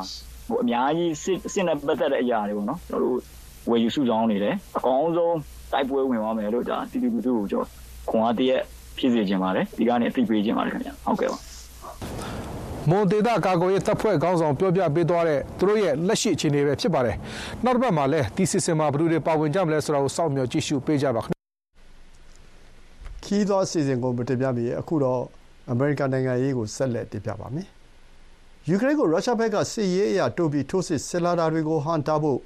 [0.47, 3.17] ဟိုအများကြီးစစ်စစ်နဲ့ပတ်သက်တဲ့အရာတွေပေါ့နော်ကျွန်တော်တို့
[3.69, 5.37] ဝယ်ယူစုဆောင်နေတယ်အကောင်းဆုံး
[5.71, 7.67] တိုက်ပွဲဝင်သွားမယ်လို့ဒါတီတီလူထုကိုကျွန်တော်
[8.09, 8.61] ခွန်အားတရက်
[8.97, 11.37] ဖြစ်စေချင်ပါတယ်ဒီကနေအသိပေးချင်ပါတယ်ခင်ဗျာဟုတ်ကဲ့ပါ
[12.89, 17.15] မွန်ဒေတာကာကွယ်ရေးတပ်ဖွဲ့ခေါင်းဆောင်ပြောပြပေးသွားတဲ့သူတို့ရဲ့လက်ရှိအခြေအနေပဲဖြစ်ပါတယ်။
[17.63, 21.37] နောက်တစ်ပတ်မှာလည်းဒီစီစဉ်မှာဘယ်သူတွေပါဝင်ကြမလဲဆိုတာကိုစောင့်မျှော်ကြည့်ရှုပေးကြပါခင်ဗျ။
[23.23, 25.21] ခီးသောအစီအစဉ်ကိုမတင်ပြမီအခုတော့
[25.71, 27.67] အမေရိကန်နိုင်ငံရေးကိုဆက်လက်တင်ပြပါမယ်။
[28.69, 32.39] ယူကရိန်းကိုရုရှားဘက်ကစစ်ရေးအရတိုးပြီးထိုးစစ်ဆင်လာတာတွေကိုဟန့်တားဖို့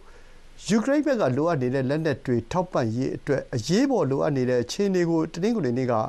[0.67, 5.99] ယူကရိန်းဘက်ကလိုအပ်နေတဲ့လက်နက်တွေထောက်ပံ့ရေးအတွက်အရေးပေါ်လိုအပ်နေတဲ့အခြေအနေကိုတနင်္ဂနွေနေ့ကဥ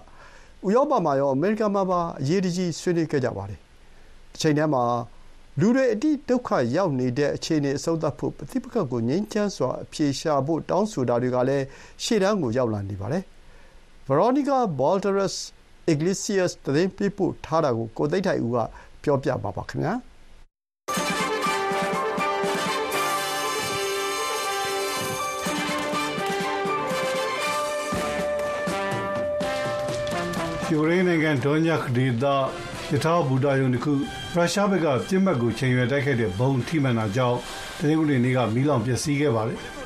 [0.74, 3.60] ရောပမှာရောအမေရိကန်မှာပါအရေးတကြီးဆွေးနွေးခဲ့ကြပါတယ်။
[4.32, 4.84] တချိန်တည်းမှာ
[5.60, 11.64] လူတွေအတိဒုက္ခရောက်နေတဲ့အခြေအနေအဆုံးသတ်ဖို့ပဋိပက္ခကိုငြိမ်းချမ်းစွာအဖြေရှာဖို့တောင်းဆိုတာတွေကလည်း
[12.04, 13.22] ရှေ့တန်းကိုရောက်လာနေပါတယ်။
[14.08, 15.36] Veronica Balderas
[15.92, 18.58] Iglesias သတင်းပေးပို့ထားတာကိုကိုသိန်းထိုက်ဦးက
[19.08, 19.92] ပြောပြပါပါခင်ဗျာ။
[30.70, 32.24] ယူကရိန်းနိုင်ငံဒေါညက်ဒေသ
[32.92, 33.92] ယထာဘူတာယုံတစ်ခု
[34.34, 37.38] ရုရှားဘက်ကပြစ်မှတ်ကိုချိန်ရွယ်တိုက်ခိုက်တဲ့ဘုံထိမှန်တာကြောင့်
[37.78, 39.60] တနင်္ဂနွေနေ့ကမီးလောင်ပျက်စီးခဲ့ပါတယ်။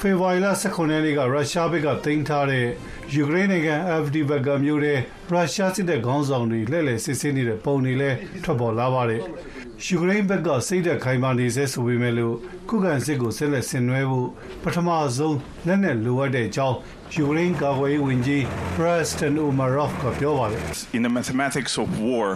[0.00, 2.66] ဖေဖော်ဝါရီလ18ရက်နေ့ကရုရှားဘက်ကတင်ထားတဲ့
[3.14, 4.94] ယူကရိန်းနိုင်ငံ Avdiivka မြို့ထဲ
[5.30, 9.22] ရုရှားစစ်တပ်ခေါင်းဆောင်တွေလှည့်လည်စစ်ဆေးနေတဲ့ပုံတွေလည်းထွက်ပေါ်လာပါတယ်။
[9.86, 12.36] ယူကရိန်းဘက်ကစိတ်သက်ခိုင်မာနေစေဆိုပေမဲ့လို့
[12.68, 14.28] ခုခံစစ်ကိုဆက်လက်ဆင်နွှဲဖို့
[14.62, 15.36] ပထမဆုံး
[15.66, 16.76] လက်နက်လိုအပ်တဲ့အကြောင်း
[17.14, 18.42] ယူကရိန်းကာကွယ်ရေးဝန်ကြီး
[18.76, 20.62] Preston Umarov ကပြောပါတယ်
[20.96, 22.28] In the mathematics of war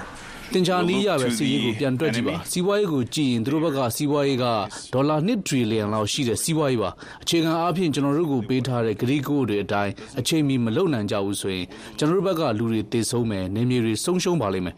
[0.55, 4.47] တင်ချာနီးရပဲစီးရေးကိုပြန်တွက်ကြည့်ပါစီးပွားရေးကိုကြည့်ရင်သူတို့ဘက်ကစီးပွားရေးက
[4.93, 6.91] ဒေါ်လာ1ထရီလီယံလောက်ရှိတဲ့စီးပွားရေးပါ
[7.23, 11.67] အခြေခံအားဖြင့်ကျွန်တော်တို့ကိုပေးထားတဲ့ဂရိကိုတွေအတိုင်းအချိန်မီမလုံနိုင်ကြဘူးဆိုရင်
[11.99, 14.77] ကျွန်တော်တို့ဘက်ကလူတွေတည်ဆုံးမယ်နေမြေတွေဆုံးရှုံးပါလိမ့်မယ်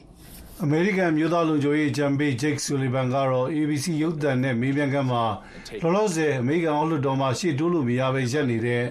[0.65, 5.23] အမေရိကန်မျိုးသားလူမျိုးရေးဂျမ်ဘေးဂျိတ်ဆူလီဗန်ကတော့ ABC ရုပ်သံနဲ့မေးမြန်းခန်းမှာ
[5.83, 8.83] လောလောဆယ်အမေရိကန်အောက်လွှတ်တော်မှာရှေ့တိုးလို့မရဘဲရပ်နေတဲ့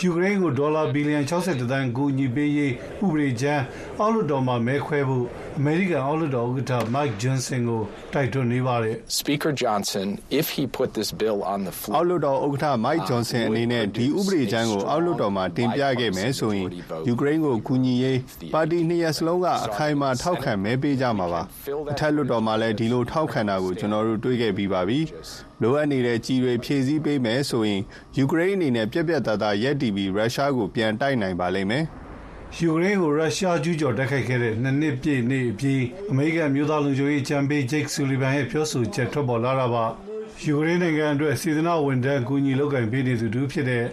[0.00, 2.72] ယူကရိန်းကိုဒေါ်လာဘီလီယံ62တန်းကူညီပေးရေး
[3.04, 3.62] ဥပဒေချမ်း
[4.00, 5.26] အောက်လွှတ်တော်မှာမဲခွဲဖို့
[5.58, 7.80] အမေရိကန်အောက်လွှတ်တော်ဥက္ကဋ္ဌ Mike Johnson ကို
[8.14, 10.06] တိုက်တွန်းနေပါတယ် Speaker Johnson
[10.40, 16.68] if he put this bill on the floor အောက်လွှတ်တော်ဥက္ကဋ္ဌ Mike Johnson အနေနဲ့ဒီဥပဒေချမ်းကိုအောက်လွှတ်တော်မှာတင်ပြခဲ့မယ်ဆိုရင်
[17.08, 18.18] ယူကရိန်းကိုကူညီရေး
[18.54, 21.42] ပါတီနှစ်ရပ်စလုံးကအခိုင်အမာထောက်ခံမဲပေးကြမှာပါ
[21.92, 25.00] အထက်လွှတ်တော်မှာလည်းဒီလိုထောက်ခံတာကိုကျွန်တော်တို့တွေ့ခဲ့ပြီးပါပြီ
[25.62, 27.82] လိုအပ်နေတဲ့ကြီးတွေဖြည့်ဆည်းပေးမယ်ဆိုရင်
[28.18, 31.84] ယူကရိန်းအနေနဲ့ပြက်ပြက်သားသားရက်တီပြီးရုရှားကိုပြန်တိုက်နိုင်ပါလိမ့်မယ်
[32.58, 39.84] ယူကရိန်းကိုရုရှားကျူးကျော်တိုက်ခိုက်ခဲ့တဲ့နှစ်နှစ်ပြည့်နေ့အပြီးအမေရိကန်မျိုးသားလူမျိုးရေးချန်ပေးဂျိတ်ဆူလီဗန်ရဲ့ပြောဆိုချက်ထွက်ပေါ်လာတာပါ
[40.42, 43.84] ယူကရိန်းနိုင်ငံအတွက်စေတနာဝန်ထမ်းကူညီလုပ်ကင်ပေးနေသူတို့ဖြစ်တဲ့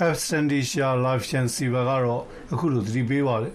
[0.00, 2.22] Absentia Lifechan Siva ကတော့
[2.52, 3.52] အခုလိုသတိပေးပါတယ်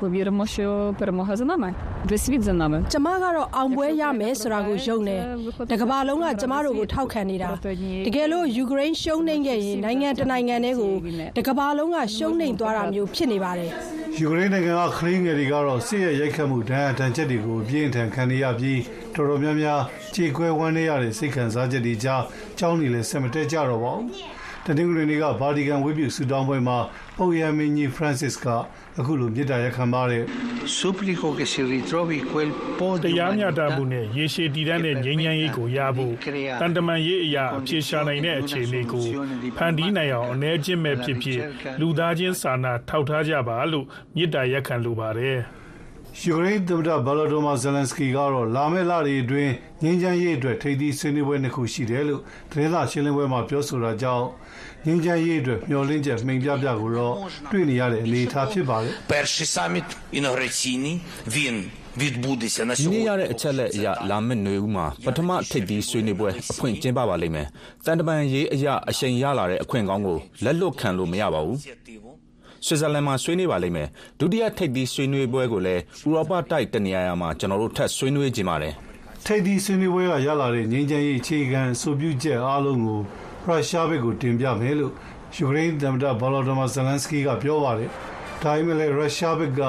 [0.00, 1.74] Повіримо, що перемога за нами.
[2.10, 2.78] Весь світ за nami.
[2.92, 5.22] ကျမကတော့အောင်ပွဲရမယ်ဆိုတာကိုယုံတယ်။
[5.70, 7.50] တကဘာလုံးကကျမတို့ကိုထောက်ခံနေတာ။
[8.06, 10.94] တကယ်လို့ယူကရိန်းရှုံးနိမ့်ခဲ့ရင်နိုင်ငံတနိုင်ငံတည်းကို
[11.38, 13.70] တကဘာလုံးကရှုံးနိမ့်သွားတာမျိုးဖြစ်နေပါတယ်။
[14.18, 18.80] ယူကရိန်းနိုင်ငံကခရင်းငယ်တွေကတော့စစ်ရဲ့ရိုက်ခတ်မှုဒဏ်အထန်ချက်တွေကိုပြင်းထန်ခံနေရပြီး
[19.14, 19.80] တော်တော်များများ
[20.14, 22.22] ခြေခွဲဝမ်းနေရတဲ့စိတ်ခံစားချက်တွေကြား
[22.58, 24.08] ကြောင်းနေလဲဆက်မတက်ကြတော့ပါဘူး။
[24.67, 26.77] တနင်္ဂနွေနေ့ကဗာတီကန်ဝိပုဆူတောင်းပွဲမှာ
[27.17, 28.45] ပုပ်ရမင်းကြီး Francis က
[28.99, 30.23] အခုလိုမြေတားရက်ခံပါတယ်
[30.77, 32.49] Supplico che si ritrovi quel
[32.79, 36.13] po' တရားမျှတမှုနဲ့ရေရှည်တည်တံ့တဲ့ငြိမ်းချမ်းရေးကိုရဖို့
[36.61, 39.05] တန်တမန်ရေးအရာအပြေရှားနိုင်တဲ့အခြေအနေကို
[39.57, 41.39] ဖန်တီးနိုင်အောင်အနေချင်းပဲဖြစ်ဖြစ်
[41.79, 43.85] လူသားချင်းစာနာထောက်ထားကြပါလို့
[44.15, 45.39] မြေတားရက်ခံလိုပါတယ်
[46.22, 49.52] ယူကရိန်းသမ္မတဗလာဒိုမာဇယ်လန်စကီကတော့လာမယ့်လတွေအတွင်း
[49.82, 54.26] ငြိမ်းချမ်းရေးအတွက်ထိပ်သီးဆွေးနွေးပွဲနှစ်ခုရှိတယ်လို့သတင်းစာရှင်းလင်းပွဲမှာပြောဆိုတာကြောင့်
[54.86, 57.14] ငြိမ်းချမ်းရေးအတွက်မျှော်လင့်ချက်မှိန်ပြပြကိုတော့
[57.50, 59.86] တွေ့နေရတဲ့အနေအထားဖြစ်ပါတယ် Перший саміт
[60.18, 60.94] інаугураційний
[61.34, 61.56] він
[62.00, 62.08] ဒီ
[62.92, 67.46] နေ့ရတဲ့အချက်လက်အရလာမယ့်နွေဦးမှာပထမထိပ်သီးဆွေးနွေးပွဲအခွင့်ကျင်းပပါလိမ့်မယ်။
[67.86, 71.58] တန်တမန်ရေးအရအရှိန်ရလာတဲ့အခွင့်ကောင်းကိုလက်လွတ်ခံလို့မရပါဘူး။
[72.65, 73.87] ဆွစ်ဇာလန်မှာ ဆွေးနွေးပါလိမ့်မယ်။
[74.19, 78.73] ဒုတိယ ထိပ်သီးဆွေးနွေးပွဲကိုလည်း ဥရောပတိုက် တနေရာမှာ ကျွန်တော်တို့ ထပ်ဆွေးနွေးကြပါတယ်။
[79.25, 82.99] ထိပ်သီးဆွေးနွေးပွဲက ရလာတဲ့ ငြိမ်းချမ်းရေး အခြေခံဆိုပြုချက်အားလုံးကို
[83.47, 84.91] ရုရှားဘက်ကို တင်ပြမယ်လို့
[85.35, 87.89] ယူကရိန်းသမ္မတဗလော်ဒမာဇလန်စကီကပြောပါတယ်။
[88.43, 89.61] ဒါပေမဲ့လည်း ရုရှားဘက်က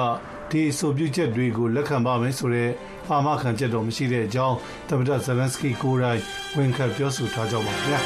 [0.51, 2.69] ဒီဆိုပြုချက်တွေကို လက်ခံပါမယ်ဆိုတဲ့
[3.09, 4.57] အာမခံချက်တော့ မရှိတဲ့အကြောင်း
[4.89, 6.21] သမ္မတဇလန်စကီကိုယ်တိုင်
[6.55, 8.01] ဝန်ခံပြောဆိုထားကြပါခင်ဗျာ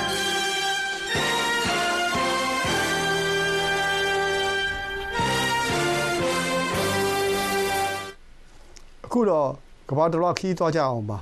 [9.11, 9.49] အခုတော့
[9.89, 11.17] ကဘာတလွားခီးသွားကြအောင်ပါ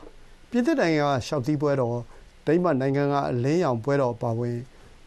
[0.50, 1.98] ပြည်သစ်နိုင်ငံကရှောက်သီးပွဲတော်
[2.46, 4.58] ဒိမတ်နိုင်ငံကအလင်းရောင်ပွဲတော်ပါဝင်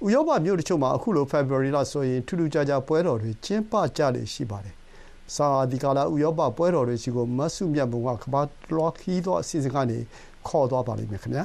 [0.05, 4.75] ဥရောပမြို့တချို့မှာအခုလို February လဆိုရင်ထူးထူးခြားခြားပွဲတော်တွေကျင်းပကြလေရှိပါတယ်
[5.35, 8.41] စာအာဒီကာလာဥရောပပွဲတော်တွေစီကိုမတ်စုမြတ်ဘုံကကဘာ
[8.77, 9.99] လော်ခီးသောအစီအစဉ်ကနေ
[10.49, 11.45] ခေါ်သွားပါလိမ့်မယ်ခင်ဗျာ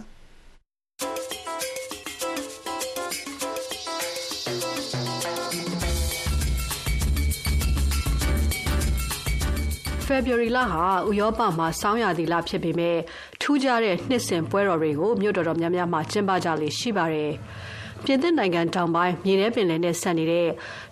[10.16, 12.97] ဖေဖော်ဝါရီလဟာဥရောပမှာစောင်းရသီလဖြစ်ပေမဲ့
[13.41, 17.32] ထူးခြားတဲ့နှစ်စဉ်ပွဲတော်တွေကိုမြို့တော်တော်များများမှာကျင်းပကြလေရှိပါတယ်။
[18.03, 20.47] ပြင်သစ်နိုင်ငံတောင်ပိုင်းမြေထဲပင်လယ်နဲ့ဆက်နေတဲ့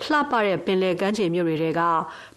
[0.05, 1.82] လှပတဲ့ပင်လယ်ကမ်းခြေမြို့တွေက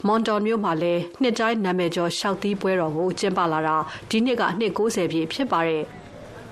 [0.07, 3.76] မွန်တော်မြို့မှာလည်းနှစ်တိုင်းနာမည်ကျော်ရှောက်သီးပွဲတော်ကိုကျင်းပလာတာ
[4.11, 5.84] ဒီနှစ်ကနှစ်90ပြည့်ဖြစ်ပါတယ်။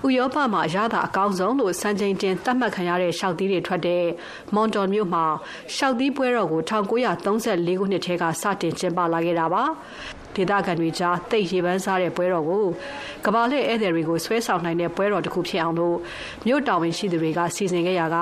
[0.07, 4.05] ဥရောပမှာရတာအကောင်းဆုံးလို့စံချိန်တင်သတ်မှတ်ခံရတဲ့ရှောက်သီးတွေထွက်တဲ့
[4.55, 5.25] မွန်တော်မြို့မှာ
[5.77, 9.63] ရှောက်သီးပွဲတော်ကို1934ခုနှစ်ထဲကစတင်ကျင်းပလာခဲ့တာပါ
[10.37, 12.65] ဒေသခံတွေကြားတိတ်ရေပန်းစားတဲ့ပွဲတော်ကို
[13.25, 15.97] ကဘာလှည့်ဧည့်သည်တွေကိုဆွဲဆောင်နိုင်တဲ့ပွဲတော်တစ်ခုဖြစ်အောင်လို့
[16.47, 18.17] မြို့တော်ဝင်ရှိသူတွေကစီစဉ်ခဲ့ရက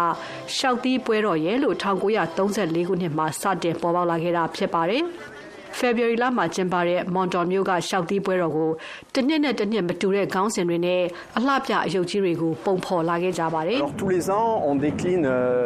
[0.57, 5.05] ရှောက်သီးပွဲတော်ရဲ့လို့1934ခုနှစ်မှာစတင်ပေါ်ပေါက်လာခဲ့တာဖြစ်ပါတယ်။
[5.79, 8.71] ဖေဖော်ဝါရီလမှာကျင်းပတဲ့မွန်တော်မြို့ကရှောက်သီးပွဲတော်ကို
[9.15, 11.01] တစ်နှစ်နဲ့တစ်နှစ်မတူတဲ့ခေါင်းစဉ်တွေနဲ့
[11.37, 15.25] အလှပြအယုတ်ကြီးတွေကိုပုံဖော်လာခဲ့ကြပါတယ်။ Alors tous les ans on décline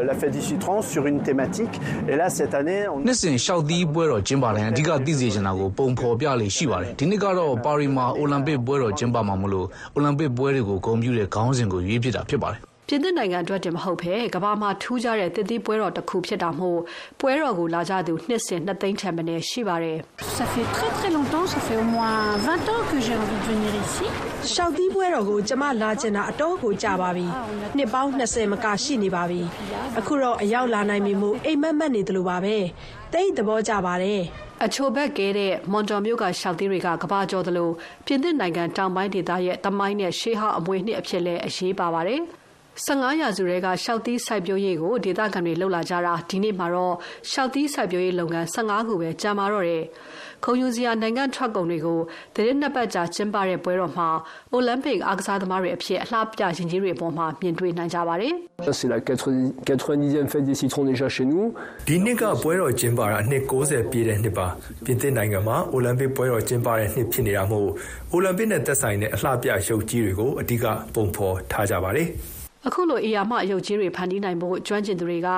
[0.09, 1.75] la fête du citron sur une thématique
[2.11, 16.81] et là cette année on နှစ်စဉ်ရှောက်သီးပွဲတော်ကျင်းပတိုင်းအဓိကသိစေချင်တာကိုပုံဖော်ပြလေရှိပါတယ်။ဒီနှစ်ကတော့ပါရီမှာအိုလံပစ်ပွဲတော်ကျင်းပမှာမလို့အိုလံပစ်ပွဲတွေကိုဂုဏ်ပြုတဲ့ခေါင်းစဉ်ကိုရွေးဖြစ်တာဖြစ်ပါတယ်။ ပြင်သစ်နိုင်ငံအတွက်တင်မဟုတ်ဘဲကမ္ဘာမှာထူးခြားတဲ့သစ်သီးပွဲတော်တစ်ခုဖြစ်တာမို့
[17.21, 19.99] ပွဲတော်ကိုလာကြသူနှစ်စဉ်နှစ်သိန်းထက်မနည်းရှိပါတယ်။
[20.39, 23.47] Ça fait très très longtemps, ça fait au moins 20 ans que j'ai envie de
[23.51, 24.07] venir ici.
[24.53, 27.27] ရှောက်သီးပွဲတော်ကိုကျမလာကျင်တာအတော်ကိုကြာပါပြီ။
[27.77, 29.41] နှစ်ပေါင်း20မကရှိနေပါပြီ။
[29.99, 32.57] အခုတော့အရောက်လာနိုင်ပြီမို့အိမ်မက်မက်နေတယ်လို့ပါပဲ။
[33.13, 34.21] တိတ်သဘောကျပါတယ်။
[34.65, 37.71] အချိုဘက်ကဲတဲ့မွန်တော်မြို့ကရှောက်သီးတွေကကဘာကျော်သလို
[38.07, 42.23] ပြင်သစ်နိုင်ငံတောင်ပိုင်းဒေသရဲ့တမိုင်းနဲ့ရှေးဟောင်းအမွေနှစ်အဖြစ်လဲအရေးပါပါတယ်။
[42.85, 46.95] 15ရာစုထဲကရှောက်သီးစိုက်ပျိုးရေးကိုဒေသခံတွေလှုပ်လာကြတာဒီနေ့မှာတော့
[47.31, 49.85] ရှောက်သီးစိုက်ပျိုးရေးလုပ်ငန်း15ခုပဲကြာမာတော့တယ်။
[50.45, 52.01] ခုံယူစရာနိုင်ငံထွက်ကုန်တွေကို
[52.35, 54.09] တရက်နှစ်ပတ်ကြာကျင်းပတဲ့ပွဲတော်မှာ
[54.53, 58.35] အိုလံပစ်အားကစားသမားတွေအဖြစ်အလှပြရင်ကြီးတွေအပေါ်မှာမြင်တွေ့နိုင်ကြပါတယ်။
[58.79, 61.45] C'est la 90e fête des citrons déjà chez nous.
[61.89, 64.47] ဒီနှစ်ကပွဲတော်ကျင်းပတာနှစ်60ပြည့်တဲ့နှစ်ပါ။
[64.85, 67.69] ပြင်သစ်နိုင်ငံမှာအိုလံပစ်ပွဲတော်ကျင်းပတဲ့နှစ်ဖြစ်နေတာမို့
[68.13, 70.65] အိုလံပစ်နဲ့သက်ဆိုင်တဲ့အလှပြရုပ်ကြီးတွေကိုအဓိက
[70.95, 72.11] ပုံဖော်ထားကြပါတယ်။
[72.69, 75.29] အခုလိုအရာမအယုတ်ကြီးတွေဖန်တီးနိုင်ဖို့ကျွမ်းကျင်သူတွေက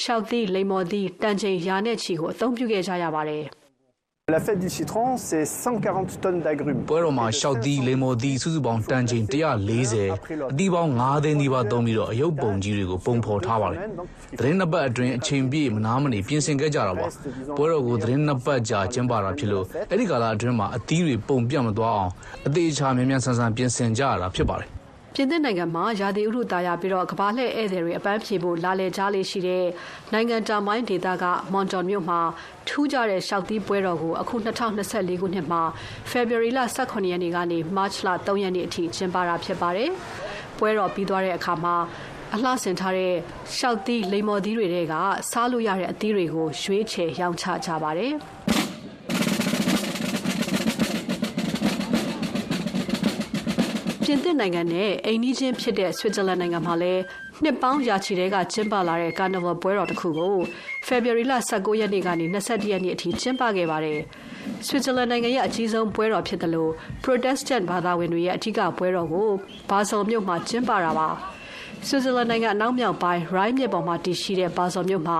[0.00, 3.44] ရှောက်သီးလိမ္မော်သီးတန်ချိန်ရာနဲ့ချီကိုအသုံးပြုခဲ့ကြရပါတယ်။
[4.30, 6.84] La fête du citron, c'est 140 tonnes d'agrumes.
[6.88, 13.80] ပွဲတော်မှာရှောက်သီးလိမ္မော်သီးစုစုပေါင်းတန်ချိန်140အသီးပေါင်း9သိန်းသီးပါသုံးပြီးတော့အယုတ်ပုံကြီးတွေကိုပုံဖော်ထားပါတယ်။
[14.38, 17.06] သတင်းနှစ်ပတ်အတွင်းအချိန်ပြည့်မနာမနေပြင်ဆင်ခဲ့ကြတာပါ။
[17.56, 22.12] ပွဲတော်ကိုသတင်းနှစ်ပတ်ကြာကျင်းပတာဖြစ်လို့အဲ့ဒီကာလအတွင်းမှာအသီးတွေပုံပြတ်မသွားအောင်
[22.46, 24.70] အသေးချာမြန်မြန်ဆန်ဆန်ပြင်ဆင်ကြရတာဖြစ်ပါတယ်။
[25.14, 29.64] ပြင်သစ်နိုင်ငံမှာရာသီဥတုသားရပြီးတော့ကဘာလှည့်ဧည့်သည်တွေအပန်းဖြေဖို့လာလေကြားလေးရှိတဲ့
[30.12, 32.20] နိုင်ငံတောင်ပိုင်းဒေသကမွန်တော်မြို့မှာ
[32.68, 35.62] ထူးခြားတဲ့ရှောက်သီးပွဲတော်ကိုအခု2024ခုနှစ်မှာ
[36.12, 39.90] February လ18ရက်နေ့ကနေ March လ3ရက်နေ့အထိကျင်းပတာဖြစ်ပါတယ်။
[40.58, 41.76] ပွဲတော်ပြီးသွားတဲ့အခါမှာ
[42.34, 43.12] အလှဆင်ထားတဲ့
[43.56, 44.94] ရှောက်သီးလိမ္မော်သီးတွေက
[45.30, 48.12] စားလို့ရတဲ့အသီးတွေကိုရွေးချယ်ရောင်းချကြပါတယ်။
[54.10, 57.02] ပြင်သစ်နိုင်ငံနဲ့အိမ်နီးချင်းဖြစ်တဲ့ဆွစ်ဇာလန်နိုင်ငံမှာလည်း
[57.42, 60.36] နှစ်ပေါင်းရာချီတဲကကျင်းပလာတဲ့ကာနာဗယ်ပွဲတော်တစ်ခုကို
[60.86, 64.00] ဖေဖော်ဝါရီလ19ရက်နေ့ကနေ21ရက်နေ့အထိကျင်းပခဲ့ပါတယ်။
[64.66, 69.28] ဆွစ်ဇာလန်နိုင်ငံရဲ့အကြီးဆုံးပွဲတော်ဖြစ်တယ်လို့ Protestant ဘာသာဝင်တွေရဲ့အထူးပွဲတော်ကို
[69.70, 71.08] ဘာဆယ်မြို့မှာကျင်းပတာပါ။
[71.88, 75.18] ဆွစ်ဇာလန်နိုင်ငံအနောက်မြောက်ပိုင်းရိုင်းမြစ်ပေါ်မှာတည်ရှိတဲ့ဘာဇော်မြို့မှာ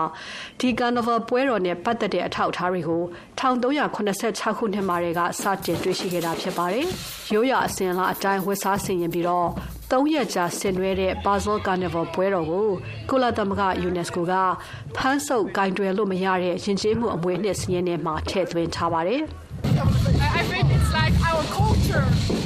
[0.60, 3.02] ဒီကာနာဗယ်ပွဲတော်နဲ့ပတ်သက်တဲ့အထောက်အထားတွေကို
[3.40, 6.86] 1386ခုနှစ်မှာတွေကစတင်တွေ့ရှိခဲ့တာဖြစ်ပါတယ်။
[7.32, 9.48] ရိုးရာအစဉ်အလာအတိုင်းဝတ်စားဆင်ရင်ပြီးတော့
[9.90, 12.68] သုံးရက်ကြာဆင်နွှဲတဲ့ Basel Carnival ပွဲတော်ကို
[13.10, 14.34] ကုလသမဂ္ဂ UNESCO က
[14.96, 19.22] ဖမ်းဆုပ်ကင်တွယ်လို့မရတဲ့ယဉ်ကျေးမှုအမွေအနှစ်စည်းရင်းထဲမှာထည့်သွင်းထားပါတယ်။
[20.38, 22.39] I think it's like our တို့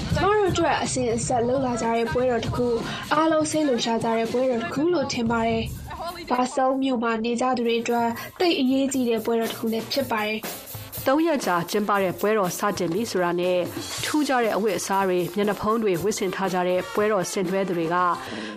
[0.57, 2.67] အတွက်အစဉ်အဆက်လှုပ်လာကြတဲ့ပွဲတော်တစ်ခု
[3.15, 5.63] အားလုံးစိတ်လှုပ်ရှားကြတဲ့ပွဲတော်တစ်ခုလို့ထင်ပါတယ်။
[6.31, 8.09] ဘာဆုံမြို့မှာနေကြသူတွေအတွက်
[8.41, 10.39] တိတ်အရေးကြီးတဲ့ပွဲတော်တစ်ခုလည်းဖြစ်ပါတယ်။
[11.07, 13.59] ၃ရက်ကြာကျင်းပတဲ့ပွဲတော်စတင်ပြီဆိုတာနဲ့
[14.05, 17.97] ထူးခြားတဲ့အဝတ်အစားတွေမျက်နှာဖုံးတွေဝတ်ဆင်ထားကြတဲ့ပွဲတော်ဆင်နွှဲသူတွေက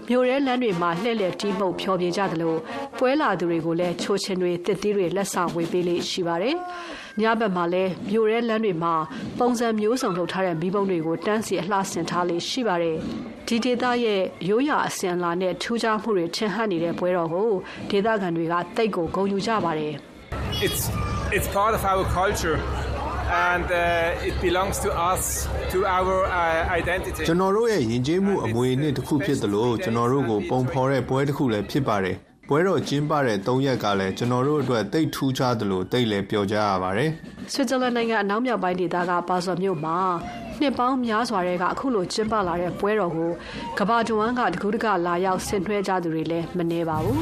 [0.10, 2.56] မြို့ရဲလမ်းတွေမှာလှည့်လည်တီးမှုတ်ဖျော်ဖြေကြသလို
[2.98, 6.56] ပွဲလာသူတွေကိုလည်းချိုးချင်တွေတစ်သီးတွေလက်ဆောင်ဝေပေးလေးရှိပါတယ်။
[7.22, 8.94] ညဘက်မှာလည်းမြို့ရဲလမ်းတွေမှာ
[9.40, 12.98] ပုံစံမျိုးစုံလုပ်ထားတဲ့မိဘုံတွေကိုတန်းစီအလှဆင်ထားလေးရှိပါတယ်။
[13.48, 17.50] ဒီဒေသရဲ့ရိုးရာအစဉ်အလာနဲ့ထူးခြားမှုတွေထင်ဟပ်နေတဲ့ပွဲတော်ကို
[17.90, 19.94] ဒေသခံတွေကတိတ်ကိုဂုဏ်ယူကြပါတယ်။
[20.66, 20.82] It's
[21.36, 22.58] it's part of our culture
[23.50, 25.22] and uh, it belongs to us
[25.74, 32.18] to our uh, identity ကျွန်တော်တို့ရဲ့ယဉ်ကျေးမှုအမွေအနှစ်တစ်ခုဖြစ်သလိုကျွန်တော်တို့ကိုပုံဖော်တဲ့ပွဲတစ်ခုလည်းဖြစ်ပါတယ်
[32.50, 37.12] ပွဲတော်ကျင်းပတဲ့၃ရက်ကလည်းကျွန်တော်တို့အတွက်တိတ်ထူးခြားသလိုတိတ်လည်းပျော်ကြရပါတယ်
[37.54, 39.98] ဆွစ်ဇာလန်နိုင်ငံအနောက်မြောက်ပိုင်းဒေသကပါဆော်မြို့မှာ
[40.60, 43.32] နှစ်ပေါင်းများစွာတဲ့ကအခုလိုကျင်းပလာတဲ့ပွဲတော်ကို
[43.80, 47.22] ကဘာတဝမ်းကတကူးတကလာရောက်ဆင်နွှဲကြသူတွေလည်းမနေပါဘူး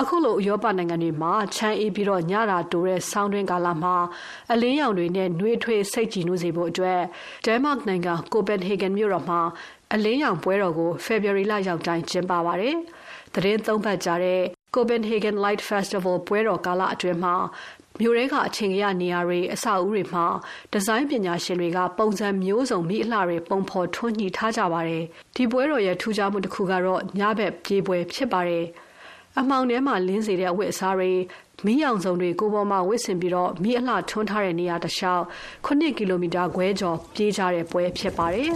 [0.00, 3.96] အခုလိုဥရောပနိုင်ငံတွေမှာချမ်းအေးပြီးတော့ညတာတိုးတဲ့ဆောင်းတွင်းကာလမှာ
[4.52, 7.00] အလင်းရောင်တွေနဲ့နှွေးထွေးစိတ်ကြည်နူးစေဖို့အတွက်
[7.44, 9.40] ဒဲမတ်နိုင်ငံကိုပန်ဟေဂန်မြို့တော်မှာ
[9.94, 12.76] အလင်းရောင်ပွဲတော်ကို February လရောက်တိုင်းကျင်းပပါတယ်။
[13.34, 14.40] သတင်းသုံးပတ်ကြတဲ့
[14.74, 17.34] Copenhagen Light Festival ပွဲတော်ကာလအတွင်းမှာ
[18.00, 20.24] မြို့ရဲကအချိန်ကြီးနေရာတွေအဆောက်အဦတွေမှာ
[20.72, 25.04] ဒီဇိုင်းပညာရှင်တွေကပုံစံမျိုးစုံမိအလှတွေပုံဖော်ထွန်းညှိထားကြပါတယ်။
[25.36, 28.64] ဒီပွဲတော်ရဲ့ထူးခြားမှုတစ်ခုကတော့ညဘက်ပြေးပွဲဖြစ်ပါတယ်။
[29.38, 31.10] အမှောင်ထဲမှာလင်းစေတဲ့အဝတ်အစားတွေ
[31.64, 35.24] မီးရောင်စုံတွေကိုပေါ်မှာဝစ်ဆင်ပြီးတော့မီးအလှထွန်းထားတဲ့နေရာတစ်လျှောက်
[35.66, 38.50] 9ကီလိုမီတာခွဲကျော်ပြေးကြတဲ့ပွဲဖြစ်ပါတယ်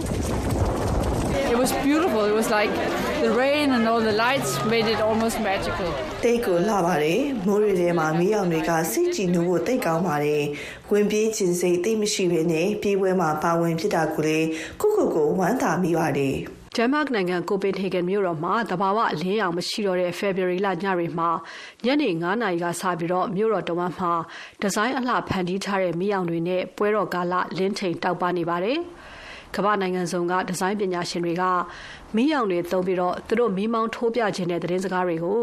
[1.53, 2.25] It was beautiful.
[2.25, 2.73] It was like
[3.21, 5.89] the rain and all the lights made it almost magical.
[6.23, 10.43] တိတ်ကိုလှပါတယ်။မိုးတွေထဲမှာမီးရောင်တွေကစိတ်ကြည်နူးဖို့တိတ်ကောင်းပါတယ်။
[10.91, 14.39] ဝင်ပြေးခြင်းစိတ်တိတ်မရှိဘဲနဲ့ပြေးပွဲမှာပါဝင်ဖြစ်တာကိုလေ
[14.81, 16.35] ကိုကိုကိုဝမ်းသာမိပါတယ်။
[16.75, 21.29] ဒန်မတ်နိုင်ငံကိုပင်ဟေဂန်မြို့တော်မှာတဘာဝအလင်းရောင်မရှိတော့တဲ့ February လညတွေမှာ
[21.85, 24.11] ညနေ9နာရီကစပြီးတော့မြို့တော်တဝမ်းမှာ
[24.61, 28.79] ဒီဇိုင်းအလှဖန်တီးထားတဲ့မီးရောင်တွေနဲ့ပွဲတော်ကာလလင်းထိန်တောက်ပနေပါတယ်။
[29.55, 31.43] ကမ္ဘာနိုင်ငံစုံကဒီဇိုင်းပညာရှင်တွေက
[32.15, 35.41] မီးရောင်တွေသုံးပြီးတော့သူတို့မီးမောင်းထိုးပြခြင်းတဲ့သတင်းစကားတွေကို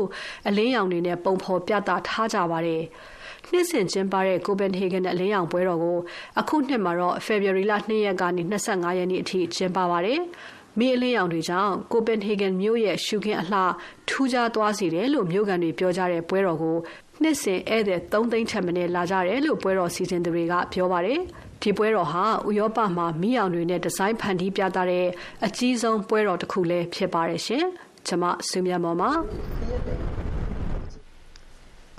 [0.49, 2.83] အလင်းရောင်တွေနဲ့ပုံဖော်ပြသထားကြပါတယ်။
[3.51, 5.99] နှစ်စဉ်ကျင်းပတဲ့ကိုပန်ဟေဂန်အလင်းရောင်ပွဲတော်ကို
[6.41, 10.21] အခုနှစ်မှာတော့ February လ2ရက်ကနေ25ရက်နေ့အထိကျင်းပပါတယ်။
[10.79, 13.61] မီးအလင်းရောင်တွေကြောင့်ကိုပန်ဟေဂန်မြို့ရဲ့ရှုခင်းအလှ
[14.09, 16.77] ထူးခြားသွားစေတယ်လို့မြို့ကန်တွေပြောကြတဲ့ပွဲတော်ကို
[17.23, 21.21] နှစ်စဉ်ဧည့်သည်3သိန်းထက်မနည်းလာကြတယ်လို့ပွဲတော်စီစဉ်သူတွေကပြောပါတယ်။
[21.63, 25.07] ဒီပွဲတော်ဟာဥရောပမှာမီးရောင်တွေနဲ့ဒီဇိုင်းဖန်တီးပြသတဲ့
[25.47, 27.65] အကြီးဆုံးပွဲတော်တစ်ခုလည်းဖြစ်ပါတယ်ရှင်။
[28.07, 29.11] ကျွန်မစုမြတ်မော်ပါ။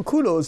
[0.01, 0.39] အခုလို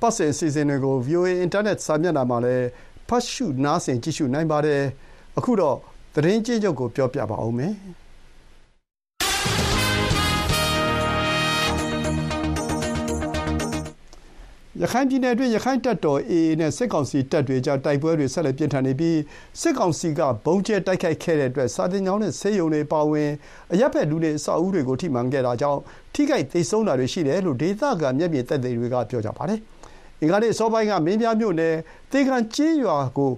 [0.00, 2.66] ပတ်စင်စီစဉ်တွေကို VOA Internet စာမျက်နှာမှာလည်း
[3.08, 4.82] ဖတ်ရှုနားဆင်ကြည့်ရှုနိုင်ပါတယ်။
[5.38, 5.76] အခုတော့
[6.14, 7.72] သတင်းကြီးချုပ်ကိုပြောပြပါဦးမယ်
[14.82, 19.18] ရခိုင်ပြည်နယ်အတွင်းရခိုင်တပ်တော် AA နဲ့စစ်ကောင်စီတပ်တွေကြားတိုက်ပွဲတွေဆက်လက်ပြင်းထန်နေပြီး
[19.60, 23.30] စစ်ကောင်စီကဘုံကျဲတိုက်ခိုက်ခဲ့တဲ့အတွက်စာတင်ကျောင်းနဲ့ဆေးရုံတွေပါဝင်
[23.72, 25.80] အရက်ဖက်လူနေအဆောက်အဦတွေကိုထိမှန်ခဲ့တာကြောင့်
[26.14, 29.58] ထိခိုက်သိဆုံးတာတွေရှိတယ်လို့ဒေသခံမျက်မြင်သက်သေတွေကပြောကြပါတယ်။
[30.20, 31.74] အင်္ဂါနေ့စောပိုင်းကမင်းပြားမြို့နယ်
[32.12, 33.32] သေကန်ကျေးရွာကို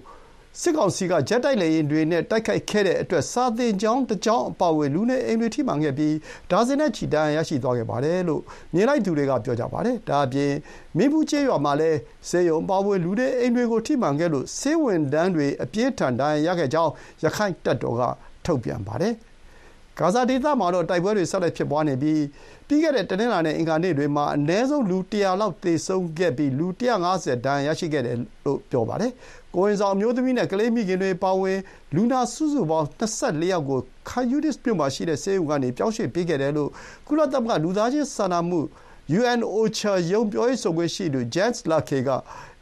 [0.59, 6.15] စစ်ကောင်စီက ဂျက်တိုက်လေယာဉ်တွေနဲ့ တိုက်ခိုက်ခဲ့တဲ့အတွက် စာသင်ကျောင်းတစ်ကျောင်းအပါအဝင် လူနေအိမ်တွေ ထိမှန်ခဲ့ပြီး
[6.51, 8.41] ဒါဇင်နဲ့ချီ ဒဏ်ရာရရှိသွားခဲ့ပါတယ်လို့
[8.73, 10.51] မြင်လိုက်သူတွေက ပြောကြပါတယ်။ဒါအပြင်
[10.97, 11.99] မင်းဘူးကျေးရွာမှာလည်း
[12.29, 16.91] ဆေးရုံအပါအဝင် လူနေအိမ်တွေကို ထိမှန်ခဲ့လို့ ဆေးဝန်ထမ်းတွေ အပြင်းထန် ဒဏ်ရာရခဲ့ကြောင်း
[17.23, 18.01] ရခိုင့်တပ်တော်က
[18.45, 19.15] ထုတ်ပြန်ပါတယ်။
[19.99, 22.21] ဂါဇာဒေသမှာတော့တိုက်ပွဲတွေဆက်လက်ဖြစ်ပွားနေပြီး
[22.67, 29.11] ပြီးခဲ့တဲ့တနင်္လာနဲ့အင်္ဂါနေ့တွေမှာအနည်းဆုံးလူ၁၀၀လောက်သေဆုံးခဲ့ပြီးလူ၁၅၀ဒဏ်ရာရရှိခဲ့တယ်လို့ပြောပါတယ်
[29.55, 31.59] ကိုဝင်ဆောင်အမျိုးသမီးနဲ့ကလေးမိခင်တွေပါဝင်
[31.95, 33.79] လူနာစုစုပေါင်း24ယောက်ကို
[34.09, 36.69] ခါယူဒစ်မြို့မှာရှိတဲ့ဆေးရုံကနေပြောင်းရွှေ့ပေးခဲ့တယ်လို့
[37.07, 38.59] ကုလသမဂ္ဂလူသားချင်းစာနာမှု
[39.19, 42.09] UNOCHA ရုံးပြောရေးဆိုခွင့်ရှိသူ Jens Laerke က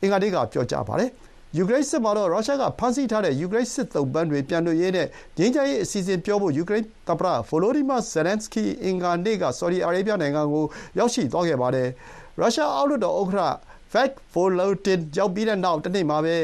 [0.02, 1.12] အင်္ဂါနေ့ကပြောကြားပါတယ်။
[1.58, 10.66] ယူကရိန်းစစ်မှာတော့ရုရှားကဖမ်းဆီးထားတဲ့ယူကရိန်းစစ်သုံ့ပန်းတွေပြန်လွှတ်ရေးနဲ့ငြိမ်းချမ်းရေးအစီအစဉ်ပြောဖို့ယူကရိန်းသမ္မတ Volodymyr Zelenskyy အင်္ဂါနေ့ကဆော်ဒီအာရေဗျနိုင်ငံကို
[10.98, 11.88] ရောက်ရှိသွားခဲ့ပါတယ်။
[12.40, 13.54] ရုရှားအောက်လွှတ်တော်ဥက္ကဋ္ဌ
[13.94, 16.36] Vek Volodin ရောက်ပြီးတဲ့နောက်တနေ့မှာပဲ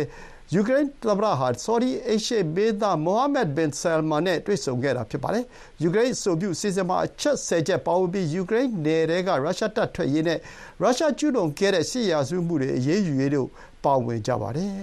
[0.54, 5.44] ယူကရိန်းသမ္မတဟာဆော်ဒီအိမ်ရှေ့မင်းသားမိုဟာမက်ဘင်ဆယ်မန်နဲ့တွေ့ဆုံခဲ့တာဖြစ်ပါတယ်။
[5.84, 10.40] ယူကရိန်းအဆိုပြုအစီအစဉ်မှာအချက်၁၀ချက်ပါဝင်ပြီးယူကရိန်းနယ်ထဲကရုရှားတပ်ထွက်ရေးနဲ့
[10.82, 13.48] ရုရှားကျူးလွန်ခဲ့တဲ့စစ်ရာဇဝတ်မှုတွေအရေးယူရေးတို့
[13.86, 14.76] ပါဝင်ကြပါတယ်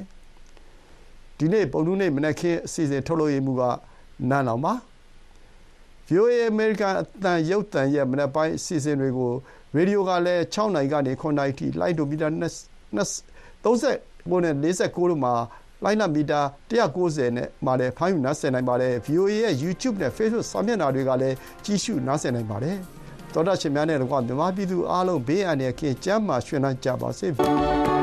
[1.38, 3.62] ။ဒီနေ့ဗုဒ္ဓဟူးနေ့မနက်ခင်းအစီအစဉ်ထုတ်လုပ်ရေးမှူးက
[4.30, 4.74] နန်းလောင်ပါ။
[6.08, 9.32] VOA အမေရိကန်အသံရုပ်သံရဲ့မနက်ပိုင်းအစီအစဉ်တွေကို
[9.76, 12.48] ရေဒီယိုကလည်း၆နာရီကနေ၇နာရီထိလိုင်းဒိုမီတာ၃
[13.62, 15.34] 49တို့မှာ
[15.82, 16.40] လှိုင်းနမီတာ
[16.70, 22.76] 190နဲ့မှာလည်းဖမ်းယူနားဆင်နိုင်ပါတယ်။ VOA ရဲ့ YouTube နဲ့ Facebook စာမျက်နှာတွေကလည်းကြည့်ရှုနားဆင်နိုင်ပါတယ်။
[23.32, 27.28] သောတာရှင်များနဲ့တကွမြန်မာပြည်သူအားလုံးဘေးအန္တရာယ်ကင်းကျန်းမာရွှင်လန်းကြပါစေ။